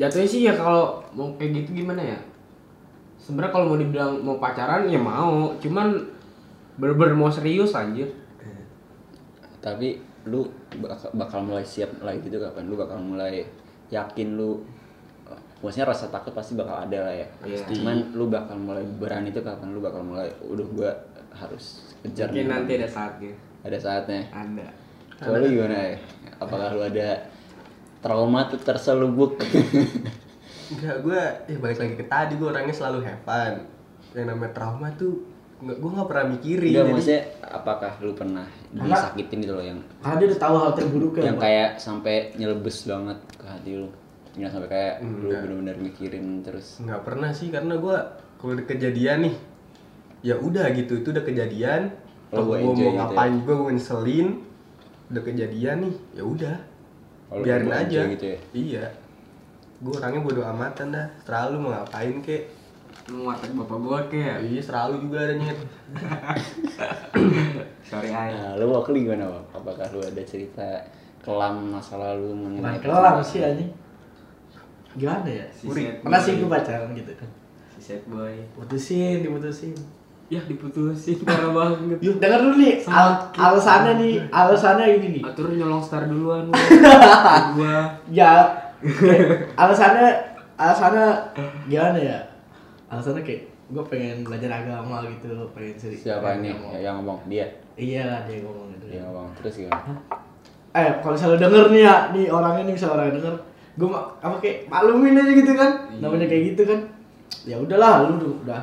Jatuhnya 0.00 0.24
sih 0.24 0.48
ya 0.48 0.56
kalau 0.56 1.04
mau 1.12 1.28
kayak 1.36 1.60
gitu 1.60 1.84
gimana 1.84 2.00
ya? 2.00 2.18
Sebenarnya 3.20 3.52
kalau 3.52 3.66
mau 3.74 3.78
dibilang 3.78 4.16
mau 4.24 4.40
pacaran 4.40 4.88
ya 4.88 4.96
mau, 4.96 5.52
cuman 5.60 5.92
bener-bener 6.80 7.12
mau 7.12 7.28
serius 7.28 7.76
anjir. 7.76 8.08
tapi 9.60 10.00
lu 10.24 10.48
bakal, 10.80 11.12
bakal 11.12 11.44
mulai 11.44 11.60
siap 11.60 11.92
lagi 12.00 12.24
gitu 12.24 12.40
kapan? 12.40 12.64
Lu 12.64 12.80
bakal 12.80 12.96
mulai 12.96 13.44
yakin 13.92 14.40
lu 14.40 14.64
maksudnya 15.60 15.86
rasa 15.86 16.08
takut 16.08 16.32
pasti 16.32 16.52
bakal 16.54 16.76
ada 16.78 16.98
lah 17.00 17.14
ya 17.14 17.26
Iya. 17.42 17.64
cuman 17.66 17.96
lu 18.10 18.26
bakal 18.26 18.56
mulai 18.56 18.82
berani 18.82 19.28
itu 19.28 19.40
kapan 19.40 19.70
lu 19.70 19.80
bakal 19.80 20.00
mulai 20.02 20.28
udah 20.42 20.66
gua 20.68 20.90
harus 21.32 21.84
kejar 22.00 22.28
Mungkin 22.28 22.42
nih." 22.42 22.50
nanti 22.50 22.72
ada 22.74 22.88
saatnya. 22.88 23.32
ada 23.60 23.78
saatnya 23.78 24.20
Ada. 24.30 24.66
kalau 25.18 25.36
lu 25.38 25.48
gimana 25.50 25.76
ya 25.86 25.96
apakah 26.38 26.68
lu 26.70 26.80
ada 26.82 27.08
trauma 27.98 28.40
tuh 28.46 28.56
terselubuk 28.58 29.36
Enggak, 30.70 31.02
gue 31.02 31.20
ya 31.46 31.56
balik 31.58 31.78
lagi 31.78 31.94
ke 31.96 32.06
tadi 32.06 32.32
gue 32.32 32.46
orangnya 32.46 32.70
selalu 32.70 33.02
have 33.02 33.18
fun. 33.20 33.66
Yang 34.12 34.26
namanya 34.28 34.52
trauma 34.52 34.86
tuh 34.94 35.26
nggak 35.58 35.76
gue 35.76 35.90
nggak 35.90 36.08
pernah 36.08 36.26
mikirin. 36.30 36.70
Enggak 36.70 36.78
jadi- 36.80 36.94
maksudnya 36.94 37.22
apakah 37.42 37.92
lu 37.98 38.12
pernah 38.14 38.46
disakitin 38.70 39.38
gitu 39.40 39.52
loh 39.52 39.64
yang 39.66 39.78
Karena 39.98 40.14
dia 40.16 40.26
udah 40.28 40.40
tahu 40.40 40.54
hal 40.56 40.72
terburuknya. 40.72 41.22
yang 41.24 41.36
Pak. 41.36 41.42
kayak 41.42 41.70
sampai 41.76 42.14
nyelebes 42.34 42.76
banget 42.86 43.18
ke 43.34 43.44
hati 43.44 43.70
lu 43.76 43.88
nggak 44.30 44.50
sampai 44.50 44.68
kayak 44.68 44.94
lu 45.02 45.26
Enggak. 45.26 45.40
bener-bener 45.42 45.76
mikirin 45.76 46.26
terus 46.40 46.78
nggak 46.78 47.02
pernah 47.02 47.30
sih 47.30 47.50
karena 47.50 47.74
gue 47.76 47.96
kalau 48.38 48.52
kejadian 48.62 49.18
nih 49.26 49.34
ya 50.20 50.34
udah 50.36 50.70
gitu 50.70 50.98
itu 50.98 51.08
udah 51.10 51.24
kejadian 51.24 51.90
kalau 52.30 52.46
gua 52.46 52.56
gue 52.56 52.62
mau 52.62 52.74
gitu 52.74 52.90
ngapain 52.94 53.34
gue 53.42 53.54
gue 53.54 53.68
ngeselin 53.74 54.28
udah 55.10 55.22
kejadian 55.24 55.76
nih 55.82 55.94
ya 56.14 56.22
udah 56.22 56.56
lu 57.30 57.42
biarin 57.42 57.70
aja 57.70 58.00
gitu 58.08 58.24
ya? 58.26 58.38
iya 58.52 58.84
gue 59.80 59.92
orangnya 59.92 60.20
bodo 60.20 60.40
amatan 60.42 60.86
dah 60.90 61.06
terlalu 61.24 61.54
mau 61.58 61.70
ngapain 61.72 62.20
kek 62.20 62.44
Lu 63.08 63.26
ngatek 63.26 63.56
bapak 63.56 63.78
gua 63.80 63.98
kayak. 64.06 64.38
iya 64.44 64.60
selalu 64.62 65.02
juga 65.02 65.18
ada 65.26 65.34
nyet 65.34 65.58
Sorry 67.90 68.10
ay. 68.10 68.30
nah 68.34 68.54
lu 68.54 68.70
wakil 68.70 68.94
gimana 68.94 69.26
Wak? 69.26 69.44
apakah 69.56 69.86
lu 69.90 70.00
ada 70.00 70.22
cerita 70.22 70.66
kelam 71.20 71.74
masa 71.74 71.98
lalu 71.98 72.30
mengenai 72.32 72.78
kelam 72.78 73.18
sih 73.20 73.42
anjing. 73.42 73.70
Gimana 74.92 75.26
ya? 75.26 75.46
Si 75.50 75.64
Uri, 75.64 75.86
Pernah 75.98 76.18
sih 76.18 76.32
gue 76.34 76.46
pacaran 76.46 76.90
gitu 76.92 77.12
kan. 77.14 77.28
Si 77.70 77.80
sad 77.80 78.02
boy. 78.06 78.34
Putusin, 78.52 79.20
diputusin. 79.20 79.74
Ya 80.26 80.38
diputusin 80.40 81.18
parah 81.26 81.50
banget. 81.50 81.98
Yuk, 82.00 82.16
denger 82.18 82.40
dulu 82.40 82.54
nih, 82.56 82.74
al 82.86 83.30
alasannya 83.32 83.92
nih, 83.98 84.14
alasannya 84.30 84.86
ini 84.96 85.06
nih. 85.16 85.22
Atur 85.24 85.50
nyolong 85.50 85.78
star 85.78 86.06
duluan 86.06 86.46
gua. 87.54 87.98
Ya, 88.08 88.46
alasannya, 89.54 90.06
alasannya 90.54 91.06
gimana 91.66 91.98
ya? 91.98 92.18
Alasannya 92.86 93.22
kayak 93.22 93.42
gue 93.70 93.84
pengen 93.86 94.22
belajar 94.22 94.50
agama 94.56 95.02
gitu, 95.04 95.30
pengen 95.50 95.74
seri. 95.74 95.94
siapa 95.94 96.34
pengen 96.34 96.42
ini 96.42 96.50
ngomong. 96.52 96.72
yang 96.76 96.94
ngomong 96.98 97.18
dia 97.26 97.46
Iya, 97.74 98.26
dia 98.26 98.42
ngomong 98.42 98.66
gitu. 98.74 98.84
dia 98.90 99.00
ngomong 99.00 99.30
terus 99.32 99.54
gimana 99.56 99.94
Eh, 100.70 100.90
kalau 100.98 101.14
misalnya 101.14 101.38
denger 101.40 101.64
nih 101.70 101.82
ya, 101.82 101.96
nih 102.10 102.26
orangnya 102.30 102.62
nih 102.64 102.74
misalnya 102.74 102.94
orangnya 102.96 103.14
denger, 103.18 103.34
gue 103.74 103.86
apa 104.18 104.36
kayak 104.38 104.66
maklumin 104.66 105.14
aja 105.14 105.32
gitu 105.32 105.52
kan, 105.54 105.70
namanya 105.96 106.26
kayak 106.26 106.44
gitu 106.52 106.62
kan. 106.64 106.80
Ya 107.42 107.56
udahlah, 107.56 108.06
lu 108.06 108.18
udah- 108.18 108.38
udah, 108.42 108.60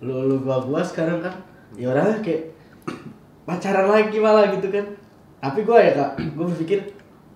lu 0.00 0.14
lu 0.24 0.36
gua 0.38 0.56
gua 0.58 0.80
sekarang 0.80 1.18
kan, 1.18 1.34
ya 1.74 1.90
orangnya 1.90 2.20
kayak 2.20 2.54
pacaran 3.46 3.86
lagi 3.86 4.16
malah 4.16 4.48
gitu 4.50 4.68
kan. 4.68 4.84
Tapi 5.38 5.60
gue 5.60 5.76
ya 5.76 5.92
kak, 5.92 6.10
gue 6.36 6.44
berpikir, 6.46 6.78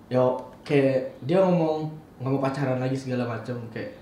yo 0.07 0.33
kayak 0.63 1.19
dia 1.21 1.37
ngomong 1.39 1.91
nggak 2.17 2.31
mau 2.31 2.41
pacaran 2.41 2.77
lagi 2.77 2.95
segala 2.95 3.23
macam 3.25 3.55
kayak, 3.69 3.93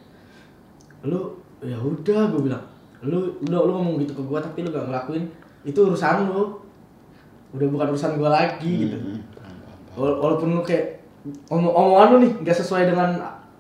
lu 1.04 1.36
ya 1.60 1.76
udah 1.76 2.30
gue 2.30 2.42
bilang, 2.44 2.64
lu 3.02 3.20
lu 3.44 3.58
lu 3.58 3.72
ngomong 3.74 3.96
gitu 4.00 4.14
ke 4.14 4.24
gue 4.24 4.40
tapi 4.40 4.58
lu 4.62 4.70
gak 4.70 4.88
ngelakuin 4.88 5.26
itu 5.62 5.76
urusan 5.78 6.28
lu, 6.28 6.56
udah 7.52 7.68
bukan 7.68 7.88
urusan 7.92 8.16
gue 8.16 8.30
lagi 8.30 8.72
gitu. 8.86 8.96
Hmm. 8.96 9.20
Wala- 9.94 10.18
walaupun 10.18 10.54
lu 10.54 10.62
kayak 10.62 10.97
omong 11.48 11.74
omongan 11.74 12.08
lu 12.14 12.18
nih 12.24 12.32
nggak 12.44 12.58
sesuai 12.58 12.90
dengan 12.92 13.16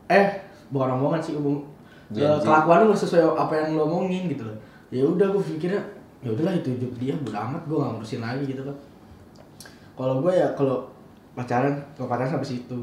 eh 0.08 0.42
bukan 0.72 1.00
omongan 1.00 1.20
sih 1.24 1.34
omong 1.40 1.64
Janji. 2.12 2.44
kelakuan 2.44 2.84
lu 2.84 2.86
nggak 2.92 3.02
sesuai 3.04 3.24
apa 3.36 3.54
yang 3.56 3.68
lu 3.76 3.82
omongin 3.88 4.28
gitu 4.32 4.44
loh. 4.48 4.58
Ya 4.88 5.04
udah 5.04 5.28
gue 5.32 5.44
pikirnya 5.44 5.82
ya 6.24 6.34
udahlah 6.34 6.56
itu 6.56 6.74
hidup 6.74 6.92
dia 6.98 7.14
bodo 7.22 7.38
amat 7.38 7.62
gue 7.68 7.78
nggak 7.78 7.92
ngurusin 7.94 8.22
lagi 8.26 8.44
gitu 8.50 8.62
kan 8.66 8.74
kalau 9.94 10.18
gue 10.26 10.34
ya 10.34 10.48
kalau 10.58 10.90
pacaran 11.38 11.74
kalau 11.94 12.08
pacaran 12.10 12.30
sampai 12.30 12.48
situ. 12.48 12.80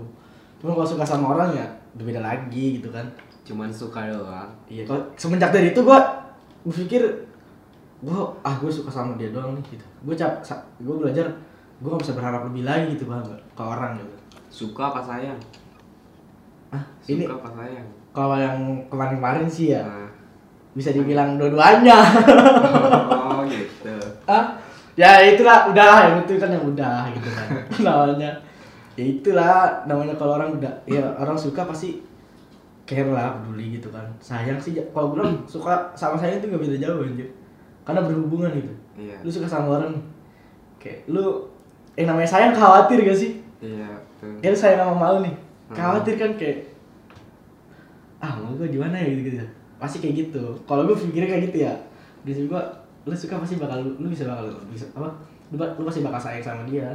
Cuma 0.59 0.75
kalau 0.75 0.89
suka 0.89 1.05
sama 1.05 1.35
orang 1.37 1.55
ya 1.55 1.67
udah 1.99 2.05
beda 2.05 2.21
lagi 2.23 2.81
gitu 2.81 2.89
kan. 2.91 3.07
Cuman 3.45 3.69
suka 3.69 4.09
doang. 4.09 4.51
iya 4.71 4.83
kalau 4.89 5.05
semenjak 5.15 5.53
dari 5.53 5.71
itu 5.71 5.81
gue 5.83 5.99
berpikir 6.65 7.03
gue 8.05 8.19
ah 8.45 8.55
gue 8.61 8.69
suka 8.73 8.91
sama 8.91 9.17
dia 9.17 9.31
doang 9.31 9.55
nih 9.55 9.65
gitu. 9.77 9.87
Gue 10.03 10.15
cap 10.19 10.41
gue 10.81 10.95
belajar 10.95 11.29
gue 11.85 11.89
gak 11.91 12.03
bisa 12.07 12.15
berharap 12.15 12.47
lebih 12.49 12.63
lagi 12.63 12.95
gitu 12.95 13.05
bang 13.11 13.21
ke 13.27 13.63
orang 13.63 13.99
gitu 13.99 14.14
Suka 14.55 14.83
apa 14.89 15.03
sayang? 15.03 15.39
ah 16.71 16.83
Suka 16.99 17.11
ini 17.13 17.25
apa 17.27 17.49
sayang? 17.51 17.87
kalau 18.11 18.39
yang 18.39 18.55
kemarin-kemarin 18.87 19.43
sih 19.45 19.71
ya 19.71 19.83
Nah. 19.83 20.07
bisa 20.73 20.91
dibilang 20.91 21.35
dua-duanya 21.35 21.99
Oh 23.21 23.43
gitu. 23.45 23.95
ah 24.25 24.55
ya 24.95 25.19
itulah 25.25 25.67
udah 25.69 25.91
yang 26.05 26.17
itu 26.21 26.35
kan 26.37 26.47
yang 26.49 26.63
udah 26.65 27.11
gitu 27.11 27.29
kan 27.29 27.49
namanya 27.87 28.31
ya 28.95 29.05
itulah 29.05 29.55
namanya 29.85 30.15
kalau 30.15 30.39
orang 30.39 30.55
udah 30.55 30.71
ya 30.85 31.03
orang 31.17 31.35
suka 31.35 31.63
pasti 31.65 31.99
care 32.85 33.07
lah 33.07 33.35
peduli 33.35 33.75
gitu 33.75 33.91
kan 33.91 34.07
sayang 34.19 34.55
sih 34.57 34.79
kalau 34.89 35.11
gue 35.11 35.19
bilang 35.19 35.35
suka 35.45 35.75
sama 35.93 36.15
sayang 36.15 36.39
itu 36.39 36.47
gak 36.49 36.63
beda 36.63 36.79
jauh 36.81 37.03
anjir 37.03 37.27
karena 37.83 38.01
berhubungan 38.01 38.55
gitu 38.55 38.73
Iya. 38.95 39.19
lu 39.19 39.29
suka 39.29 39.47
sama 39.49 39.79
orang 39.79 39.99
kayak 40.79 41.03
lu 41.07 41.51
yang 41.95 42.07
namanya 42.09 42.29
sayang 42.29 42.55
khawatir 42.55 43.03
gak 43.03 43.19
sih 43.19 43.43
Iya, 43.59 43.91
ya 44.43 44.49
lu 44.53 44.59
sayang 44.59 44.81
sama 44.85 44.95
malu 44.97 45.19
nih. 45.25 45.35
Hmm. 45.65 45.77
khawatir 45.77 46.15
kan 46.21 46.31
kayak 46.37 46.59
ah 48.21 48.33
mau 48.41 48.53
gue 48.57 48.69
di 48.69 48.79
mana 48.81 48.97
ya? 48.97 49.09
Gitu 49.13 49.23
gitu 49.33 49.47
pasti 49.77 50.01
kayak 50.01 50.15
gitu. 50.29 50.45
Kalau 50.65 50.89
gue 50.89 50.97
pikirnya 50.97 51.29
kayak 51.29 51.45
gitu 51.53 51.59
ya 51.69 51.75
di 52.25 52.33
gue 52.33 52.63
lu 53.05 53.13
suka 53.13 53.37
pasti 53.37 53.61
bakal 53.61 53.85
lu, 53.85 53.91
lu 54.01 54.09
bisa 54.09 54.25
bakal 54.25 54.49
bisa 54.73 54.89
apa 54.97 55.13
lu, 55.53 55.61
lu 55.61 55.85
pasti 55.85 56.01
bakal 56.01 56.21
sayang 56.21 56.45
sama 56.45 56.63
dia. 56.65 56.89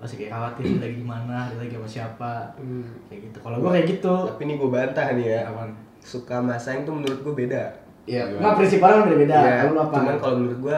Pasti 0.00 0.16
kayak 0.16 0.32
khawatir 0.32 0.64
dia 0.64 0.80
lagi 0.80 0.96
di 0.96 1.06
mana 1.06 1.50
dia 1.50 1.58
lagi 1.60 1.74
sama 1.74 1.88
siapa. 1.90 2.32
Kayak 3.10 3.20
gitu. 3.30 3.38
Kalau 3.42 3.56
gue 3.58 3.70
kayak 3.74 3.86
gitu. 3.98 4.14
Tapi 4.30 4.42
ini 4.46 4.54
gue 4.56 4.70
bantah 4.70 5.06
nih 5.14 5.26
ya. 5.26 5.40
Apaan? 5.50 5.70
suka 6.00 6.40
sama 6.40 6.56
sayang 6.56 6.88
tuh 6.88 6.96
menurut 6.96 7.20
gue 7.20 7.34
beda. 7.46 7.62
Iya, 8.08 8.24
nggak 8.40 8.56
prinsip 8.56 8.80
orang 8.80 9.04
beda-beda. 9.04 9.36
Iya, 9.36 9.52
Kalau 9.60 9.72
lu 9.76 9.80
apa? 9.84 9.94
cuman 10.00 10.16
kalau 10.16 10.34
menurut 10.40 10.60
gue 10.64 10.76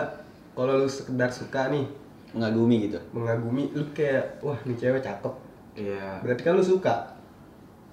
kalau 0.53 0.72
lu 0.82 0.88
sekedar 0.90 1.30
suka 1.30 1.70
nih 1.70 1.86
mengagumi 2.32 2.88
gitu. 2.90 2.99
mengagumi 3.12 3.68
lu 3.76 3.84
kayak 3.93 4.40
wah 4.43 4.57
nih 4.64 4.76
cewek 4.76 5.05
cakep 5.05 5.34
Iya. 5.74 6.20
berarti 6.20 6.42
kan 6.42 6.52
lu 6.52 6.62
suka 6.62 6.94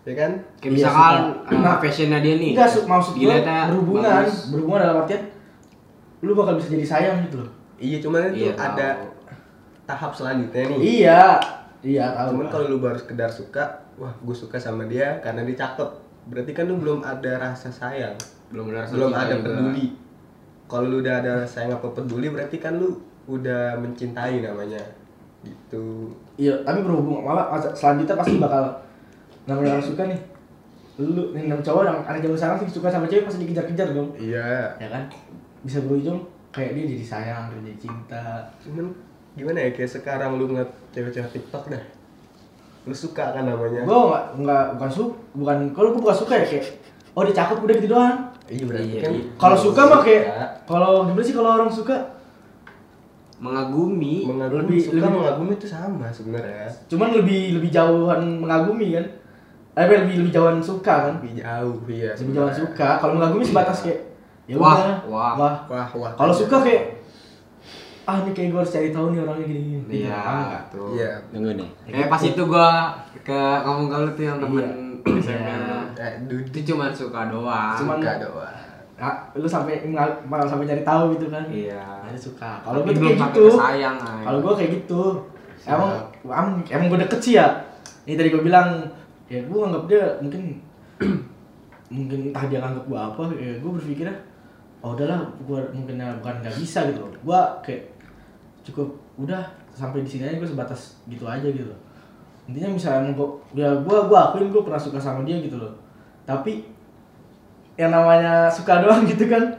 ya 0.02 0.14
kan 0.14 0.32
Kayak 0.58 0.64
Iya, 0.66 0.72
misalkan 0.74 1.22
suka. 1.22 1.50
uh, 1.50 1.60
Nah, 1.60 1.76
fashionnya 1.78 2.20
dia 2.20 2.36
nih. 2.36 2.52
Enggak, 2.54 2.70
su- 2.70 2.84
maksud 2.84 3.14
gue 3.16 3.36
berhubungan, 3.40 4.04
bagus. 4.24 4.38
berhubungan 4.50 4.80
dalam 4.82 4.98
artian 5.00 5.22
lu 6.20 6.32
bakal 6.34 6.54
bisa 6.54 6.68
jadi 6.70 6.86
sayang 6.86 7.18
gitu 7.24 7.40
loh. 7.40 7.52
iya 7.78 7.98
cuman 7.98 8.28
itu 8.30 8.44
Iya, 8.46 8.54
ada 8.54 8.88
tahu. 8.94 9.08
tahap 9.86 10.12
selanjutnya 10.12 10.62
nih 10.68 10.80
Iya, 11.00 11.24
iya 11.82 12.06
tahu. 12.12 12.28
cuman 12.34 12.46
kalau 12.50 12.66
lu 12.68 12.78
baru 12.78 12.96
sekedar 12.96 13.30
suka 13.30 13.64
wah 13.96 14.12
gue 14.14 14.34
suka 14.34 14.56
sama 14.56 14.84
dia 14.84 15.16
karena 15.20 15.44
dia 15.44 15.56
cakep 15.58 15.90
berarti 16.26 16.52
kan 16.52 16.66
lu 16.66 16.76
belum 16.76 17.00
ada 17.00 17.32
rasa 17.42 17.70
sayang 17.70 18.20
belum 18.50 18.68
ada 18.70 18.78
rasa 18.82 18.92
belum 18.94 19.12
ada 19.14 19.36
peduli 19.38 19.96
kalau 20.66 20.86
lu 20.86 21.00
udah 21.00 21.16
ada 21.18 21.34
sayang 21.44 21.72
apa 21.74 21.88
peduli 21.90 22.28
berarti 22.28 22.58
kan 22.58 22.76
lu 22.76 23.00
udah 23.26 23.78
mencintai 23.78 24.42
namanya 24.42 24.84
gitu 25.42 26.12
Iya, 26.36 26.56
tapi 26.62 26.80
berhubung 26.82 27.20
malah 27.22 27.48
selanjutnya 27.70 28.16
pasti 28.16 28.36
bakal 28.38 28.64
namanya 29.44 29.76
orang 29.76 29.86
suka 29.86 30.04
nih. 30.06 30.20
Lu 30.96 31.32
nih 31.32 31.48
enam 31.48 31.60
cowok 31.60 31.84
yang 31.84 32.00
anak 32.02 32.20
zaman 32.20 32.36
sekarang 32.36 32.58
sih 32.60 32.70
suka 32.70 32.88
sama 32.88 33.06
cewek 33.06 33.24
pasti 33.24 33.44
dikejar-kejar 33.44 33.92
dong. 33.92 34.10
iya 34.16 34.72
Ya 34.76 34.88
kan? 34.88 35.04
Bisa 35.60 35.80
berujung 35.82 36.24
kayak 36.50 36.74
dia 36.74 36.86
jadi 36.90 37.06
sayang, 37.06 37.44
dia 37.54 37.62
jadi 37.66 37.78
cinta. 37.82 38.24
cuman 38.60 38.88
gimana 39.32 39.60
ya 39.60 39.70
kayak 39.70 39.92
sekarang 39.92 40.36
lu 40.36 40.48
ngeliat 40.48 40.66
cewek-cewek 40.90 41.32
tiktok 41.32 41.70
dah 41.70 41.84
lu 42.82 42.92
suka 42.92 43.32
kan 43.32 43.46
namanya 43.46 43.84
Gue 43.84 43.94
nggak 44.02 44.24
nggak 44.40 44.64
bukan 44.76 44.90
suka, 44.90 45.14
bukan 45.34 45.58
kalau 45.70 45.90
gue 45.94 46.02
bukan 46.02 46.18
suka 46.18 46.34
ya 46.34 46.46
kayak 46.46 46.66
oh 47.12 47.22
dia 47.22 47.36
cakep 47.38 47.58
udah 47.60 47.76
gitu 47.78 47.90
doang. 47.90 48.18
iya 48.48 48.64
berarti 48.66 48.90
Iya, 48.90 49.00
kan 49.00 49.12
iya. 49.14 49.24
Kalau 49.36 49.58
suka 49.58 49.82
mah 49.86 50.02
kayak 50.02 50.24
kalau 50.66 51.06
gimana 51.06 51.22
sih 51.22 51.32
kalau 51.32 51.50
orang 51.54 51.70
suka 51.70 51.96
mengagumi. 53.40 54.16
mengagumi 54.26 54.62
Lebih- 54.68 54.84
suka 54.84 54.96
lebih- 55.00 55.16
mengagumi 55.18 55.54
itu 55.54 55.68
sama 55.68 56.08
sebenarnya 56.10 56.68
cuman 56.86 57.10
lebih 57.14 57.42
lebih 57.56 57.70
jauhan 57.70 58.22
mengagumi 58.38 58.88
kan 58.94 59.06
eh 59.74 59.86
lebih 59.88 60.16
lebih 60.20 60.34
jauhan 60.34 60.58
suka 60.60 60.94
kan 61.02 61.14
lebih 61.18 61.40
jauh 61.40 61.76
iya 61.88 62.12
lebih 62.14 62.34
jauhan 62.36 62.52
suka 62.54 62.90
kalau 62.98 63.14
mengagumi 63.16 63.44
sebatas 63.44 63.80
kayak 63.82 64.00
ya 64.44 64.56
Wah, 64.56 64.76
udah 64.76 64.98
wah. 65.06 65.34
wah 65.36 65.56
wah 65.66 65.88
wah 65.90 66.12
kalau 66.14 66.34
suka 66.34 66.60
kayak 66.60 66.84
ah 68.04 68.18
ini 68.20 68.34
kayak 68.34 68.50
gue 68.50 68.60
harus 68.60 68.74
cari 68.74 68.90
tahu 68.90 69.06
nih 69.10 69.22
orangnya 69.22 69.46
gini 69.46 69.62
gini 69.62 69.94
Iya, 70.02 70.18
enggak. 70.18 70.64
tuh. 70.68 70.90
iya 70.92 71.12
tunggu 71.30 71.52
nih 71.54 71.70
Kayak 71.86 72.08
pas 72.10 72.22
itu 72.24 72.42
gua 72.44 72.70
ke 73.22 73.40
ngomong 73.62 73.88
ke 73.88 73.96
lu 73.98 74.10
tuh 74.12 74.24
yang 74.26 74.38
temen 74.38 74.66
Iya. 75.00 75.22
SMP 75.22 75.48
Iya. 75.54 75.78
eh 75.96 76.12
Itu 76.44 76.60
cuma 76.68 76.90
suka 76.92 77.30
doang. 77.30 77.78
Cuman- 77.78 78.02
suka 78.02 78.14
doang 78.20 78.58
Nah, 79.00 79.32
lu 79.32 79.48
sampai 79.48 79.88
malah 80.28 80.44
sampai 80.44 80.68
cari 80.68 80.84
tahu 80.84 81.16
gitu 81.16 81.32
kan? 81.32 81.48
Iya. 81.48 82.04
nah, 82.04 82.12
itu 82.12 82.30
suka. 82.30 82.60
Kalau 82.62 82.84
gue 82.84 82.92
belum 82.92 83.16
kayak 83.16 83.20
sampai 83.24 83.40
gitu. 83.40 83.52
sayang, 83.56 83.96
ay. 83.98 84.24
kalau 84.28 84.40
gue 84.44 84.54
kayak 84.60 84.72
gitu. 84.84 85.04
Emang 85.64 85.92
Siap. 85.92 86.08
emang, 86.28 86.50
emang 86.68 86.88
gue 86.92 87.00
deket 87.08 87.20
sih 87.24 87.34
ya. 87.40 87.48
Ini 88.04 88.16
tadi 88.20 88.30
gue 88.32 88.44
bilang 88.44 88.70
ya 89.32 89.40
gue 89.46 89.60
anggap 89.62 89.84
dia 89.88 90.04
mungkin 90.20 90.42
mungkin 91.96 92.20
entah 92.30 92.44
dia 92.50 92.60
nganggap 92.60 92.86
gue 92.86 93.00
apa 93.00 93.22
ya 93.38 93.54
gue 93.62 93.72
berpikirnya 93.78 94.16
oh 94.82 94.98
udahlah 94.98 95.22
gue 95.46 95.60
mungkin 95.74 95.96
bukan 96.20 96.36
nggak 96.44 96.56
bisa 96.60 96.86
gitu 96.92 97.00
loh. 97.08 97.12
Gue 97.24 97.40
kayak 97.64 97.84
cukup 98.68 98.90
udah 99.16 99.42
sampai 99.72 100.04
di 100.04 100.10
sini 100.12 100.28
aja 100.28 100.36
gue 100.36 100.50
sebatas 100.50 101.00
gitu 101.08 101.24
aja 101.24 101.48
gitu. 101.48 101.72
Loh 101.72 101.90
intinya 102.50 102.74
misalnya 102.74 103.14
gue 103.14 103.28
ya 103.54 103.70
gue 103.78 103.98
gue 104.10 104.18
akuin 104.18 104.50
gue 104.50 104.64
pernah 104.66 104.82
suka 104.82 104.98
sama 104.98 105.22
dia 105.22 105.38
gitu 105.38 105.62
loh. 105.62 105.70
Tapi 106.26 106.66
yang 107.80 107.96
namanya 107.96 108.52
suka 108.52 108.84
doang 108.84 109.08
gitu 109.08 109.24
kan 109.32 109.56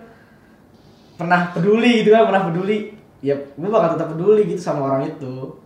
pernah 1.16 1.48
peduli 1.56 2.04
gitu 2.04 2.12
kan 2.12 2.28
pernah 2.28 2.44
peduli 2.52 2.92
ya 3.24 3.32
gue 3.32 3.70
bakal 3.72 3.96
tetap 3.96 4.12
peduli 4.12 4.44
gitu 4.44 4.60
sama 4.60 4.92
orang 4.92 5.08
itu 5.08 5.56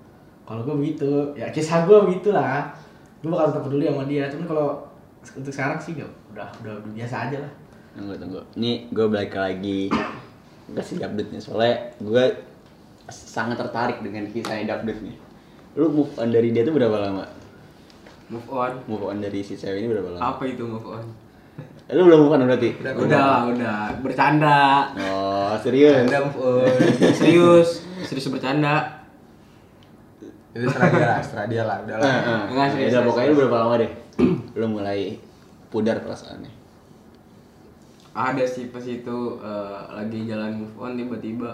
kalau 0.46 0.62
gue 0.62 0.74
begitu 0.78 1.34
ya 1.34 1.50
kisah 1.50 1.82
gue 1.82 1.98
begitulah 2.07 2.70
gue 3.18 3.30
bakal 3.30 3.50
tetap 3.50 3.62
peduli 3.66 3.90
sama 3.90 4.07
dia 4.07 4.30
cuman 4.30 4.46
kalau 4.46 4.68
untuk 5.24 5.57
sekarang 5.57 5.80
sih 5.80 5.96
gak, 5.96 6.11
udah 6.36 6.48
udah 6.62 6.74
biasa 6.92 7.26
aja 7.26 7.38
lah 7.42 7.52
Tunggu 7.94 8.18
tunggu. 8.18 8.42
Ini 8.59 8.90
gue 8.90 9.07
balik 9.07 9.38
lagi 9.38 9.86
kasih 10.74 10.98
update 11.07 11.30
nih 11.30 11.42
soalnya 11.42 11.74
gue 12.02 12.24
sangat 13.07 13.55
tertarik 13.55 14.02
dengan 14.02 14.26
kisahnya 14.26 14.74
update 14.74 14.98
nih. 14.98 15.16
Lu 15.78 15.86
move 15.94 16.11
on 16.18 16.34
dari 16.34 16.50
dia 16.50 16.66
tuh 16.66 16.74
berapa 16.74 16.98
lama? 16.98 17.22
Move 18.34 18.48
on. 18.50 18.72
Move 18.90 19.05
on 19.07 19.22
dari 19.22 19.46
si 19.46 19.55
cewek 19.55 19.86
ini 19.86 19.88
berapa 19.94 20.18
lama? 20.18 20.22
Apa 20.34 20.42
itu 20.50 20.66
move 20.66 20.86
on? 20.90 21.07
Lu 21.93 22.01
belum 22.09 22.18
move 22.24 22.32
on 22.32 22.49
berarti? 22.49 22.70
Udah, 22.80 22.93
Udah 22.97 23.30
udah. 23.53 23.80
Bercanda. 24.01 24.89
Oh 24.97 25.53
serius? 25.61 26.09
Anda 26.09 26.24
move 26.24 26.39
on. 26.41 26.64
Serius, 27.12 27.85
serius 28.09 28.32
bercanda. 28.32 29.05
Itu 30.57 30.64
serah 30.70 30.89
dia 30.89 31.05
lah, 31.05 31.20
serah 31.20 31.47
dia 31.51 31.62
lah, 31.66 31.76
udah 31.85 31.97
lah. 31.99 32.07
Nah, 32.09 32.20
nah. 32.24 32.45
Enggak, 32.49 32.66
serius, 32.72 32.89
udah 32.89 33.01
serius, 33.03 33.09
pokoknya 33.11 33.26
lu 33.26 33.35
serius. 33.35 33.43
berapa 33.45 33.57
lama 33.61 33.74
deh? 33.76 33.91
lu 34.59 34.66
mulai 34.70 35.01
pudar 35.68 35.97
perasaannya. 36.01 36.53
Ada 38.14 38.45
sih 38.47 38.70
pas 38.70 38.85
itu 38.87 39.18
eh, 39.43 39.80
lagi 39.93 40.18
jalan 40.24 40.64
move 40.64 40.76
on 40.80 40.95
tiba-tiba 40.97 41.51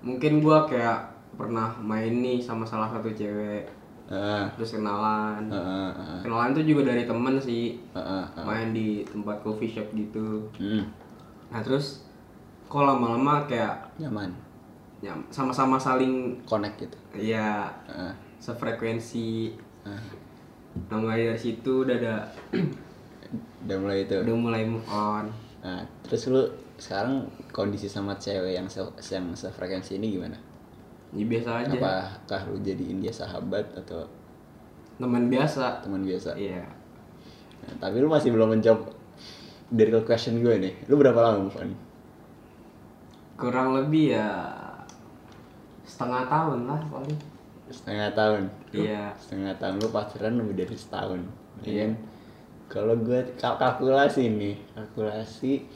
mungkin 0.00 0.40
gua 0.40 0.64
kayak 0.64 1.12
pernah 1.36 1.76
main 1.78 2.24
nih 2.24 2.40
sama 2.40 2.64
salah 2.64 2.88
satu 2.88 3.12
cewek 3.12 3.68
Heeh. 4.10 4.44
terus 4.58 4.74
kenalan 4.74 5.46
Heeh, 5.46 5.90
heeh, 5.94 6.18
kenalan 6.20 6.50
tuh 6.50 6.66
juga 6.66 6.90
dari 6.90 7.06
temen 7.06 7.38
sih 7.38 7.78
heeh, 7.94 8.24
heeh. 8.34 8.44
main 8.44 8.74
di 8.74 9.06
tempat 9.06 9.38
coffee 9.40 9.70
shop 9.70 9.86
gitu 9.94 10.50
Hmm, 10.58 10.82
nah 11.48 11.62
terus 11.62 12.02
kok 12.66 12.82
lama-lama 12.82 13.46
kayak 13.46 13.94
nyaman, 13.98 14.30
ya, 14.98 15.14
sama-sama 15.30 15.74
saling 15.74 16.38
connect 16.42 16.82
gitu. 16.82 16.98
ya 17.14 17.70
Heeh. 17.86 18.12
sefrekuensi 18.38 19.54
Heeh. 19.86 20.02
nah 20.86 20.98
mulai 20.98 21.26
dari 21.26 21.40
situ 21.40 21.86
udah 21.86 21.96
ada 21.96 22.16
Udah 23.62 23.76
mulai 23.78 24.02
itu. 24.02 24.16
udah 24.18 24.36
mulai 24.36 24.62
move 24.66 24.86
on 24.88 25.30
Nah, 25.60 25.84
terus 26.00 26.24
lu 26.26 26.40
sekarang 26.80 27.28
kondisi 27.52 27.84
sama 27.84 28.16
cewek 28.16 28.56
yang 28.56 28.64
se 28.64 28.80
yang 29.12 29.28
sefrekuensi 29.36 30.00
ini 30.00 30.16
gimana? 30.16 30.34
Ya 31.10 31.24
biasa 31.24 31.50
aja 31.60 31.74
Apakah 31.74 32.40
lu 32.48 32.58
jadiin 32.60 32.98
dia 32.98 33.10
sahabat 33.10 33.66
atau 33.74 34.06
teman 34.96 35.26
biasa 35.26 35.80
teman 35.80 36.02
biasa? 36.02 36.36
iya 36.36 36.62
Nah, 37.60 37.74
tapi 37.78 38.00
lu 38.00 38.08
masih 38.08 38.32
belum 38.32 38.56
menjawab 38.56 38.88
dari 39.68 39.92
question 40.00 40.40
gue 40.40 40.56
nih. 40.56 40.74
Lu 40.88 40.96
berapa 40.96 41.14
lama 41.16 41.44
move 41.44 41.56
on? 41.56 41.70
kurang 43.36 43.72
lebih 43.72 44.12
ya 44.12 44.28
setengah 45.82 46.24
tahun 46.24 46.64
lah 46.64 46.80
paling 46.86 47.16
Setengah 47.70 48.10
tahun. 48.12 48.42
iya 48.72 49.14
Setengah 49.14 49.54
tahun 49.56 49.78
lu 49.78 49.88
pacaran 49.88 50.34
lebih 50.36 50.54
dari 50.58 50.74
setahun. 50.74 51.20
Iya 51.62 51.86
kan? 51.86 51.92
Kalau 52.66 52.94
gue 52.96 53.20
kal- 53.36 53.56
kalkulasi 53.56 54.26
nih, 54.28 54.56
kalkulasi 54.72 55.66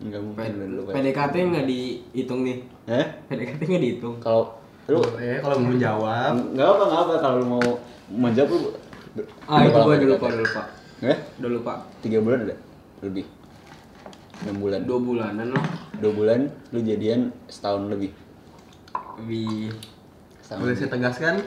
nggak 0.00 0.20
mungkin 0.20 0.50
lu 0.56 0.66
lu 0.70 0.82
PDKT 0.88 1.34
nggak 1.46 1.66
dihitung 1.68 2.40
nih 2.40 2.58
Hah? 2.88 3.06
PDKT 3.28 3.60
nggak 3.62 3.82
dihitung 3.82 4.14
Kalau 4.16 4.56
lu 4.90 4.98
Boleh, 5.00 5.38
kalau 5.38 5.56
mau 5.56 5.70
menjawab. 5.70 6.32
nggak 6.50 6.66
apa 6.66 6.82
nggak 6.84 7.00
apa 7.00 7.14
kalau 7.16 7.36
lu 7.36 7.46
mau 7.48 7.66
menjawab 8.10 8.50
lu 8.50 8.58
ah 9.46 9.58
itu 9.60 9.70
gua 9.72 9.94
udah 9.94 10.08
lupa 10.08 10.26
udah 10.26 10.40
lupa 10.40 10.62
Hah? 11.00 11.18
udah 11.38 11.50
lupa 11.50 11.72
Tiga 12.00 12.18
bulan 12.18 12.38
ada? 12.44 12.56
Lebih? 13.00 13.24
Enam 14.40 14.56
bulan? 14.58 14.80
dua 14.82 14.98
bulanan 14.98 15.46
lah 15.50 15.64
Dua 15.96 16.12
bulan 16.12 16.40
lu 16.68 16.80
jadian 16.80 17.20
setahun 17.46 17.88
lebih 17.88 18.10
lebih 19.16 19.72
Setahun 20.40 20.58
Boleh 20.58 20.68
lebih. 20.68 20.80
saya 20.80 20.90
tegaskan? 20.90 21.34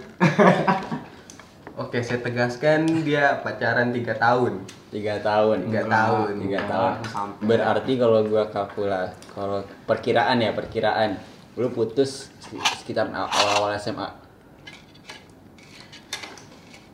Oke, 1.75 1.97
saya 1.99 2.21
tegaskan 2.21 2.85
dia 3.01 3.41
pacaran 3.41 3.89
tiga 3.89 4.13
tahun. 4.13 4.61
Tiga 4.93 5.17
tahun 5.19 5.57
Tiga 5.65 5.81
tahun. 5.83 6.37
Tiga 6.37 6.59
Enggak, 6.61 7.01
tahun. 7.01 7.29
Berarti 7.41 7.91
kalau 7.97 8.21
gua 8.23 8.43
kalkula 8.47 9.09
Kalau 9.33 9.59
perkiraan 9.83 10.37
ya 10.37 10.53
perkiraan 10.53 11.17
Lu 11.53 11.69
putus 11.69 12.33
sekitar 12.81 13.09
awal-awal 13.09 13.77
SMA 13.77 14.09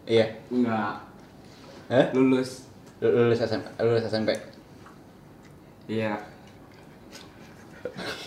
Iya. 0.03 0.26
Nggak 0.49 0.93
Hah? 1.89 2.05
lulus. 2.14 2.66
Lu- 2.99 3.14
Lulus 3.14 3.39
SMP, 3.39 3.66
lulus 3.80 4.03
SMP 4.05 4.30
iya. 5.89 6.14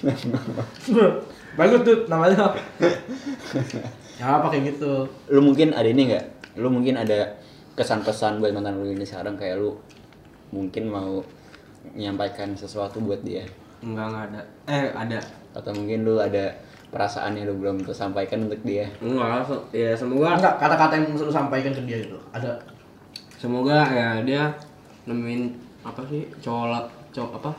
Bagus 1.59 1.80
tuh 1.85 2.09
namanya. 2.09 2.57
Ya 4.16 4.26
apa 4.41 4.47
kayak 4.49 4.74
gitu? 4.74 5.05
Lu 5.28 5.41
mungkin 5.45 5.76
ada 5.76 5.85
ini 5.87 6.09
nggak? 6.11 6.57
Lu 6.59 6.72
mungkin 6.72 6.97
ada 6.97 7.37
kesan-pesan 7.76 8.41
buat 8.41 8.51
mantan 8.51 8.80
lu 8.80 8.89
ini 8.91 9.05
sekarang 9.05 9.37
kayak 9.37 9.61
lu 9.61 9.76
mungkin 10.51 10.89
mau 10.89 11.20
menyampaikan 11.93 12.57
sesuatu 12.57 12.99
buat 13.05 13.20
dia? 13.20 13.45
Enggak 13.85 14.07
nggak 14.11 14.24
ada. 14.33 14.41
Eh 14.66 14.87
ada 14.91 15.18
atau 15.53 15.70
mungkin 15.76 16.05
lu 16.05 16.16
ada 16.20 16.53
perasaan 16.92 17.36
yang 17.36 17.48
lu 17.48 17.57
belum 17.61 17.84
tersampaikan 17.84 18.44
untuk 18.48 18.61
dia? 18.64 18.88
Enggak 19.00 19.48
ya 19.72 19.96
semoga 19.96 20.36
enggak 20.36 20.55
kata-kata 20.61 20.92
yang 21.00 21.07
lu 21.16 21.32
sampaikan 21.32 21.72
ke 21.72 21.82
dia 21.88 21.98
itu 22.05 22.18
ada. 22.32 22.61
Semoga 23.40 23.88
ya 23.88 24.20
dia 24.22 24.53
nemuin 25.09 25.50
apa 25.82 26.00
sih 26.09 26.28
cowok 26.44 26.86
cowok 27.11 27.32
apa? 27.42 27.53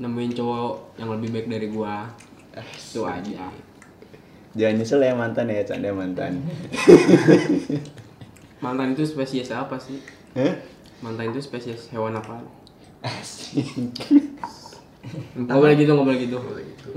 Nemuin 0.00 0.32
cowok 0.32 0.96
yang 0.96 1.08
lebih 1.14 1.28
baik 1.34 1.46
dari 1.48 1.68
gua. 1.70 2.08
Itu 2.58 3.06
aja. 3.06 3.46
Jangan 4.58 4.74
nyesel 4.80 5.04
ya 5.04 5.14
mantan 5.14 5.52
ya 5.52 5.62
canda 5.62 5.94
mantan. 5.94 6.42
Mantan 8.58 8.90
itu 8.90 9.06
spesies 9.06 9.54
apa 9.54 9.78
sih? 9.78 10.02
Hah? 10.34 10.50
mantan 10.98 11.30
itu 11.30 11.38
spesies 11.38 11.94
hewan 11.94 12.18
apa? 12.18 12.42
Asik. 13.06 13.94
nggak 15.34 15.56
boleh 15.56 15.74
gitu 15.76 15.90
nggak 15.94 16.06
boleh 16.06 16.20
gitu 16.20 16.38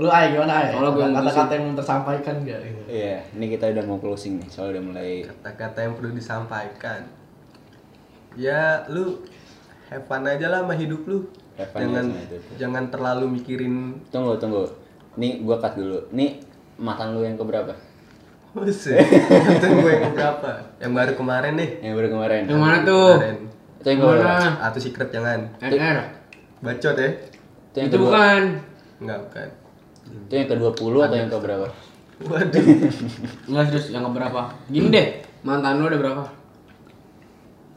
lu 0.00 0.08
ay 0.08 0.32
gimana 0.32 0.52
ay 0.56 0.72
Kalau 0.72 0.90
yang 0.96 1.12
kata-kata 1.12 1.52
yang 1.52 1.66
tersampaikan 1.76 2.34
gak 2.48 2.60
Iya, 2.88 3.24
ini 3.36 3.46
kita 3.52 3.72
udah 3.72 3.84
mau 3.84 3.98
closing 4.00 4.40
nih, 4.40 4.48
soalnya 4.48 4.80
udah 4.80 4.84
mulai 4.88 5.10
Kata-kata 5.24 5.78
yang 5.84 5.92
perlu 5.96 6.10
disampaikan. 6.16 7.00
Ya, 8.36 8.88
lu 8.88 9.20
have 9.92 10.04
fun 10.08 10.24
aja 10.24 10.48
lah 10.48 10.64
sama 10.64 10.74
hidup 10.76 11.04
lu. 11.04 11.28
Have 11.60 11.72
fun 11.76 11.84
jangan 11.84 11.92
aja 11.92 12.08
sama 12.08 12.20
hidup. 12.24 12.40
jangan 12.56 12.84
terlalu 12.88 13.24
mikirin 13.36 14.00
Tunggu, 14.08 14.40
tunggu. 14.40 14.64
Nih 15.20 15.44
gua 15.44 15.60
cut 15.60 15.76
dulu. 15.76 16.08
Nih 16.16 16.40
mantan 16.80 17.12
lu 17.12 17.20
yang 17.20 17.36
keberapa? 17.36 17.76
Buset. 18.56 19.00
Tunggu 19.60 19.88
yang 19.88 20.12
berapa? 20.16 20.52
Yang 20.80 20.92
baru 20.92 21.12
kemarin 21.16 21.52
nih. 21.56 21.70
Yang 21.84 21.94
baru 22.00 22.08
kemarin. 22.16 22.42
yang 22.48 22.60
mana 22.60 22.78
tuh 22.84 23.08
Kemarin. 23.20 23.36
Itu 23.80 23.86
yang 23.88 24.00
keberapa? 24.00 24.24
mana 24.24 24.48
Atau 24.64 24.80
secret 24.80 25.08
jangan. 25.12 25.40
RR 25.60 25.98
Bacot 26.62 26.96
ya. 26.96 27.10
Itu 27.72 27.76
yang 27.80 27.88
itu 27.88 27.96
kedua. 27.96 28.08
bukan 28.12 28.42
Enggak, 29.00 29.18
bukan. 29.24 29.48
Itu 30.28 30.32
yang 30.36 30.48
ke-20 30.52 30.94
atau 31.00 31.16
yang 31.16 31.30
keberapa? 31.32 31.66
Waduh. 32.28 32.64
Enggak 33.48 33.64
serius 33.72 33.86
yang 33.88 34.04
keberapa 34.04 34.40
gini 34.68 34.88
deh 34.92 35.06
mantan 35.42 35.80
lu 35.80 35.88
ada 35.88 35.98
berapa 35.98 36.24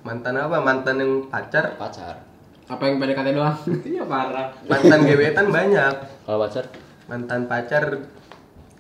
Mantan 0.06 0.38
apa? 0.38 0.62
Mantan 0.62 1.02
yang 1.02 1.12
pacar. 1.34 1.80
Pacar. 1.82 2.22
apa 2.66 2.82
yang 2.90 2.98
PDKT 2.98 3.38
doang 3.38 3.54
iya 3.94 4.02
parah 4.10 4.50
Mantan 4.66 5.06
gebetan 5.06 5.54
banyak. 5.54 5.94
Kalau 6.26 6.38
pacar? 6.42 6.66
Mantan 7.06 7.46
pacar 7.46 7.84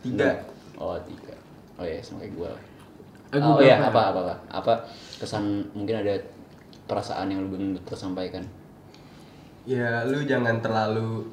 tiga. 0.01 0.41
Oh, 0.75 0.97
tiga. 1.05 1.37
Oh 1.77 1.85
iya, 1.85 2.01
sama 2.01 2.25
kayak 2.25 2.33
gua. 2.33 2.51
Eh, 3.29 3.37
gua 3.37 3.55
oh 3.55 3.59
iya, 3.61 3.77
berapa? 3.77 3.93
apa, 3.93 4.01
apa, 4.09 4.19
apa? 4.19 4.35
Apa 4.49 4.73
kesan 5.21 5.69
mungkin 5.77 6.01
ada 6.01 6.17
perasaan 6.89 7.29
yang 7.29 7.45
lu 7.45 7.53
belum 7.53 7.77
tersampaikan? 7.85 8.41
Ya, 9.65 10.05
lu 10.05 10.21
jangan 10.23 10.61
terlalu 10.61 11.29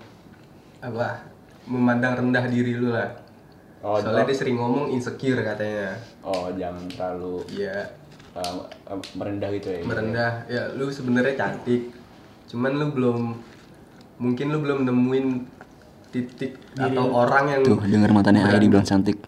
apa? 0.81 1.25
Memandang 1.69 2.19
rendah 2.19 2.49
diri 2.49 2.75
lu 2.75 2.91
lah. 2.91 3.13
Oh, 3.83 3.99
Soalnya 3.99 4.25
oh. 4.25 4.29
dia 4.31 4.37
sering 4.37 4.57
ngomong 4.57 4.89
insecure 4.91 5.39
katanya. 5.45 5.95
Oh, 6.25 6.49
jangan 6.55 6.87
terlalu 6.89 7.45
Iya, 7.53 7.93
uh, 8.35 8.65
uh, 8.89 8.99
merendah 9.15 9.53
gitu 9.53 9.69
ya. 9.69 9.81
merendah. 9.85 10.33
Ya, 10.49 10.63
lu 10.73 10.89
sebenarnya 10.89 11.35
cantik. 11.37 11.93
Cuman 12.49 12.79
lu 12.79 12.87
belum 12.95 13.19
mungkin 14.23 14.47
lu 14.55 14.59
belum 14.63 14.87
nemuin 14.87 15.27
titik 16.13 16.61
atau 16.77 17.05
orang 17.11 17.45
yang 17.59 17.63
Tuh, 17.65 17.81
denger 17.83 18.11
matanya 18.13 18.47
Aya 18.47 18.61
dibilang 18.61 18.85
cantik. 18.87 19.19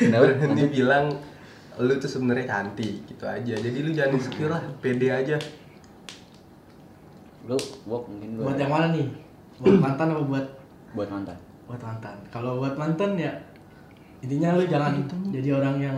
berhenti 0.00 0.64
bilang 0.70 1.10
lu 1.80 1.96
tuh 1.96 2.10
sebenarnya 2.12 2.44
cantik 2.44 3.08
gitu 3.08 3.24
aja 3.24 3.54
jadi 3.56 3.78
lu 3.80 3.90
jangan 3.96 4.12
insecure 4.20 4.52
lah 4.52 4.62
pede 4.84 5.08
aja 5.08 5.40
Lu 7.50 7.58
Wok 7.90 8.06
mungkin 8.06 8.38
gua 8.38 8.54
buat 8.54 8.56
yang 8.62 8.70
mana 8.70 8.86
nih? 8.94 9.10
Buat 9.58 9.82
mantan 9.82 10.06
apa 10.14 10.22
buat 10.22 10.46
buat 10.94 11.10
mantan. 11.10 11.38
buat 11.70 11.82
mantan. 11.86 12.16
Kalau 12.34 12.58
buat 12.58 12.74
mantan 12.74 13.14
ya 13.14 13.30
intinya 14.20 14.58
lu 14.58 14.66
jangan 14.68 15.00
jadi 15.32 15.56
orang 15.56 15.80
yang 15.80 15.96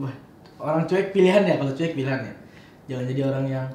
wah 0.00 0.14
orang 0.56 0.86
cuek 0.88 1.12
pilihan 1.12 1.42
ya 1.42 1.58
kalau 1.58 1.74
cuek 1.74 1.98
pilihan 1.98 2.22
ya. 2.22 2.34
Jangan 2.86 3.04
jadi 3.10 3.20
orang 3.26 3.46
yang 3.50 3.66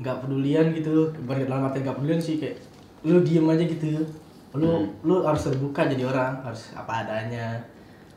nggak 0.00 0.16
pedulian 0.24 0.72
gitu. 0.72 1.12
Bukan 1.28 1.44
dalam 1.44 1.68
arti 1.68 1.84
nggak 1.84 1.96
pedulian 2.00 2.20
sih 2.20 2.40
kayak 2.40 2.56
lu 3.04 3.20
diem 3.20 3.44
aja 3.44 3.64
gitu. 3.68 4.00
Lu 4.56 4.88
lu 5.04 5.20
harus 5.20 5.44
terbuka 5.44 5.84
jadi 5.92 6.08
orang 6.08 6.40
harus 6.40 6.72
apa 6.72 7.04
adanya. 7.04 7.60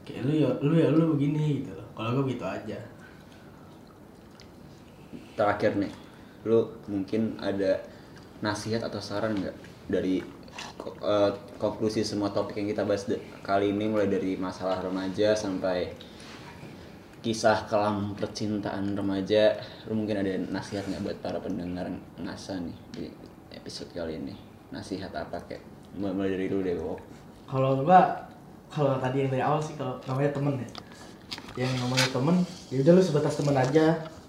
Kayak 0.08 0.22
lu 0.24 0.32
ya 0.32 0.50
lu 0.64 0.74
ya 0.80 0.88
lu 0.96 1.12
begini 1.20 1.60
gitu. 1.60 1.76
Loh 1.76 1.88
kalau 1.92 2.24
gue 2.24 2.32
gitu 2.32 2.48
aja. 2.48 2.80
Terakhir 5.36 5.76
nih, 5.76 5.92
lu 6.46 6.70
mungkin 6.86 7.42
ada 7.42 7.82
nasihat 8.40 8.86
atau 8.86 9.02
saran 9.02 9.34
nggak 9.34 9.56
dari 9.90 10.22
eh, 10.86 11.32
konklusi 11.58 12.06
semua 12.06 12.30
topik 12.30 12.62
yang 12.62 12.70
kita 12.70 12.86
bahas 12.86 13.10
kali 13.42 13.74
ini 13.74 13.90
mulai 13.90 14.06
dari 14.06 14.38
masalah 14.38 14.80
remaja 14.86 15.34
sampai 15.34 15.90
kisah 17.26 17.66
kelam 17.66 18.14
percintaan 18.14 18.94
remaja 18.94 19.58
lu 19.90 19.98
mungkin 19.98 20.22
ada 20.22 20.38
nasihat 20.54 20.86
nggak 20.86 21.02
buat 21.02 21.18
para 21.26 21.42
pendengar 21.42 21.90
ngasa 22.22 22.62
nih 22.62 22.78
di 22.94 23.06
episode 23.50 23.90
kali 23.98 24.22
ini? 24.22 24.38
Nasihat 24.70 25.10
apa 25.10 25.42
kayak 25.50 25.66
mulai 25.98 26.38
dari 26.38 26.46
dulu 26.46 26.62
deh 26.62 26.78
Wok. 26.78 27.00
Kalau 27.50 27.82
gua 27.82 28.30
kalau 28.70 29.02
tadi 29.02 29.26
yang 29.26 29.34
dari 29.34 29.42
awal 29.42 29.58
sih 29.58 29.74
kalau 29.74 29.98
namanya 30.06 30.38
temen 30.38 30.54
ya. 30.62 30.70
Yang 31.66 31.74
namanya 31.82 32.08
temen 32.14 32.36
ya 32.70 32.78
udah 32.86 32.94
lu 32.94 33.02
sebatas 33.02 33.34
temen 33.42 33.58
aja 33.58 33.86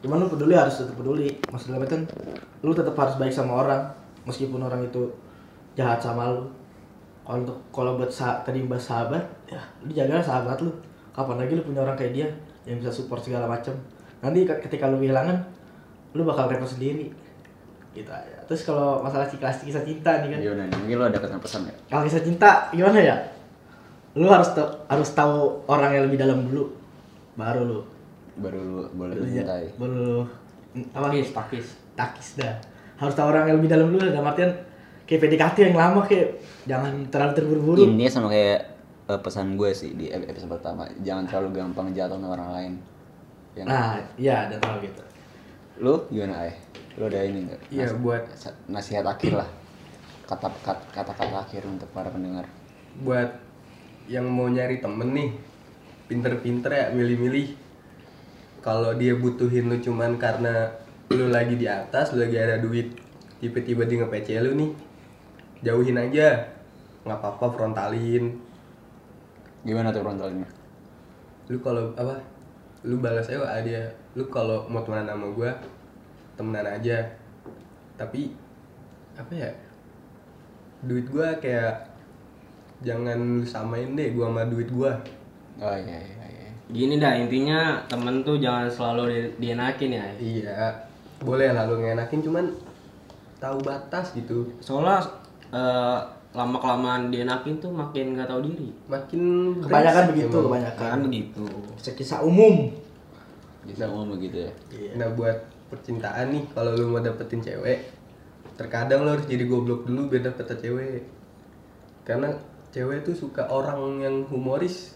cuman 0.07 0.23
lu 0.23 0.31
peduli 0.31 0.55
harus 0.55 0.79
tetap 0.79 0.95
peduli. 0.95 1.35
Maksud 1.51 1.75
dalam 1.75 1.83
kan 1.83 2.07
lu 2.63 2.71
tetap 2.71 2.95
harus 2.95 3.19
baik 3.19 3.35
sama 3.35 3.67
orang 3.67 3.83
meskipun 4.23 4.63
orang 4.63 4.87
itu 4.87 5.11
jahat 5.75 5.99
sama 5.99 6.31
lu. 6.31 6.47
Kalau 7.27 7.43
untuk 7.43 7.59
kalau 7.75 7.99
buat 7.99 8.07
sa 8.07 8.39
tadi 8.47 8.63
bahas 8.71 8.87
sahabat 8.87 9.27
ya 9.51 9.59
lu 9.83 9.91
jagalah 9.91 10.23
sahabat 10.23 10.63
lu. 10.63 10.71
Kapan 11.11 11.43
lagi 11.43 11.59
lu 11.59 11.67
punya 11.67 11.83
orang 11.83 11.99
kayak 11.99 12.15
dia 12.15 12.29
yang 12.71 12.79
bisa 12.79 12.95
support 12.95 13.19
segala 13.19 13.51
macam 13.51 13.75
nanti 14.23 14.47
ke- 14.47 14.63
ketika 14.63 14.87
lu 14.87 15.03
kehilangan 15.03 15.35
lu 16.15 16.23
bakal 16.23 16.47
repot 16.47 16.71
sendiri. 16.71 17.11
Gitu 17.91 18.07
aja. 18.07 18.39
Terus 18.47 18.63
kalau 18.63 19.03
masalah 19.03 19.27
kisah 19.27 19.51
kisah 19.59 19.83
cinta 19.83 20.23
nih 20.23 20.39
kan. 20.39 20.39
Gimana 20.39 20.63
nih 20.71 20.77
mungkin 20.87 20.97
lu 21.03 21.05
ada 21.11 21.19
kesan 21.19 21.43
pesan 21.43 21.61
ya 21.67 21.75
kalau 21.91 22.07
kisah 22.07 22.23
cinta 22.23 22.71
gimana 22.71 23.03
ya? 23.03 23.17
Lu 24.17 24.31
harus 24.31 24.55
tau, 24.55 24.71
harus 24.89 25.13
tahu 25.13 25.61
orang 25.69 25.93
yang 25.93 26.09
lebih 26.09 26.17
dalam 26.17 26.49
dulu, 26.49 26.73
baru 27.37 27.69
lu. 27.69 27.81
Baru 28.37 28.89
boleh 28.93 29.15
mencintai 29.17 29.67
Baru 29.77 29.95
lu 29.95 30.21
apa? 30.93 31.09
Takis, 31.09 31.33
takis. 31.33 31.67
Takis 31.95 32.29
dah. 32.37 32.53
Harus 32.97 33.13
tahu 33.13 33.29
orang 33.29 33.49
yang 33.49 33.57
lebih 33.57 33.71
dalam 33.71 33.89
dulu 33.89 34.05
dalam 34.05 34.25
artian 34.25 34.53
kayak 35.05 35.21
PDKT 35.23 35.57
yang 35.65 35.77
lama 35.77 36.01
kayak 36.03 36.37
jangan 36.65 36.93
terlalu 37.09 37.33
terburu-buru. 37.33 37.79
ini 37.87 38.05
sama 38.07 38.29
kayak 38.29 38.61
eh, 39.07 39.21
pesan 39.23 39.55
gue 39.55 39.71
sih 39.71 39.95
di 39.95 40.11
ep- 40.11 40.27
episode 40.27 40.51
pertama 40.51 40.85
jangan 41.01 41.25
terlalu 41.25 41.57
gampang 41.57 41.95
jatuh 41.95 42.17
sama 42.17 42.35
orang 42.35 42.51
lain 42.53 42.73
yang 43.55 43.67
Nah, 43.67 43.97
iya 44.17 44.51
dan 44.51 44.59
terlalu 44.59 44.91
gitu. 44.91 45.03
lu 45.79 45.95
gimana 46.11 46.43
ay 46.43 46.53
lu 46.97 47.07
ada 47.07 47.21
ini 47.23 47.39
enggak 47.45 47.61
Iya, 47.71 47.87
buat- 47.95 48.27
nasihat 48.67 49.05
akhir 49.07 49.33
lah 49.37 49.49
kata 50.27 50.49
kata 50.91 51.13
kata 51.15 51.37
akhir 51.39 51.63
untuk 51.65 51.87
para 51.95 52.11
pendengar 52.11 52.45
buat 52.99 53.31
yang 54.05 54.27
mau 54.27 54.51
nyari 54.51 54.83
temen 54.83 55.15
nih 55.15 55.31
pinter-pinter 56.05 56.69
ya 56.69 56.87
milih-milih 56.91 57.66
kalau 58.67 58.99
dia 58.99 59.15
butuhin 59.15 59.71
lu 59.71 59.79
cuman 59.79 60.19
karena 60.19 60.75
lu 61.15 61.31
lagi 61.31 61.55
di 61.55 61.71
atas 61.71 62.11
lu 62.11 62.27
lagi 62.27 62.35
ada 62.35 62.59
duit 62.59 62.99
tiba-tiba 63.39 63.87
dia 63.87 64.03
nge-PC 64.03 64.43
lu 64.43 64.59
nih 64.59 64.71
jauhin 65.63 66.03
aja. 66.03 66.51
Nggak 67.07 67.23
apa-apa 67.23 67.47
frontalin. 67.55 68.35
Gimana 69.63 69.95
tuh 69.95 70.03
frontalnya 70.03 70.51
lu 71.47 71.63
kalau 71.63 71.95
apa 71.95 72.19
lu 72.83 72.99
balas 72.99 73.31
aja 73.31 73.39
WA 73.39 73.59
dia 73.63 73.83
lu 74.19 74.27
kalau 74.27 74.67
mau 74.67 74.83
temenan 74.83 75.15
sama 75.15 75.31
gua 75.31 75.51
temenan 76.35 76.67
aja. 76.67 77.07
Tapi 77.95 78.35
apa 79.15 79.33
ya 79.33 79.51
duit 80.83 81.07
gua 81.07 81.39
kayak 81.39 81.87
jangan 82.83 83.47
samain 83.47 83.95
deh 83.95 84.11
gua 84.11 84.27
sama 84.35 84.43
duit 84.51 84.67
gua. 84.75 84.99
Oh 85.63 85.73
iya 85.79 86.03
iya 86.03 86.16
Gini 86.67 86.99
dah 86.99 87.15
intinya 87.15 87.79
temen 87.87 88.21
tuh 88.21 88.37
jangan 88.37 88.67
selalu 88.67 89.03
di- 89.07 89.33
dienakin 89.47 89.91
ya. 89.93 90.07
iya 90.19 90.61
boleh 91.17 91.55
lah 91.55 91.65
lu 91.65 91.79
ngenakin 91.79 92.21
cuman 92.21 92.45
tahu 93.39 93.57
batas 93.63 94.13
gitu 94.13 94.45
Soalnya 94.59 94.99
eh, 95.49 95.99
lama 96.35 96.59
kelamaan 96.59 97.09
dienakin 97.09 97.57
tuh 97.57 97.71
makin 97.71 98.13
nggak 98.13 98.27
tahu 98.27 98.45
diri. 98.45 98.69
makin 98.87 99.23
Kebanyakan 99.57 99.71
brengsek 100.03 100.11
begitu, 100.13 100.37
emang. 100.37 100.47
kebanyakan. 100.51 100.89
Kan 100.91 101.01
begitu. 101.07 101.45
Kisah-kisah 101.77 102.21
umum. 102.21 102.55
bisa 103.63 103.83
ngomong 103.87 104.15
begitu 104.15 104.47
ya 104.47 104.53
Nah 104.95 105.11
buat 105.13 105.35
percintaan 105.67 106.31
nih, 106.31 106.47
kalau 106.51 106.71
lu 106.73 106.87
mau 106.89 107.03
dapetin 107.03 107.43
cewek, 107.43 107.83
terkadang 108.55 109.03
lo 109.03 109.15
harus 109.15 109.27
jadi 109.27 109.43
goblok 109.43 109.83
dulu 109.83 110.07
biar 110.07 110.23
dapet 110.25 110.47
cewek. 110.57 111.03
Karena 112.03 112.31
cewek 112.71 113.03
tuh 113.03 113.15
suka 113.15 113.47
orang 113.47 113.99
yang 113.99 114.17
humoris 114.27 114.96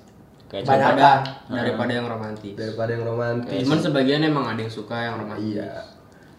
kayak 0.51 0.65
Banyak. 0.65 0.83
contoh 0.85 0.99
Daripada 0.99 1.55
daripada 1.55 1.93
yang 1.93 2.07
romantis. 2.07 2.55
daripada 2.55 2.91
yang 2.91 3.05
romantis. 3.07 3.61
Cuman 3.63 3.79
sebagian 3.81 4.21
emang 4.21 4.45
ada 4.47 4.61
yang 4.61 4.73
suka 4.73 4.97
yang 5.01 5.17
romantis. 5.17 5.55
Iya. 5.57 5.71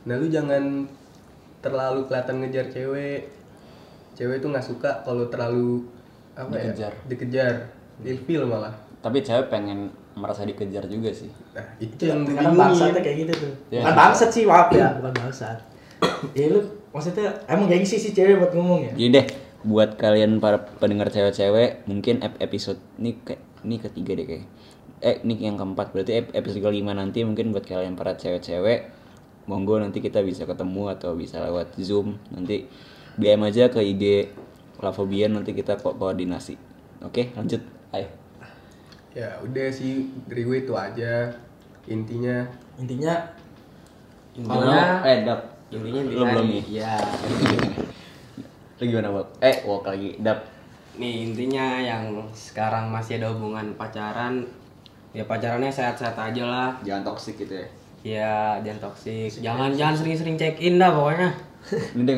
Nah 0.04 0.16
lu 0.16 0.28
jangan 0.28 0.64
terlalu 1.60 2.00
kelihatan 2.06 2.36
ngejar 2.40 2.66
cewek. 2.68 3.22
Cewek 4.14 4.38
tuh 4.38 4.50
nggak 4.50 4.66
suka 4.66 5.02
kalau 5.02 5.26
terlalu 5.26 5.88
apa 6.34 6.52
Dikejar. 6.54 6.92
ya? 6.92 7.08
Dikejar. 7.08 7.54
Ilfil 8.02 8.44
malah. 8.44 8.74
tapi 9.00 9.18
cewek 9.20 9.48
pengen 9.48 9.90
merasa 10.12 10.42
dikejar 10.42 10.86
juga 10.86 11.10
sih 11.10 11.26
Nah 11.52 11.66
itu 11.78 11.98
yang 12.04 12.22
dibingungin. 12.22 12.54
bangsatnya 12.56 13.02
kayak 13.02 13.18
gitu 13.20 13.34
tuh. 13.36 13.54
Bukan 13.68 13.82
susah. 13.82 13.96
bangsat 13.96 14.30
sih, 14.30 14.44
maaf 14.44 14.70
ya, 14.72 14.88
bukan 14.98 15.14
bangsat. 15.16 15.58
ya 16.32 16.46
lu 16.48 16.60
maksudnya 16.92 17.34
emang 17.48 17.66
gengsi 17.68 17.98
sih 17.98 18.12
cewek 18.12 18.38
buat 18.38 18.52
ngomong 18.52 18.80
ya. 18.84 18.94
Jadi 18.94 19.10
deh, 19.12 19.26
buat 19.64 19.96
kalian 19.96 20.38
para 20.38 20.62
pendengar 20.78 21.10
cewek-cewek, 21.10 21.82
mungkin 21.84 22.22
ep- 22.22 22.38
episode 22.40 22.78
ini 22.96 23.18
ke 23.18 23.42
ini 23.62 23.78
ketiga 23.78 24.12
deh 24.14 24.26
kayak. 24.26 24.46
Eh, 25.00 25.16
ini 25.22 25.40
yang 25.40 25.56
keempat. 25.56 25.92
Berarti 25.92 26.14
ep- 26.16 26.32
episode 26.32 26.62
kelima 26.62 26.92
nanti 26.92 27.22
mungkin 27.22 27.50
buat 27.50 27.64
kalian 27.64 27.94
para 27.94 28.14
cewek-cewek, 28.14 28.90
monggo 29.46 29.78
nanti 29.78 29.98
kita 29.98 30.22
bisa 30.22 30.46
ketemu 30.46 30.90
atau 30.90 31.14
bisa 31.14 31.42
lewat 31.42 31.74
Zoom. 31.78 32.22
Nanti 32.30 32.70
DM 33.16 33.42
aja 33.42 33.68
ke 33.68 33.82
IG 33.82 34.30
Lavobian 34.78 35.34
nanti 35.34 35.52
kita 35.52 35.76
ko- 35.76 35.94
koordinasi. 35.94 36.54
Oke, 37.02 37.34
lanjut. 37.34 37.62
Ayo. 37.92 38.10
Ya 39.12 39.36
udah 39.40 39.68
sih 39.68 40.06
dari 40.24 40.42
gue 40.42 40.58
itu 40.62 40.74
aja. 40.74 41.34
Intinya 41.86 42.46
Intinya 42.78 43.14
Intinya 44.32 45.04
eh, 45.04 45.26
dap. 45.26 45.42
intinya 45.68 46.02
belum 46.04 46.28
nih. 46.48 46.64
Iya. 46.72 46.94
Lu 48.78 48.84
gimana, 48.84 49.10
Wok? 49.12 49.28
Eh, 49.40 49.56
Wok 49.64 49.84
lagi. 49.86 50.10
Dap. 50.18 50.40
Nih 51.00 51.32
intinya 51.32 51.80
yang 51.80 52.04
sekarang 52.36 52.92
masih 52.92 53.20
ada 53.22 53.32
hubungan 53.32 53.72
pacaran 53.80 54.44
ya 55.12 55.24
pacarannya 55.28 55.72
sehat-sehat 55.72 56.16
aja 56.16 56.44
lah. 56.44 56.70
Jangan 56.84 57.04
toksik 57.08 57.40
gitu 57.40 57.56
ya. 57.56 57.68
Ya 58.02 58.34
jangan 58.66 58.92
toksik. 58.92 59.40
Jangan 59.40 59.72
jangan 59.76 59.96
sering-sering 59.96 60.36
check 60.36 60.60
in 60.60 60.80
dah 60.82 60.92
pokoknya. 60.92 61.30
Ini 61.96 62.04
deh 62.04 62.18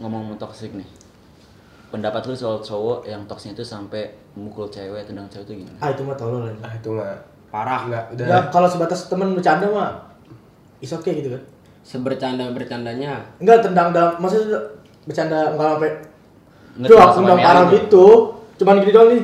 ngomong 0.00 0.38
toksik 0.40 0.72
nih. 0.72 0.86
Pendapat 1.90 2.22
lu 2.30 2.34
soal 2.38 2.62
cowok 2.62 3.02
yang 3.02 3.18
toksiknya 3.26 3.58
itu 3.58 3.66
sampai 3.66 4.06
mukul 4.38 4.70
cewek, 4.70 5.02
tendang 5.10 5.26
cewek 5.26 5.42
itu 5.50 5.66
gimana? 5.66 5.74
ah 5.82 5.90
itu 5.90 6.06
mah 6.06 6.14
tolol 6.14 6.46
aja. 6.46 6.54
ah 6.62 6.70
itu 6.70 6.88
mah 6.94 7.10
Parah. 7.50 7.90
nggak 7.90 8.04
udah 8.14 8.26
Ya 8.30 8.38
kalau 8.54 8.70
sebatas 8.70 9.10
temen 9.10 9.34
bercanda 9.34 9.66
mah 9.66 9.98
is 10.78 10.94
okay 10.94 11.18
gitu 11.18 11.34
kan. 11.34 11.42
Sebercanda 11.82 12.46
bercandanya. 12.54 13.18
Enggak 13.42 13.66
tendang 13.66 13.90
dalam 13.90 14.14
maksudnya 14.22 14.54
bercanda 15.02 15.50
enggak 15.50 15.66
sampai 15.74 15.90
Tuh 16.72 16.86
tendang 16.86 17.00
aku 17.00 17.12
sama 17.12 17.24
tendang 17.24 17.40
parah 17.40 17.64
gitu. 17.70 18.06
Cuman 18.56 18.74
gini 18.80 18.92
doang 18.92 19.08
nih. 19.10 19.22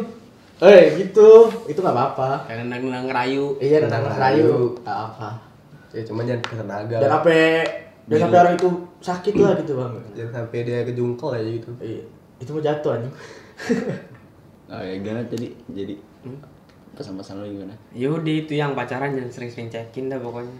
Eh 0.57 0.82
gitu, 0.97 1.28
itu 1.66 1.78
nggak 1.78 1.92
apa-apa. 1.92 2.28
Kayak 2.49 2.64
nendang 2.64 3.07
ngerayu. 3.07 3.44
Iya 3.59 3.84
tentang 3.84 4.03
Tendang 4.05 4.18
rayu, 4.18 4.44
rayu. 4.44 4.59
nggak 4.80 4.99
apa. 5.07 5.28
ya 5.90 6.03
cuma 6.03 6.20
jangan 6.22 6.42
ke 6.42 6.55
tenaga 6.55 6.97
Dan 6.99 7.09
sampai 7.11 7.40
dan 8.05 8.18
sampai 8.20 8.38
orang 8.38 8.55
itu 8.55 8.68
sakit 9.01 9.34
lah 9.34 9.53
gitu 9.57 9.72
bang. 9.74 9.92
jangan 10.12 10.32
sampai 10.36 10.59
dia 10.61 10.78
kejungkel 10.84 11.28
aja 11.32 11.49
gitu 11.51 11.70
Iya, 11.78 12.03
itu 12.36 12.51
mau 12.51 12.61
jatuh 12.61 12.90
anjing. 12.92 13.14
Oh 14.66 14.82
ya 14.82 14.99
gimana 14.99 15.22
tadi? 15.24 15.55
Jadi 15.68 15.94
pesan-pesan 16.92 17.38
lu 17.38 17.55
gimana? 17.55 17.74
Yaudah 17.92 18.34
itu 18.36 18.53
yang 18.53 18.74
pacaran 18.74 19.14
jangan 19.14 19.30
sering-sering 19.30 19.68
check 19.68 19.94
in 19.94 20.11
dah 20.11 20.18
pokoknya. 20.18 20.59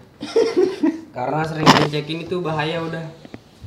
Karena 1.17 1.43
sering-sering 1.43 1.91
check 1.91 2.07
in 2.07 2.23
itu 2.23 2.39
bahaya 2.39 2.79
udah. 2.79 3.03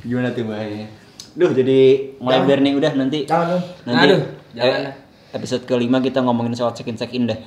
Gimana 0.00 0.32
tuh 0.32 0.48
bahayanya? 0.48 0.88
Duh 1.32 1.50
jadi 1.50 1.78
mulai 2.16 2.36
Jangan. 2.36 2.46
biar 2.46 2.58
nih 2.60 2.72
udah 2.74 2.92
nanti. 2.94 3.18
Jangan 3.24 3.46
dong. 3.48 3.62
nanti 3.84 4.04
Aduh, 4.04 4.20
jangan 4.52 4.70
eh, 4.72 4.84
dah. 4.84 4.94
episode 5.32 5.62
kelima 5.62 5.98
kita 5.98 6.18
ngomongin 6.20 6.52
soal 6.52 6.70
check 6.70 6.86
in 6.86 6.94
check 6.94 7.12
in 7.12 7.24
dah 7.24 7.38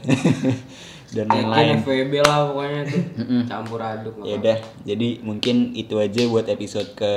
dan 1.13 1.27
Lain. 1.27 1.45
Lain-lain 1.45 1.83
FWB 1.83 2.13
lah 2.21 2.47
pokoknya 2.47 2.79
tuh 2.85 3.01
campur 3.45 3.79
aduk 3.79 4.13
ya 4.23 4.35
udah 4.35 4.57
jadi 4.81 5.07
mungkin 5.19 5.55
itu 5.73 5.95
aja 5.95 6.25
buat 6.25 6.47
episode 6.47 6.89
ke 6.93 7.13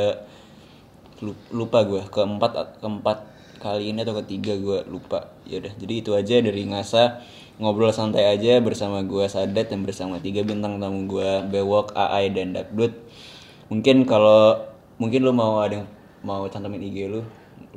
lu- 1.21 1.39
lupa 1.51 1.81
gue 1.83 2.03
keempat 2.05 2.53
keempat 2.77 3.19
kali 3.57 3.89
ini 3.89 4.03
atau 4.03 4.19
ketiga 4.21 4.53
gue 4.55 4.85
lupa. 4.87 5.33
Ya 5.45 5.59
udah 5.59 5.73
jadi 5.73 5.95
itu 5.97 6.11
aja 6.13 6.37
dari 6.39 6.63
ngasa. 6.67 7.23
Ngobrol 7.57 7.89
santai 7.89 8.29
aja 8.29 8.61
bersama 8.61 9.01
gue 9.01 9.25
Sadat 9.25 9.73
dan 9.73 9.81
bersama 9.81 10.21
tiga 10.21 10.45
bintang 10.45 10.77
tamu 10.77 11.09
gue 11.09 11.31
Bewok 11.49 11.97
AI 11.97 12.29
dan 12.29 12.53
Dakdut 12.53 12.93
mungkin 13.67 14.05
kalau 14.05 14.61
mungkin 14.95 15.25
lu 15.25 15.33
mau 15.33 15.57
ada 15.59 15.81
yang 15.81 15.89
mau 16.27 16.51
cantumin 16.51 16.83
IG 16.83 17.07
lu 17.07 17.23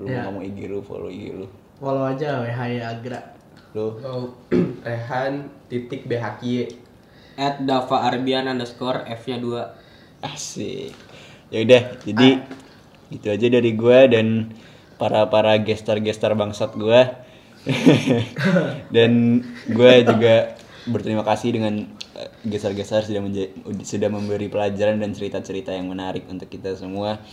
lu 0.01 0.05
mau 0.09 0.33
ngomong 0.33 0.43
IG 0.49 0.65
lu 0.65 0.81
follow 0.81 1.07
IG 1.13 1.37
lu 1.37 1.45
Follow 1.79 2.03
aja 2.03 2.43
WHY 2.43 2.83
Agra. 2.83 3.39
lu 3.71 3.95
Oh, 4.03 4.35
Rehan 4.87 5.47
titik 5.71 6.03
BHKY 6.11 6.75
at 7.39 7.63
Dava 7.63 8.03
Arbian 8.03 8.51
underscore 8.51 9.07
F 9.07 9.31
nya 9.31 9.39
2 9.39 10.27
Asik. 10.27 10.91
Ya 11.47 11.63
udah, 11.63 11.83
jadi 12.03 12.43
gitu 13.15 13.31
aja 13.31 13.47
dari 13.47 13.71
gua 13.79 14.11
dan 14.11 14.51
para 14.99 15.23
para 15.31 15.55
gestar-gestar 15.55 16.35
bangsat 16.35 16.75
gua. 16.75 17.23
dan 18.95 19.39
gua 19.71 20.03
juga 20.03 20.59
berterima 20.83 21.23
kasih 21.23 21.55
dengan 21.55 21.87
eh, 22.19 22.29
gestar-gestar 22.43 23.07
sudah 23.07 23.23
sudah 23.87 24.09
memberi 24.11 24.51
pelajaran 24.51 24.99
dan 24.99 25.15
cerita-cerita 25.15 25.71
yang 25.71 25.87
menarik 25.87 26.27
untuk 26.27 26.51
kita 26.51 26.75
semua. 26.75 27.23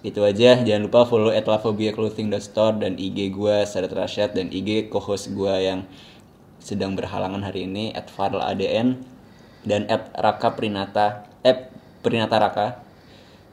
Itu 0.00 0.24
aja, 0.24 0.64
jangan 0.64 0.88
lupa 0.88 1.04
follow 1.04 1.28
at 1.28 1.44
Store 2.40 2.74
dan 2.80 2.96
IG 2.96 3.36
gua 3.36 3.68
Sadat 3.68 3.92
Rasyad 3.92 4.32
dan 4.32 4.48
IG 4.48 4.88
co-host 4.88 5.32
gua 5.36 5.60
yang 5.60 5.84
sedang 6.60 6.96
berhalangan 6.96 7.44
hari 7.44 7.68
ini 7.68 7.92
at 7.92 8.08
Farl 8.08 8.40
ADN 8.40 9.00
dan 9.64 9.84
at 9.92 10.08
Raka 10.16 10.56
Prinata 10.56 11.28
eh 11.44 11.68
Prinata 12.00 12.36
Raka. 12.40 12.68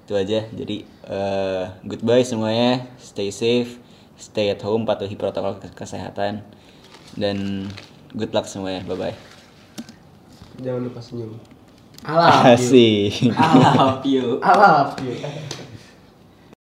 Itu 0.08 0.16
aja. 0.16 0.48
Jadi 0.48 0.88
eh, 0.88 1.64
goodbye 1.84 2.24
semuanya. 2.24 2.88
Stay 2.96 3.28
safe 3.28 3.84
stay 4.18 4.50
at 4.50 4.62
home 4.66 4.84
patuhi 4.84 5.14
protokol 5.14 5.62
ke- 5.62 5.72
kesehatan 5.78 6.42
dan 7.14 7.70
good 8.18 8.34
luck 8.34 8.50
semuanya. 8.50 8.82
Bye 8.84 8.98
bye 8.98 9.16
jangan 10.58 10.90
lupa 10.90 11.00
senyum. 11.00 11.38
I 12.02 12.14
love 12.18 12.58
you. 12.58 13.30
I 13.30 13.56
love 13.78 14.02
you 14.06 14.26
I 14.42 14.54
love 14.58 14.94
you. 15.06 15.14